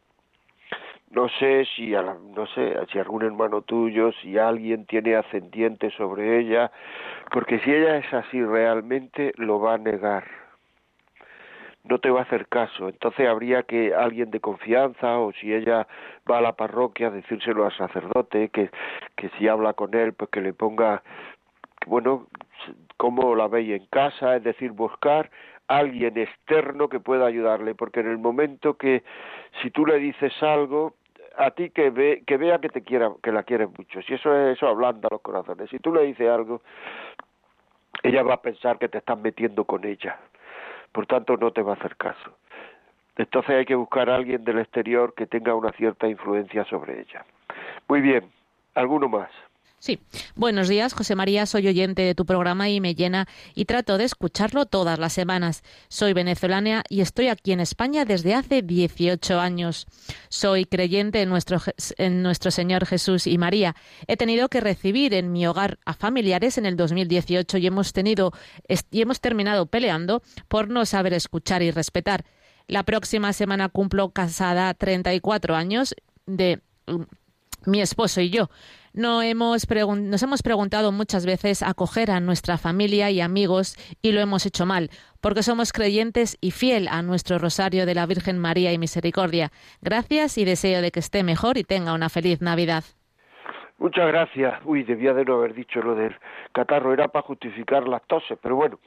no 1.16 1.30
sé 1.30 1.66
si 1.76 1.92
no 1.92 2.46
sé 2.54 2.78
si 2.92 3.00
algún 3.00 3.24
hermano 3.24 3.62
tuyo 3.62 4.12
si 4.22 4.38
alguien 4.38 4.86
tiene 4.86 5.16
ascendiente 5.16 5.90
sobre 5.92 6.40
ella 6.40 6.72
porque 7.32 7.60
si 7.60 7.72
ella 7.72 7.98
es 7.98 8.14
así 8.14 8.44
realmente 8.44 9.32
lo 9.38 9.60
va 9.60 9.76
a 9.76 9.78
negar. 9.78 10.26
No 11.86 12.00
te 12.00 12.10
va 12.10 12.22
a 12.22 12.24
hacer 12.24 12.48
caso. 12.48 12.90
Entonces 12.90 13.28
habría 13.28 13.62
que 13.64 13.94
alguien 13.94 14.32
de 14.32 14.40
confianza 14.40 15.20
o 15.20 15.32
si 15.34 15.54
ella 15.54 15.88
va 16.30 16.40
a 16.40 16.42
la 16.42 16.54
parroquia 16.54 17.10
decírselo 17.10 17.66
al 17.66 17.78
sacerdote 17.78 18.50
que 18.50 18.70
que 19.16 19.30
si 19.38 19.48
habla 19.48 19.74
con 19.74 19.94
él 19.94 20.14
pues 20.14 20.30
que 20.32 20.42
le 20.42 20.54
ponga 20.54 21.02
bueno 21.88 22.28
cómo 22.98 23.36
la 23.36 23.48
veis 23.48 23.72
en 23.80 23.86
casa 23.88 24.36
es 24.36 24.44
decir 24.44 24.72
buscar 24.72 25.30
alguien 25.68 26.18
externo 26.18 26.90
que 26.90 27.00
pueda 27.00 27.26
ayudarle, 27.26 27.74
porque 27.74 28.02
en 28.02 28.08
el 28.08 28.18
momento 28.18 28.78
que 28.78 29.04
si 29.62 29.72
tú 29.72 29.86
le 29.86 29.98
dices 29.98 30.32
algo, 30.44 30.94
a 31.38 31.52
ti 31.52 31.70
que 31.70 31.90
ve, 31.90 32.24
que 32.26 32.38
vea 32.38 32.60
que 32.60 32.70
te 32.70 32.82
quiera, 32.82 33.12
que 33.22 33.32
la 33.32 33.44
quieres 33.44 33.70
mucho. 33.78 34.02
Si 34.04 34.14
eso 34.14 34.36
es 34.36 34.58
eso 34.58 34.68
ablanda 34.68 35.10
los 35.12 35.22
corazones. 35.22 35.70
Si 35.70 35.80
tú 35.80 35.94
le 35.94 36.04
dices 36.04 36.30
algo, 36.30 36.62
ella 38.04 38.24
va 38.24 38.36
a 38.36 38.42
pensar 38.42 38.78
que 38.78 38.90
te 38.90 39.00
estás 39.00 39.18
metiendo 39.18 39.66
con 39.66 39.86
ella. 39.86 40.18
Por 40.92 41.08
tanto, 41.08 41.38
no 41.38 41.52
te 41.52 41.62
va 41.62 41.74
a 41.74 41.76
hacer 41.76 41.96
caso. 41.98 42.38
Entonces 43.18 43.52
hay 43.52 43.66
que 43.66 43.76
buscar 43.76 44.10
a 44.10 44.16
alguien 44.16 44.44
del 44.44 44.60
exterior 44.60 45.14
que 45.14 45.26
tenga 45.26 45.56
una 45.56 45.72
cierta 45.74 46.08
influencia 46.08 46.66
sobre 46.66 47.02
ella. 47.02 47.26
Muy 47.88 48.02
bien, 48.02 48.30
¿alguno 48.74 49.08
más? 49.08 49.30
Sí. 49.86 50.00
Buenos 50.34 50.68
días, 50.68 50.94
José 50.94 51.14
María. 51.14 51.46
Soy 51.46 51.68
oyente 51.68 52.02
de 52.02 52.16
tu 52.16 52.26
programa 52.26 52.68
y 52.70 52.82
me 52.82 52.96
llena 52.96 53.28
y 53.54 53.66
trato 53.66 54.00
de 54.00 54.06
escucharlo 54.06 54.66
todas 54.66 54.98
las 54.98 55.14
semanas. 55.14 55.62
Soy 55.90 56.14
venezolana 56.14 56.82
y 56.90 57.02
estoy 57.02 57.28
aquí 57.28 57.52
en 57.52 57.60
España 57.60 58.04
desde 58.04 58.34
hace 58.34 58.64
18 58.64 59.40
años. 59.40 59.86
Soy 60.28 60.66
creyente 60.66 61.22
en 61.22 61.30
nuestro, 61.30 61.62
en 62.00 62.24
nuestro 62.24 62.50
Señor 62.50 62.88
Jesús 62.88 63.28
y 63.28 63.38
María. 63.38 63.76
He 64.08 64.18
tenido 64.18 64.50
que 64.50 64.60
recibir 64.60 65.14
en 65.14 65.32
mi 65.32 65.46
hogar 65.46 65.78
a 65.86 65.94
familiares 65.94 66.58
en 66.58 66.66
el 66.66 66.78
2018 66.78 67.60
y 67.60 67.68
hemos 67.68 67.94
tenido 67.94 68.32
y 68.90 69.02
hemos 69.04 69.22
terminado 69.22 69.68
peleando 69.68 70.24
por 70.48 70.68
no 70.68 70.88
saber 70.88 71.14
escuchar 71.14 71.62
y 71.62 71.70
respetar. 71.70 72.26
La 72.66 72.82
próxima 72.82 73.34
semana 73.34 73.70
cumplo 73.70 74.10
casada 74.10 74.74
34 74.74 75.56
años 75.56 75.94
de 76.26 76.64
mm, 76.88 77.04
mi 77.68 77.82
esposo 77.82 78.20
y 78.22 78.32
yo. 78.32 78.50
No 78.96 79.22
hemos 79.22 79.68
nos 79.70 80.24
hemos 80.24 80.42
preguntado 80.42 80.94
muchas 80.94 81.26
veces 81.26 81.64
acoger 81.64 82.12
a 82.12 82.22
nuestra 82.22 82.58
familia 82.58 83.12
y 83.12 83.20
amigos 83.20 83.76
y 84.02 84.14
lo 84.14 84.22
hemos 84.22 84.46
hecho 84.46 84.66
mal, 84.66 84.90
porque 85.20 85.44
somos 85.44 85.74
creyentes 85.74 86.38
y 86.40 86.52
fiel 86.52 86.88
a 86.88 87.02
nuestro 87.02 87.38
rosario 87.38 87.86
de 87.86 87.94
la 87.94 88.06
Virgen 88.06 88.40
María 88.40 88.72
y 88.72 88.78
Misericordia. 88.78 89.52
Gracias 89.82 90.38
y 90.38 90.46
deseo 90.46 90.82
de 90.82 90.92
que 90.92 91.02
esté 91.02 91.24
mejor 91.24 91.58
y 91.58 91.66
tenga 91.66 91.94
una 91.94 92.08
feliz 92.08 92.42
Navidad. 92.42 92.86
Muchas 93.80 94.08
gracias. 94.08 94.62
Uy, 94.64 94.84
debía 94.84 95.14
de 95.14 95.26
no 95.26 95.36
haber 95.36 95.54
dicho 95.54 95.82
lo 95.82 95.96
del 95.96 96.16
catarro, 96.54 96.94
era 96.94 97.10
para 97.10 97.28
justificar 97.28 97.86
las 97.90 98.02
toses, 98.08 98.40
pero 98.42 98.56
bueno, 98.56 98.80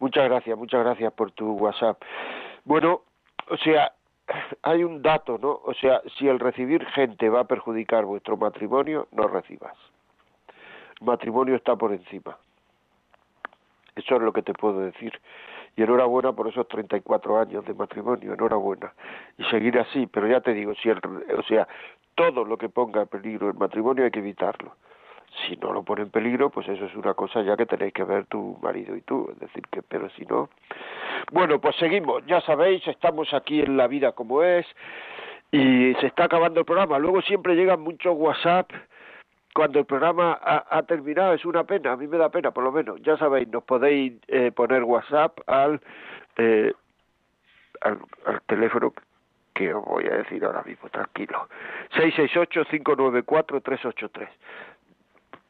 muchas 0.00 0.24
gracias, 0.24 0.58
muchas 0.58 0.80
gracias 0.80 1.12
por 1.12 1.30
tu 1.30 1.52
WhatsApp. 1.52 2.02
Bueno, 2.64 3.02
o 3.48 3.56
sea, 3.58 3.92
hay 4.62 4.84
un 4.84 5.02
dato, 5.02 5.38
¿no? 5.38 5.60
O 5.64 5.74
sea, 5.74 6.00
si 6.18 6.28
el 6.28 6.38
recibir 6.38 6.84
gente 6.86 7.28
va 7.28 7.40
a 7.40 7.44
perjudicar 7.44 8.04
vuestro 8.04 8.36
matrimonio, 8.36 9.08
no 9.12 9.28
recibas. 9.28 9.76
El 11.00 11.06
matrimonio 11.06 11.56
está 11.56 11.76
por 11.76 11.92
encima. 11.92 12.36
Eso 13.94 14.16
es 14.16 14.22
lo 14.22 14.32
que 14.32 14.42
te 14.42 14.54
puedo 14.54 14.80
decir. 14.80 15.20
Y 15.76 15.82
enhorabuena 15.82 16.32
por 16.32 16.48
esos 16.48 16.68
34 16.68 17.38
años 17.38 17.64
de 17.64 17.74
matrimonio, 17.74 18.34
enhorabuena. 18.34 18.92
Y 19.38 19.44
seguir 19.44 19.78
así, 19.78 20.06
pero 20.06 20.26
ya 20.28 20.40
te 20.40 20.52
digo, 20.52 20.74
si 20.74 20.88
el, 20.88 21.00
o 21.38 21.42
sea, 21.44 21.66
todo 22.14 22.44
lo 22.44 22.58
que 22.58 22.68
ponga 22.68 23.02
en 23.02 23.08
peligro 23.08 23.48
el 23.48 23.54
matrimonio 23.54 24.04
hay 24.04 24.10
que 24.10 24.20
evitarlo 24.20 24.74
si 25.46 25.56
no 25.56 25.72
lo 25.72 25.82
pone 25.82 26.02
en 26.02 26.10
peligro, 26.10 26.50
pues 26.50 26.68
eso 26.68 26.84
es 26.84 26.94
una 26.94 27.14
cosa 27.14 27.42
ya 27.42 27.56
que 27.56 27.66
tenéis 27.66 27.92
que 27.92 28.04
ver 28.04 28.26
tu 28.26 28.58
marido 28.62 28.96
y 28.96 29.00
tú, 29.00 29.28
es 29.32 29.40
decir, 29.40 29.62
que 29.70 29.82
pero 29.82 30.08
si 30.10 30.24
no. 30.26 30.48
Bueno, 31.30 31.60
pues 31.60 31.76
seguimos, 31.76 32.24
ya 32.26 32.40
sabéis, 32.42 32.86
estamos 32.86 33.32
aquí 33.32 33.60
en 33.60 33.76
la 33.76 33.86
vida 33.86 34.12
como 34.12 34.42
es 34.42 34.66
y 35.50 35.94
se 36.00 36.06
está 36.06 36.24
acabando 36.24 36.60
el 36.60 36.66
programa. 36.66 36.98
Luego 36.98 37.22
siempre 37.22 37.54
llegan 37.54 37.80
muchos 37.80 38.14
WhatsApp 38.16 38.70
cuando 39.54 39.78
el 39.78 39.84
programa 39.84 40.38
ha, 40.42 40.82
terminado, 40.84 41.34
es 41.34 41.44
una 41.44 41.64
pena, 41.64 41.92
a 41.92 41.96
mí 41.96 42.06
me 42.06 42.16
da 42.16 42.30
pena 42.30 42.52
por 42.52 42.64
lo 42.64 42.72
menos. 42.72 43.02
Ya 43.02 43.18
sabéis, 43.18 43.48
nos 43.48 43.64
podéis 43.64 44.14
eh, 44.28 44.50
poner 44.50 44.82
WhatsApp 44.82 45.40
al, 45.46 45.78
eh, 46.38 46.72
al, 47.82 47.98
al 48.24 48.40
teléfono 48.46 48.94
que 49.54 49.74
os 49.74 49.84
voy 49.84 50.06
a 50.06 50.16
decir 50.16 50.44
ahora 50.44 50.62
mismo, 50.62 50.88
tranquilo. 50.88 51.48
668-594-383. 51.94 54.28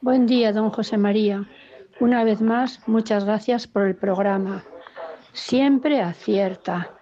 Buen 0.00 0.26
día, 0.26 0.52
don 0.52 0.70
José 0.70 0.96
María. 0.98 1.48
Una 1.98 2.22
vez 2.22 2.40
más, 2.40 2.86
muchas 2.86 3.24
gracias 3.24 3.66
por 3.66 3.88
el 3.88 3.96
programa. 3.96 4.62
Siempre 5.32 6.00
acierta 6.00 6.92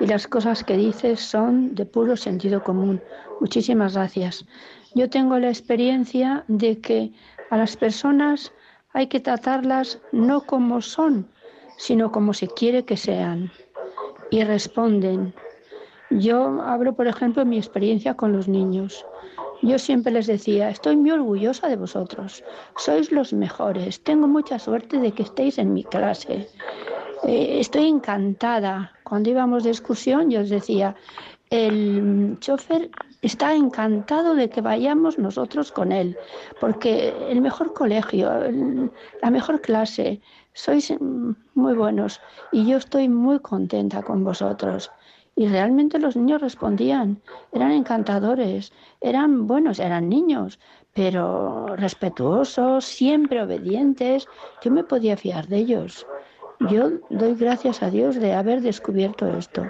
y 0.00 0.06
las 0.06 0.26
cosas 0.26 0.64
que 0.64 0.78
dices 0.78 1.20
son 1.20 1.74
de 1.74 1.84
puro 1.84 2.16
sentido 2.16 2.64
común. 2.64 3.02
Muchísimas 3.40 3.96
gracias. 3.96 4.46
Yo 4.94 5.10
tengo 5.10 5.38
la 5.38 5.48
experiencia 5.48 6.42
de 6.48 6.80
que 6.80 7.12
a 7.50 7.58
las 7.58 7.76
personas 7.76 8.53
hay 8.94 9.08
que 9.08 9.20
tratarlas 9.20 10.00
no 10.12 10.46
como 10.46 10.80
son, 10.80 11.28
sino 11.76 12.10
como 12.10 12.32
se 12.32 12.48
quiere 12.48 12.84
que 12.84 12.96
sean. 12.96 13.50
Y 14.30 14.42
responden. 14.44 15.34
Yo 16.10 16.62
hablo, 16.62 16.94
por 16.94 17.06
ejemplo, 17.08 17.44
mi 17.44 17.58
experiencia 17.58 18.14
con 18.14 18.32
los 18.32 18.48
niños. 18.48 19.04
Yo 19.62 19.78
siempre 19.78 20.12
les 20.12 20.26
decía, 20.26 20.70
estoy 20.70 20.96
muy 20.96 21.10
orgullosa 21.10 21.68
de 21.68 21.76
vosotros, 21.76 22.44
sois 22.76 23.10
los 23.10 23.32
mejores, 23.32 24.02
tengo 24.02 24.26
mucha 24.26 24.58
suerte 24.58 24.98
de 24.98 25.12
que 25.12 25.22
estéis 25.22 25.58
en 25.58 25.72
mi 25.72 25.84
clase. 25.84 26.48
Eh, 27.26 27.60
estoy 27.60 27.88
encantada. 27.88 28.92
Cuando 29.04 29.30
íbamos 29.30 29.64
de 29.64 29.70
excursión, 29.70 30.30
yo 30.30 30.40
les 30.40 30.50
decía, 30.50 30.94
el 31.50 32.36
chofer 32.40 32.90
está 33.26 33.54
encantado 33.54 34.34
de 34.34 34.50
que 34.50 34.60
vayamos 34.60 35.18
nosotros 35.18 35.72
con 35.72 35.92
él, 35.92 36.16
porque 36.60 37.14
el 37.28 37.40
mejor 37.40 37.72
colegio, 37.72 38.30
la 39.22 39.30
mejor 39.30 39.60
clase, 39.60 40.20
sois 40.52 40.92
muy 41.54 41.74
buenos 41.74 42.20
y 42.52 42.66
yo 42.66 42.76
estoy 42.76 43.08
muy 43.08 43.40
contenta 43.40 44.02
con 44.02 44.24
vosotros. 44.24 44.90
Y 45.36 45.48
realmente 45.48 45.98
los 45.98 46.14
niños 46.14 46.40
respondían, 46.40 47.20
eran 47.52 47.72
encantadores, 47.72 48.72
eran 49.00 49.48
buenos, 49.48 49.80
eran 49.80 50.08
niños, 50.08 50.60
pero 50.92 51.74
respetuosos, 51.76 52.84
siempre 52.84 53.42
obedientes. 53.42 54.28
Yo 54.62 54.70
me 54.70 54.84
podía 54.84 55.16
fiar 55.16 55.48
de 55.48 55.56
ellos. 55.56 56.06
Yo 56.70 56.90
doy 57.10 57.34
gracias 57.34 57.82
a 57.82 57.90
Dios 57.90 58.14
de 58.14 58.32
haber 58.32 58.60
descubierto 58.60 59.26
esto. 59.26 59.66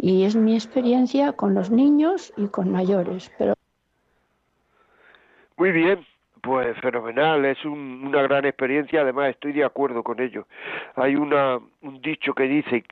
Y 0.00 0.24
es 0.24 0.36
mi 0.36 0.54
experiencia 0.54 1.32
con 1.32 1.54
los 1.54 1.70
niños 1.70 2.32
y 2.36 2.46
con 2.46 2.70
mayores. 2.70 3.32
Pero... 3.36 3.54
Muy 5.56 5.72
bien, 5.72 6.06
pues 6.40 6.78
fenomenal, 6.80 7.44
es 7.44 7.64
una 7.64 8.22
gran 8.22 8.44
experiencia, 8.44 9.00
además 9.00 9.30
estoy 9.30 9.52
de 9.52 9.64
acuerdo 9.64 10.04
con 10.04 10.20
ello. 10.20 10.46
Hay 10.94 11.16
una, 11.16 11.58
un 11.82 12.00
dicho 12.00 12.32
que 12.32 12.44
dice, 12.44 12.84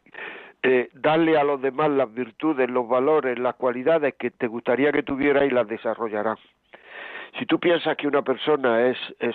eh, 0.64 0.90
darle 0.94 1.38
a 1.38 1.44
los 1.44 1.62
demás 1.62 1.90
las 1.90 2.12
virtudes, 2.12 2.68
los 2.68 2.88
valores, 2.88 3.38
las 3.38 3.54
cualidades 3.54 4.14
que 4.18 4.32
te 4.32 4.48
gustaría 4.48 4.90
que 4.90 5.04
tuviera 5.04 5.44
y 5.44 5.50
las 5.50 5.68
desarrollarán. 5.68 6.38
Si 7.38 7.46
tú 7.46 7.58
piensas 7.58 7.96
que 7.96 8.06
una 8.06 8.22
persona 8.22 8.86
es, 8.86 8.98
es 9.18 9.34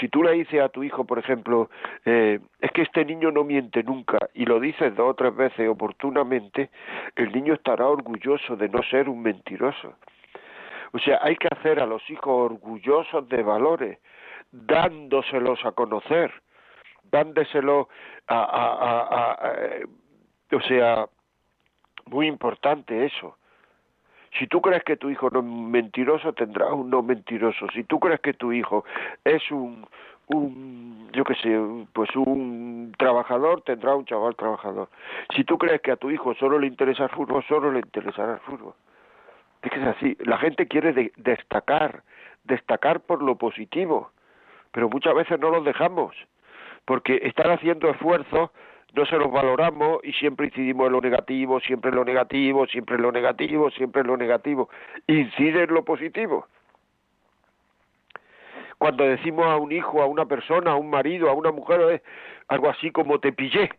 si 0.00 0.08
tú 0.08 0.22
le 0.22 0.32
dices 0.32 0.60
a 0.60 0.68
tu 0.68 0.82
hijo, 0.82 1.04
por 1.04 1.18
ejemplo, 1.18 1.70
eh, 2.04 2.40
es 2.60 2.70
que 2.72 2.82
este 2.82 3.04
niño 3.04 3.30
no 3.30 3.44
miente 3.44 3.82
nunca 3.82 4.18
y 4.34 4.44
lo 4.44 4.60
dices 4.60 4.94
dos 4.94 5.10
o 5.10 5.14
tres 5.14 5.34
veces 5.34 5.68
oportunamente, 5.68 6.70
el 7.16 7.32
niño 7.32 7.54
estará 7.54 7.86
orgulloso 7.86 8.56
de 8.56 8.68
no 8.68 8.82
ser 8.84 9.08
un 9.08 9.22
mentiroso. 9.22 9.94
O 10.92 10.98
sea, 10.98 11.20
hay 11.22 11.36
que 11.36 11.48
hacer 11.48 11.80
a 11.80 11.86
los 11.86 12.08
hijos 12.10 12.52
orgullosos 12.52 13.28
de 13.28 13.42
valores, 13.42 13.98
dándoselos 14.50 15.64
a 15.64 15.72
conocer, 15.72 16.32
dándoselos 17.10 17.86
a, 18.26 18.38
a, 18.38 18.72
a, 19.00 19.32
a 19.32 19.52
eh, 19.58 19.86
o 20.52 20.60
sea, 20.60 21.06
muy 22.06 22.26
importante 22.26 23.06
eso. 23.06 23.36
Si 24.38 24.46
tú 24.46 24.60
crees 24.60 24.82
que 24.84 24.96
tu 24.96 25.10
hijo 25.10 25.28
no 25.30 25.40
es 25.40 25.44
mentiroso, 25.44 26.32
tendrás 26.32 26.72
un 26.72 26.90
no 26.90 27.02
mentiroso. 27.02 27.66
Si 27.74 27.84
tú 27.84 28.00
crees 28.00 28.20
que 28.20 28.32
tu 28.32 28.52
hijo 28.52 28.84
es 29.24 29.50
un, 29.50 29.86
un 30.28 31.10
yo 31.12 31.24
qué 31.24 31.34
sé, 31.34 31.86
pues 31.92 32.14
un 32.16 32.94
trabajador, 32.98 33.62
tendrá 33.62 33.94
un 33.94 34.06
chaval 34.06 34.34
trabajador. 34.36 34.88
Si 35.34 35.44
tú 35.44 35.58
crees 35.58 35.80
que 35.82 35.92
a 35.92 35.96
tu 35.96 36.10
hijo 36.10 36.34
solo 36.34 36.58
le 36.58 36.66
interesa 36.66 37.04
el 37.04 37.10
fútbol, 37.10 37.44
solo 37.46 37.70
le 37.70 37.80
interesará 37.80 38.34
el 38.34 38.40
fútbol. 38.40 38.74
Es 39.62 39.70
que 39.70 39.80
es 39.80 39.86
así. 39.86 40.16
La 40.20 40.38
gente 40.38 40.66
quiere 40.66 41.12
destacar, 41.16 42.02
destacar 42.44 43.00
por 43.00 43.22
lo 43.22 43.36
positivo, 43.36 44.10
pero 44.72 44.88
muchas 44.88 45.14
veces 45.14 45.38
no 45.38 45.50
los 45.50 45.64
dejamos, 45.64 46.16
porque 46.84 47.20
están 47.22 47.50
haciendo 47.50 47.90
esfuerzos 47.90 48.50
no 48.94 49.06
se 49.06 49.16
los 49.16 49.30
valoramos 49.30 50.00
y 50.02 50.12
siempre 50.12 50.46
incidimos 50.46 50.86
en 50.86 50.92
lo 50.92 51.00
negativo, 51.00 51.60
siempre 51.60 51.90
en 51.90 51.96
lo 51.96 52.04
negativo, 52.04 52.66
siempre 52.66 52.96
en 52.96 53.02
lo 53.02 53.12
negativo, 53.12 53.70
siempre 53.70 54.02
en 54.02 54.06
lo 54.08 54.16
negativo. 54.16 54.68
Incide 55.06 55.64
en 55.64 55.74
lo 55.74 55.84
positivo. 55.84 56.46
Cuando 58.76 59.04
decimos 59.04 59.46
a 59.46 59.56
un 59.56 59.72
hijo, 59.72 60.02
a 60.02 60.06
una 60.06 60.26
persona, 60.26 60.72
a 60.72 60.76
un 60.76 60.90
marido, 60.90 61.30
a 61.30 61.34
una 61.34 61.52
mujer, 61.52 62.02
algo 62.48 62.68
así 62.68 62.90
como 62.90 63.20
te 63.20 63.32
pillé, 63.32 63.70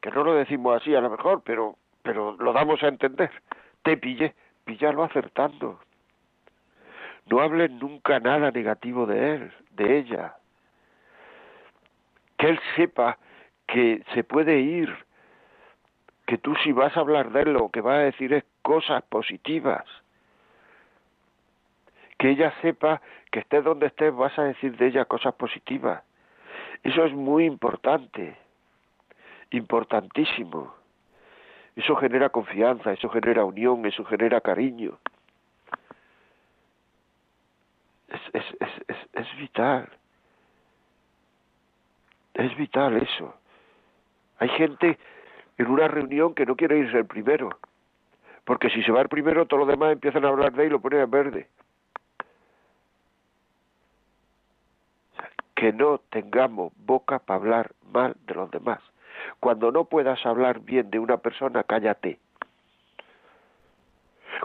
que 0.00 0.10
no 0.10 0.22
lo 0.22 0.34
decimos 0.34 0.80
así 0.80 0.94
a 0.94 1.00
lo 1.00 1.10
mejor, 1.10 1.42
pero, 1.44 1.76
pero 2.02 2.36
lo 2.38 2.52
damos 2.52 2.82
a 2.82 2.88
entender. 2.88 3.30
Te 3.82 3.96
pillé, 3.96 4.34
pillarlo 4.64 5.02
acertando. 5.02 5.80
No 7.26 7.40
hables 7.40 7.70
nunca 7.70 8.20
nada 8.20 8.50
negativo 8.50 9.06
de 9.06 9.34
él, 9.34 9.52
de 9.70 9.98
ella. 9.98 10.34
Que 12.36 12.50
él 12.50 12.60
sepa 12.76 13.18
que 13.68 14.02
se 14.14 14.24
puede 14.24 14.58
ir, 14.58 14.92
que 16.26 16.38
tú 16.38 16.56
si 16.56 16.72
vas 16.72 16.96
a 16.96 17.00
hablar 17.00 17.30
de 17.30 17.42
él 17.42 17.52
lo 17.52 17.68
que 17.70 17.80
vas 17.80 17.98
a 17.98 18.10
decir 18.10 18.32
es 18.32 18.44
cosas 18.62 19.02
positivas, 19.04 19.84
que 22.18 22.30
ella 22.30 22.52
sepa 22.60 23.00
que 23.30 23.40
estés 23.40 23.62
donde 23.62 23.86
estés 23.86 24.14
vas 24.14 24.36
a 24.38 24.44
decir 24.44 24.76
de 24.76 24.88
ella 24.88 25.04
cosas 25.04 25.34
positivas. 25.34 26.02
Eso 26.82 27.04
es 27.04 27.12
muy 27.12 27.44
importante, 27.44 28.36
importantísimo. 29.50 30.74
Eso 31.76 31.94
genera 31.96 32.30
confianza, 32.30 32.92
eso 32.92 33.08
genera 33.08 33.44
unión, 33.44 33.84
eso 33.86 34.04
genera 34.04 34.40
cariño. 34.40 34.98
Es, 38.08 38.20
es, 38.32 38.44
es, 38.88 38.96
es, 39.12 39.36
vital. 39.36 39.88
Es 42.34 42.56
vital 42.56 42.96
eso. 42.96 43.34
Hay 44.38 44.48
gente 44.50 44.98
en 45.58 45.66
una 45.66 45.88
reunión 45.88 46.34
que 46.34 46.46
no 46.46 46.56
quiere 46.56 46.78
irse 46.78 46.98
el 46.98 47.06
primero, 47.06 47.50
porque 48.44 48.70
si 48.70 48.82
se 48.82 48.92
va 48.92 49.02
el 49.02 49.08
primero, 49.08 49.46
todos 49.46 49.66
los 49.66 49.68
demás 49.68 49.92
empiezan 49.92 50.24
a 50.24 50.28
hablar 50.28 50.52
de 50.52 50.62
él 50.62 50.68
y 50.68 50.72
lo 50.72 50.80
ponen 50.80 51.00
en 51.00 51.10
verde. 51.10 51.48
Que 55.54 55.72
no 55.72 55.98
tengamos 56.10 56.72
boca 56.76 57.18
para 57.18 57.40
hablar 57.40 57.72
mal 57.92 58.16
de 58.26 58.34
los 58.34 58.50
demás. 58.50 58.80
Cuando 59.40 59.72
no 59.72 59.84
puedas 59.84 60.24
hablar 60.24 60.60
bien 60.60 60.90
de 60.90 61.00
una 61.00 61.16
persona, 61.16 61.64
cállate. 61.64 62.18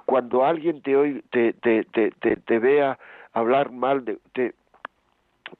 Cuando 0.06 0.44
alguien 0.44 0.82
te, 0.82 1.22
te, 1.30 1.54
te, 1.54 1.84
te, 1.84 2.36
te 2.36 2.60
vea 2.60 2.98
hablar 3.32 3.72
mal 3.72 4.04
de... 4.06 4.18
Te, 4.34 4.56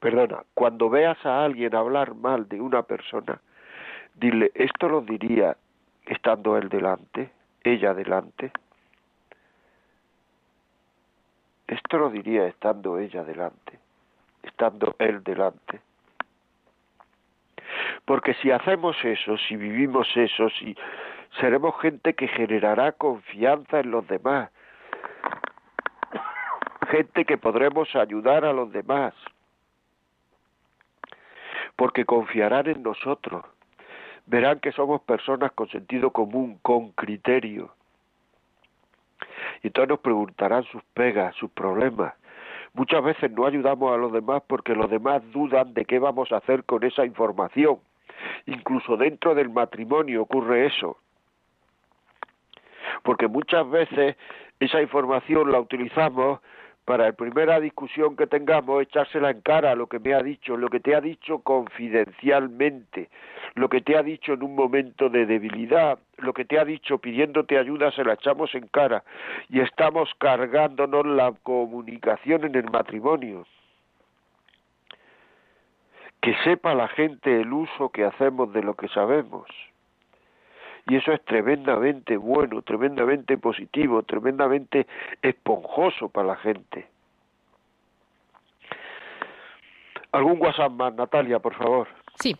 perdona, 0.00 0.42
cuando 0.54 0.90
veas 0.90 1.24
a 1.24 1.44
alguien 1.44 1.74
hablar 1.74 2.14
mal 2.14 2.48
de 2.48 2.60
una 2.60 2.82
persona, 2.82 3.40
Dile, 4.14 4.52
¿esto 4.54 4.88
lo 4.88 5.00
diría 5.00 5.56
estando 6.06 6.56
él 6.56 6.68
delante, 6.68 7.30
ella 7.64 7.94
delante? 7.94 8.52
Esto 11.66 11.98
lo 11.98 12.10
diría 12.10 12.46
estando 12.46 12.98
ella 12.98 13.24
delante, 13.24 13.78
estando 14.42 14.94
él 15.00 15.24
delante. 15.24 15.80
Porque 18.04 18.34
si 18.34 18.52
hacemos 18.52 18.96
eso, 19.02 19.36
si 19.38 19.56
vivimos 19.56 20.06
eso, 20.14 20.48
si 20.50 20.76
seremos 21.40 21.74
gente 21.80 22.14
que 22.14 22.28
generará 22.28 22.92
confianza 22.92 23.80
en 23.80 23.90
los 23.90 24.06
demás, 24.06 24.50
gente 26.88 27.24
que 27.24 27.38
podremos 27.38 27.92
ayudar 27.96 28.44
a 28.44 28.52
los 28.52 28.70
demás, 28.70 29.14
porque 31.74 32.04
confiarán 32.04 32.68
en 32.68 32.82
nosotros 32.84 33.44
verán 34.26 34.60
que 34.60 34.72
somos 34.72 35.00
personas 35.02 35.52
con 35.52 35.68
sentido 35.68 36.10
común, 36.10 36.58
con 36.62 36.92
criterio. 36.92 37.74
Y 39.62 39.68
entonces 39.68 39.90
nos 39.90 40.00
preguntarán 40.00 40.64
sus 40.64 40.82
pegas, 40.94 41.34
sus 41.36 41.50
problemas. 41.50 42.14
Muchas 42.72 43.04
veces 43.04 43.30
no 43.30 43.46
ayudamos 43.46 43.92
a 43.92 43.96
los 43.96 44.12
demás 44.12 44.42
porque 44.46 44.74
los 44.74 44.90
demás 44.90 45.22
dudan 45.32 45.74
de 45.74 45.84
qué 45.84 45.98
vamos 45.98 46.32
a 46.32 46.38
hacer 46.38 46.64
con 46.64 46.82
esa 46.82 47.04
información. 47.04 47.78
Incluso 48.46 48.96
dentro 48.96 49.34
del 49.34 49.50
matrimonio 49.50 50.22
ocurre 50.22 50.66
eso. 50.66 50.98
Porque 53.02 53.28
muchas 53.28 53.68
veces 53.70 54.16
esa 54.58 54.80
información 54.80 55.52
la 55.52 55.60
utilizamos 55.60 56.40
para 56.84 57.06
la 57.06 57.12
primera 57.12 57.60
discusión 57.60 58.16
que 58.16 58.26
tengamos, 58.26 58.82
echársela 58.82 59.30
en 59.30 59.40
cara 59.40 59.74
lo 59.74 59.86
que 59.86 59.98
me 59.98 60.14
ha 60.14 60.22
dicho, 60.22 60.56
lo 60.56 60.68
que 60.68 60.80
te 60.80 60.94
ha 60.94 61.00
dicho 61.00 61.38
confidencialmente, 61.38 63.08
lo 63.54 63.68
que 63.68 63.80
te 63.80 63.96
ha 63.96 64.02
dicho 64.02 64.34
en 64.34 64.42
un 64.42 64.54
momento 64.54 65.08
de 65.08 65.24
debilidad, 65.24 65.98
lo 66.18 66.34
que 66.34 66.44
te 66.44 66.58
ha 66.58 66.64
dicho 66.64 66.98
pidiéndote 66.98 67.58
ayuda 67.58 67.90
se 67.92 68.04
la 68.04 68.14
echamos 68.14 68.54
en 68.54 68.66
cara 68.68 69.02
y 69.48 69.60
estamos 69.60 70.10
cargándonos 70.18 71.06
la 71.06 71.32
comunicación 71.42 72.44
en 72.44 72.54
el 72.54 72.70
matrimonio. 72.70 73.46
Que 76.20 76.34
sepa 76.44 76.74
la 76.74 76.88
gente 76.88 77.40
el 77.40 77.52
uso 77.52 77.90
que 77.90 78.04
hacemos 78.04 78.52
de 78.52 78.62
lo 78.62 78.74
que 78.74 78.88
sabemos. 78.88 79.46
Y 80.86 80.96
eso 80.96 81.12
es 81.12 81.24
tremendamente 81.24 82.16
bueno, 82.16 82.62
tremendamente 82.62 83.38
positivo, 83.38 84.02
tremendamente 84.02 84.86
esponjoso 85.22 86.08
para 86.08 86.28
la 86.28 86.36
gente. 86.36 86.86
¿Algún 90.12 90.40
WhatsApp 90.40 90.72
más, 90.72 90.94
Natalia, 90.94 91.38
por 91.40 91.54
favor? 91.56 91.88
Sí. 92.20 92.36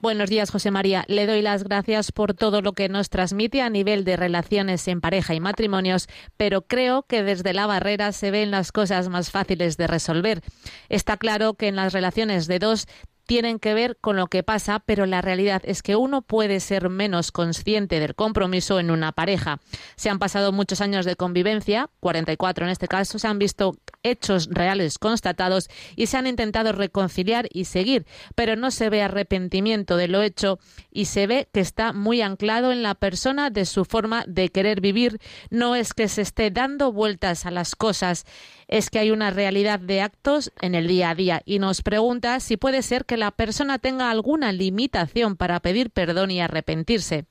Buenos 0.00 0.28
días, 0.28 0.50
José 0.50 0.70
María. 0.70 1.04
Le 1.08 1.26
doy 1.26 1.40
las 1.40 1.64
gracias 1.64 2.12
por 2.12 2.34
todo 2.34 2.60
lo 2.60 2.72
que 2.72 2.90
nos 2.90 3.08
transmite 3.08 3.62
a 3.62 3.70
nivel 3.70 4.04
de 4.04 4.18
relaciones 4.18 4.86
en 4.86 5.00
pareja 5.00 5.34
y 5.34 5.40
matrimonios, 5.40 6.08
pero 6.36 6.60
creo 6.60 7.04
que 7.04 7.22
desde 7.22 7.54
la 7.54 7.66
barrera 7.66 8.12
se 8.12 8.30
ven 8.30 8.50
las 8.50 8.70
cosas 8.70 9.08
más 9.08 9.30
fáciles 9.30 9.78
de 9.78 9.86
resolver. 9.86 10.42
Está 10.90 11.16
claro 11.16 11.54
que 11.54 11.68
en 11.68 11.76
las 11.76 11.94
relaciones 11.94 12.46
de 12.46 12.58
dos 12.58 12.86
tienen 13.26 13.58
que 13.58 13.74
ver 13.74 13.96
con 14.00 14.16
lo 14.16 14.26
que 14.26 14.42
pasa, 14.42 14.80
pero 14.80 15.06
la 15.06 15.22
realidad 15.22 15.62
es 15.64 15.82
que 15.82 15.96
uno 15.96 16.22
puede 16.22 16.60
ser 16.60 16.88
menos 16.88 17.32
consciente 17.32 18.00
del 18.00 18.14
compromiso 18.14 18.80
en 18.80 18.90
una 18.90 19.12
pareja. 19.12 19.60
Se 19.96 20.10
han 20.10 20.18
pasado 20.18 20.52
muchos 20.52 20.80
años 20.80 21.04
de 21.04 21.16
convivencia, 21.16 21.90
44 22.00 22.66
en 22.66 22.70
este 22.70 22.88
caso, 22.88 23.18
se 23.18 23.26
han 23.26 23.38
visto 23.38 23.76
hechos 24.02 24.48
reales 24.50 24.98
constatados 24.98 25.68
y 25.96 26.06
se 26.06 26.16
han 26.16 26.26
intentado 26.26 26.72
reconciliar 26.72 27.48
y 27.52 27.64
seguir, 27.64 28.06
pero 28.34 28.56
no 28.56 28.70
se 28.70 28.90
ve 28.90 29.02
arrepentimiento 29.02 29.96
de 29.96 30.08
lo 30.08 30.22
hecho 30.22 30.58
y 30.90 31.06
se 31.06 31.26
ve 31.26 31.48
que 31.52 31.60
está 31.60 31.92
muy 31.92 32.22
anclado 32.22 32.72
en 32.72 32.82
la 32.82 32.94
persona 32.94 33.50
de 33.50 33.64
su 33.64 33.84
forma 33.84 34.24
de 34.26 34.50
querer 34.50 34.80
vivir. 34.80 35.18
No 35.50 35.74
es 35.74 35.94
que 35.94 36.08
se 36.08 36.22
esté 36.22 36.50
dando 36.50 36.92
vueltas 36.92 37.46
a 37.46 37.50
las 37.50 37.74
cosas, 37.74 38.26
es 38.68 38.90
que 38.90 38.98
hay 38.98 39.10
una 39.10 39.30
realidad 39.30 39.78
de 39.78 40.00
actos 40.00 40.52
en 40.60 40.74
el 40.74 40.86
día 40.86 41.10
a 41.10 41.14
día 41.14 41.40
y 41.44 41.58
nos 41.58 41.82
pregunta 41.82 42.40
si 42.40 42.56
puede 42.56 42.82
ser 42.82 43.04
que 43.04 43.16
la 43.16 43.30
persona 43.30 43.78
tenga 43.78 44.10
alguna 44.10 44.52
limitación 44.52 45.36
para 45.36 45.60
pedir 45.60 45.90
perdón 45.90 46.30
y 46.30 46.40
arrepentirse. 46.40 47.26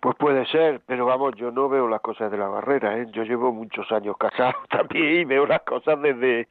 Pues 0.00 0.16
puede 0.16 0.44
ser, 0.46 0.80
pero 0.84 1.06
vamos, 1.06 1.36
yo 1.36 1.52
no 1.52 1.68
veo 1.68 1.86
las 1.86 2.00
cosas 2.00 2.30
de 2.32 2.36
la 2.36 2.48
barrera, 2.48 2.98
¿eh? 2.98 3.06
Yo 3.12 3.22
llevo 3.22 3.52
muchos 3.52 3.90
años 3.92 4.16
casado 4.18 4.54
también 4.68 5.20
y 5.20 5.24
veo 5.24 5.46
las 5.46 5.62
cosas 5.62 6.02
desde, 6.02 6.48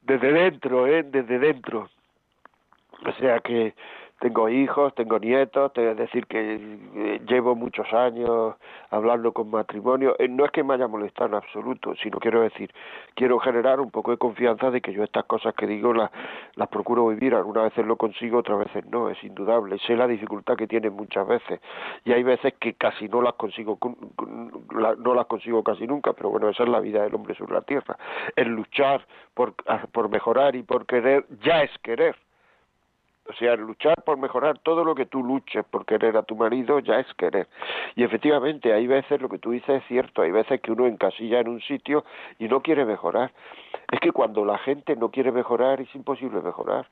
desde 0.00 0.32
dentro, 0.32 0.86
¿eh? 0.86 1.02
Desde 1.02 1.38
dentro. 1.38 1.90
O 3.04 3.12
sea 3.20 3.40
que 3.40 3.74
tengo 4.18 4.48
hijos, 4.48 4.94
tengo 4.94 5.18
nietos, 5.18 5.72
voy 5.74 5.94
decir 5.94 6.26
que 6.26 6.54
eh, 6.94 7.20
llevo 7.26 7.54
muchos 7.54 7.92
años 7.92 8.54
hablando 8.90 9.32
con 9.32 9.50
matrimonio. 9.50 10.16
Eh, 10.18 10.28
no 10.28 10.46
es 10.46 10.50
que 10.52 10.62
me 10.62 10.74
haya 10.74 10.88
molestado 10.88 11.28
en 11.28 11.34
absoluto, 11.34 11.94
sino 12.02 12.18
quiero 12.18 12.40
decir, 12.40 12.72
quiero 13.14 13.38
generar 13.38 13.78
un 13.78 13.90
poco 13.90 14.12
de 14.12 14.16
confianza 14.16 14.70
de 14.70 14.80
que 14.80 14.92
yo 14.92 15.04
estas 15.04 15.24
cosas 15.24 15.54
que 15.54 15.66
digo 15.66 15.92
las, 15.92 16.10
las 16.54 16.68
procuro 16.68 17.06
vivir. 17.08 17.34
Algunas 17.34 17.64
veces 17.64 17.84
lo 17.86 17.96
consigo, 17.96 18.38
otras 18.38 18.58
veces 18.60 18.86
no, 18.86 19.10
es 19.10 19.22
indudable. 19.22 19.78
Sé 19.80 19.96
la 19.96 20.06
dificultad 20.06 20.56
que 20.56 20.66
tienen 20.66 20.94
muchas 20.94 21.26
veces 21.26 21.60
y 22.04 22.12
hay 22.12 22.22
veces 22.22 22.54
que 22.58 22.74
casi 22.74 23.08
no 23.08 23.20
las 23.20 23.34
consigo, 23.34 23.78
no 24.98 25.14
las 25.14 25.26
consigo 25.26 25.62
casi 25.62 25.86
nunca, 25.86 26.14
pero 26.14 26.30
bueno, 26.30 26.48
esa 26.48 26.62
es 26.62 26.68
la 26.70 26.80
vida 26.80 27.02
del 27.02 27.14
hombre 27.14 27.34
sobre 27.34 27.52
la 27.52 27.62
tierra. 27.62 27.98
El 28.34 28.48
luchar 28.48 29.06
por, 29.34 29.54
por 29.92 30.08
mejorar 30.08 30.56
y 30.56 30.62
por 30.62 30.86
querer 30.86 31.26
ya 31.42 31.62
es 31.62 31.70
querer 31.82 32.16
o 33.28 33.32
sea, 33.34 33.56
luchar 33.56 34.02
por 34.02 34.18
mejorar 34.18 34.58
todo 34.58 34.84
lo 34.84 34.94
que 34.94 35.06
tú 35.06 35.22
luches 35.22 35.64
por 35.64 35.84
querer 35.84 36.16
a 36.16 36.22
tu 36.22 36.36
marido 36.36 36.78
ya 36.78 37.00
es 37.00 37.12
querer. 37.14 37.48
Y 37.94 38.04
efectivamente, 38.04 38.72
hay 38.72 38.86
veces 38.86 39.20
lo 39.20 39.28
que 39.28 39.38
tú 39.38 39.50
dices 39.50 39.82
es 39.82 39.88
cierto, 39.88 40.22
hay 40.22 40.30
veces 40.30 40.60
que 40.60 40.72
uno 40.72 40.86
encasilla 40.86 41.40
en 41.40 41.48
un 41.48 41.60
sitio 41.60 42.04
y 42.38 42.48
no 42.48 42.60
quiere 42.62 42.84
mejorar. 42.84 43.32
Es 43.90 44.00
que 44.00 44.12
cuando 44.12 44.44
la 44.44 44.58
gente 44.58 44.96
no 44.96 45.10
quiere 45.10 45.32
mejorar 45.32 45.80
es 45.80 45.92
imposible 45.94 46.40
mejorar. 46.40 46.88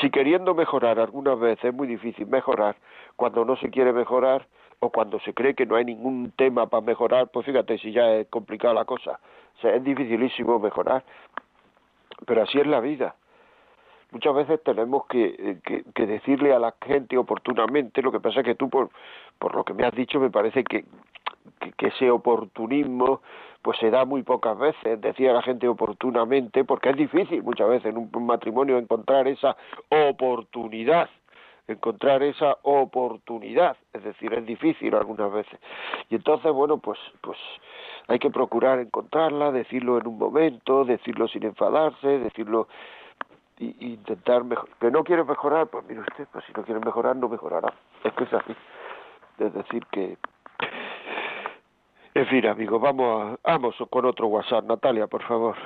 Si 0.00 0.10
queriendo 0.10 0.54
mejorar 0.54 0.98
algunas 0.98 1.38
veces 1.38 1.66
es 1.66 1.74
muy 1.74 1.86
difícil 1.86 2.26
mejorar, 2.26 2.76
cuando 3.16 3.44
no 3.44 3.56
se 3.56 3.70
quiere 3.70 3.92
mejorar 3.92 4.46
o 4.80 4.90
cuando 4.90 5.20
se 5.20 5.34
cree 5.34 5.54
que 5.54 5.66
no 5.66 5.76
hay 5.76 5.84
ningún 5.84 6.32
tema 6.36 6.66
para 6.66 6.84
mejorar, 6.84 7.28
pues 7.28 7.46
fíjate 7.46 7.78
si 7.78 7.92
ya 7.92 8.14
es 8.14 8.26
complicada 8.28 8.74
la 8.74 8.84
cosa. 8.84 9.20
Es 9.62 9.82
dificilísimo 9.82 10.58
mejorar. 10.58 11.04
Pero 12.26 12.42
así 12.42 12.58
es 12.58 12.66
la 12.66 12.80
vida 12.80 13.14
muchas 14.16 14.34
veces 14.34 14.62
tenemos 14.64 15.06
que, 15.06 15.58
que, 15.94 16.06
decirle 16.06 16.54
a 16.54 16.58
la 16.58 16.74
gente 16.86 17.18
oportunamente, 17.18 18.00
lo 18.00 18.10
que 18.10 18.20
pasa 18.20 18.40
es 18.40 18.46
que 18.46 18.54
tú, 18.54 18.70
por, 18.70 18.88
por 19.38 19.54
lo 19.54 19.62
que 19.62 19.74
me 19.74 19.84
has 19.84 19.94
dicho, 19.94 20.18
me 20.18 20.30
parece 20.30 20.64
que, 20.64 20.86
que, 21.76 21.88
ese 21.88 22.10
oportunismo 22.10 23.20
pues 23.60 23.78
se 23.78 23.90
da 23.90 24.06
muy 24.06 24.22
pocas 24.22 24.56
veces, 24.58 25.00
decir 25.02 25.28
a 25.28 25.34
la 25.34 25.42
gente 25.42 25.68
oportunamente, 25.68 26.64
porque 26.64 26.90
es 26.90 26.96
difícil 26.96 27.42
muchas 27.42 27.68
veces 27.68 27.86
en 27.86 27.98
un 27.98 28.26
matrimonio 28.26 28.78
encontrar 28.78 29.28
esa 29.28 29.54
oportunidad 29.90 31.10
encontrar 31.68 32.22
esa 32.22 32.58
oportunidad, 32.62 33.76
es 33.92 34.04
decir, 34.04 34.32
es 34.32 34.46
difícil 34.46 34.94
algunas 34.94 35.32
veces. 35.32 35.58
Y 36.10 36.14
entonces, 36.14 36.52
bueno, 36.52 36.78
pues 36.78 36.96
pues 37.20 37.38
hay 38.06 38.20
que 38.20 38.30
procurar 38.30 38.78
encontrarla, 38.78 39.50
decirlo 39.50 39.98
en 39.98 40.06
un 40.06 40.16
momento, 40.16 40.84
decirlo 40.84 41.26
sin 41.26 41.42
enfadarse, 41.42 42.20
decirlo 42.20 42.68
y, 43.58 43.92
intentar 43.92 44.44
mejor 44.44 44.68
que 44.80 44.90
no 44.90 45.04
quiere 45.04 45.24
mejorar 45.24 45.68
pues 45.68 45.84
mire 45.88 46.00
usted 46.00 46.26
pues 46.32 46.44
si 46.44 46.52
no 46.52 46.64
quiere 46.64 46.80
mejorar 46.80 47.16
no 47.16 47.28
mejorará 47.28 47.72
es 48.04 48.12
que 48.12 48.24
es 48.24 48.32
así 48.32 48.56
es 49.38 49.54
decir 49.54 49.86
que 49.90 50.18
en 52.14 52.26
fin 52.26 52.46
amigos 52.46 52.80
vamos 52.80 53.38
a, 53.44 53.52
vamos 53.52 53.74
con 53.90 54.04
otro 54.04 54.28
WhatsApp 54.28 54.64
Natalia 54.64 55.06
por 55.06 55.22
favor 55.22 55.56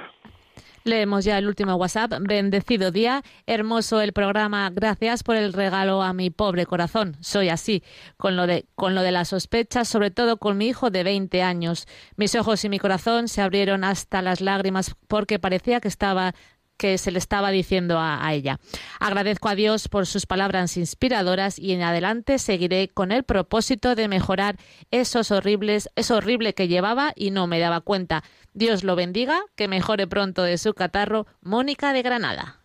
Leemos 0.82 1.26
ya 1.26 1.36
el 1.36 1.46
último 1.46 1.74
WhatsApp. 1.74 2.12
Bendecido 2.20 2.90
día, 2.90 3.22
hermoso 3.46 4.00
el 4.00 4.14
programa. 4.14 4.70
Gracias 4.70 5.22
por 5.22 5.36
el 5.36 5.52
regalo 5.52 6.00
a 6.00 6.14
mi 6.14 6.30
pobre 6.30 6.64
corazón. 6.64 7.16
Soy 7.20 7.50
así, 7.50 7.82
con 8.16 8.34
lo 8.34 8.46
de, 8.46 8.64
con 8.76 8.94
lo 8.94 9.02
de 9.02 9.12
las 9.12 9.28
sospechas, 9.28 9.88
sobre 9.88 10.10
todo 10.10 10.38
con 10.38 10.56
mi 10.56 10.68
hijo 10.68 10.88
de 10.88 11.04
20 11.04 11.42
años. 11.42 11.86
Mis 12.16 12.34
ojos 12.34 12.64
y 12.64 12.70
mi 12.70 12.78
corazón 12.78 13.28
se 13.28 13.42
abrieron 13.42 13.84
hasta 13.84 14.22
las 14.22 14.40
lágrimas 14.40 14.96
porque 15.06 15.38
parecía 15.38 15.80
que 15.80 15.88
estaba 15.88 16.32
que 16.80 16.96
se 16.96 17.12
le 17.12 17.18
estaba 17.18 17.50
diciendo 17.50 17.98
a, 18.00 18.32
ella. 18.32 18.56
Agradezco 19.00 19.50
a 19.50 19.54
Dios 19.54 19.88
por 19.88 20.06
sus 20.06 20.24
palabras 20.24 20.78
inspiradoras 20.78 21.58
y 21.58 21.74
en 21.74 21.82
adelante 21.82 22.38
seguiré 22.38 22.88
con 22.88 23.12
el 23.12 23.22
propósito 23.22 23.94
de 23.94 24.08
mejorar 24.08 24.54
esos 24.90 25.30
horribles, 25.30 25.90
eso 25.94 26.16
horrible 26.16 26.54
que 26.54 26.68
llevaba 26.68 27.12
y 27.14 27.32
no 27.32 27.46
me 27.46 27.60
daba 27.60 27.82
cuenta. 27.82 28.22
Dios 28.54 28.82
lo 28.82 28.96
bendiga, 28.96 29.40
que 29.56 29.68
mejore 29.68 30.06
pronto 30.06 30.42
de 30.42 30.56
su 30.56 30.72
catarro, 30.72 31.26
Mónica 31.42 31.92
de 31.92 32.00
Granada. 32.00 32.56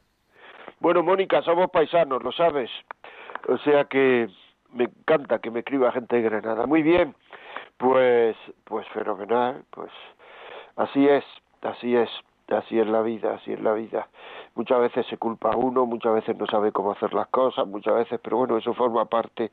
Bueno, 0.80 1.04
Mónica, 1.04 1.42
somos 1.42 1.70
paisanos, 1.70 2.24
lo 2.24 2.32
sabes. 2.32 2.70
O 3.50 3.58
sea 3.58 3.84
que 3.84 4.30
me 4.72 4.86
encanta 4.86 5.40
que 5.40 5.52
me 5.52 5.60
escriba 5.60 5.92
gente 5.92 6.16
de 6.16 6.22
Granada. 6.22 6.66
Muy 6.66 6.84
bien, 6.84 7.14
pues, 7.76 8.38
pues 8.64 8.88
fenomenal, 8.94 9.66
pues 9.72 9.92
así 10.78 11.06
es, 11.06 11.26
así 11.62 11.98
es 11.98 12.10
así 12.54 12.80
es 12.80 12.88
la 12.88 13.02
vida, 13.02 13.36
así 13.36 13.54
es 13.54 13.62
la 13.62 13.74
vida. 13.74 14.08
Muchas 14.56 14.80
veces 14.80 15.06
se 15.08 15.18
culpa 15.18 15.52
a 15.52 15.58
uno, 15.58 15.86
muchas 15.86 16.14
veces 16.14 16.38
no 16.38 16.46
sabe 16.48 16.72
cómo 16.72 16.92
hacer 16.92 17.14
las 17.14 17.28
cosas, 17.28 17.68
muchas 17.68 17.96
veces, 17.96 18.20
pero 18.24 18.38
bueno, 18.38 18.58
eso 18.58 18.74
forma 18.74 19.06
parte 19.06 19.52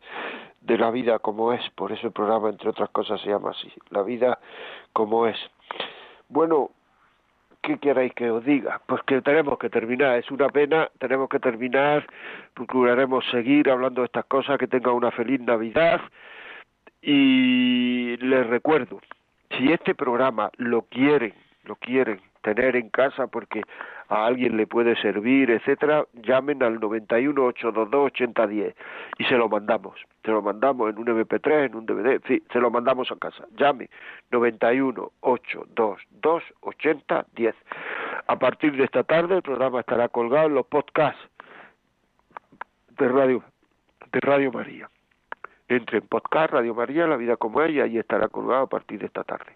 de 0.61 0.78
la 0.78 0.90
vida 0.90 1.18
como 1.18 1.53
es, 1.53 1.68
por 1.70 1.93
eso 1.93 2.07
el 2.07 2.12
programa, 2.12 2.49
entre 2.49 2.70
otras 2.70 2.90
cosas, 2.90 3.20
se 3.20 3.30
llama 3.30 3.51
así, 3.51 3.72
la 3.90 4.03
vida 4.03 4.38
como 4.93 5.26
es. 5.26 5.38
Bueno, 6.28 6.70
¿qué 7.62 7.78
queréis 7.78 8.14
que 8.14 8.30
os 8.30 8.45
diga? 8.45 8.80
Pues 8.86 9.03
que 9.05 9.20
tenemos 9.22 9.59
que 9.59 9.70
terminar, 9.70 10.18
es 10.18 10.30
una 10.30 10.49
pena, 10.49 10.90
tenemos 10.99 11.28
que 11.28 11.38
terminar, 11.38 12.07
procuraremos 12.55 13.24
seguir 13.30 13.70
hablando 13.70 14.03
de 14.03 14.07
estas 14.07 14.26
cosas, 14.26 14.59
que 14.59 14.66
tengan 14.66 14.95
una 14.95 15.11
feliz 15.11 15.40
Navidad 15.40 16.01
y 17.01 18.16
les 18.18 18.47
recuerdo, 18.47 19.01
si 19.59 19.72
este 19.72 19.95
programa 19.95 20.51
lo 20.57 20.82
quieren, 20.82 21.34
lo 21.64 21.76
quieren 21.76 22.20
tener 22.43 22.76
en 22.76 22.90
casa 22.90 23.26
porque 23.26 23.62
a 24.09 24.26
alguien 24.26 24.57
le 24.57 24.66
puede 24.66 24.95
servir, 25.01 25.51
etcétera, 25.51 26.05
llamen 26.12 26.62
al 26.62 26.80
91 26.80 27.45
822 27.45 28.07
8010 28.07 28.74
y 29.18 29.24
se 29.24 29.36
lo 29.36 29.49
mandamos. 29.49 29.99
Se 30.24 30.30
lo 30.30 30.43
mandamos 30.43 30.90
en 30.90 30.99
un 30.99 31.07
MP3, 31.07 31.66
en 31.66 31.74
un 31.74 31.86
DVD, 31.86 32.20
sí, 32.26 32.43
se 32.53 32.61
lo 32.61 32.70
mandamos 32.70 33.11
a 33.11 33.16
casa. 33.16 33.47
Llame 33.57 33.88
91 34.30 35.12
822 35.20 36.43
8010. 36.61 37.55
A 38.26 38.38
partir 38.38 38.76
de 38.76 38.84
esta 38.84 39.03
tarde 39.03 39.36
el 39.36 39.43
programa 39.43 39.80
estará 39.80 40.09
colgado 40.09 40.49
en 40.49 40.55
los 40.55 40.66
podcasts 40.66 41.20
de 42.99 43.09
Radio 43.09 43.43
de 44.12 44.20
Radio 44.20 44.53
María. 44.53 44.91
Entre 45.77 45.99
en 45.99 46.07
podcast 46.07 46.53
Radio 46.53 46.75
María, 46.75 47.07
La 47.07 47.16
Vida 47.16 47.37
como 47.37 47.62
ella, 47.62 47.87
y 47.87 47.99
estará 47.99 48.29
colgado 48.29 48.64
a 48.64 48.68
partir 48.68 49.01
de 49.01 49.07
esta 49.07 49.25
tarde. 49.25 49.53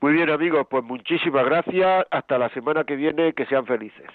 Muy 0.00 0.12
bien 0.12 0.28
amigos, 0.30 0.66
pues 0.68 0.82
muchísimas 0.82 1.44
gracias. 1.44 2.06
Hasta 2.10 2.38
la 2.38 2.48
semana 2.50 2.84
que 2.84 2.96
viene, 2.96 3.32
que 3.32 3.46
sean 3.46 3.64
felices. 3.64 4.10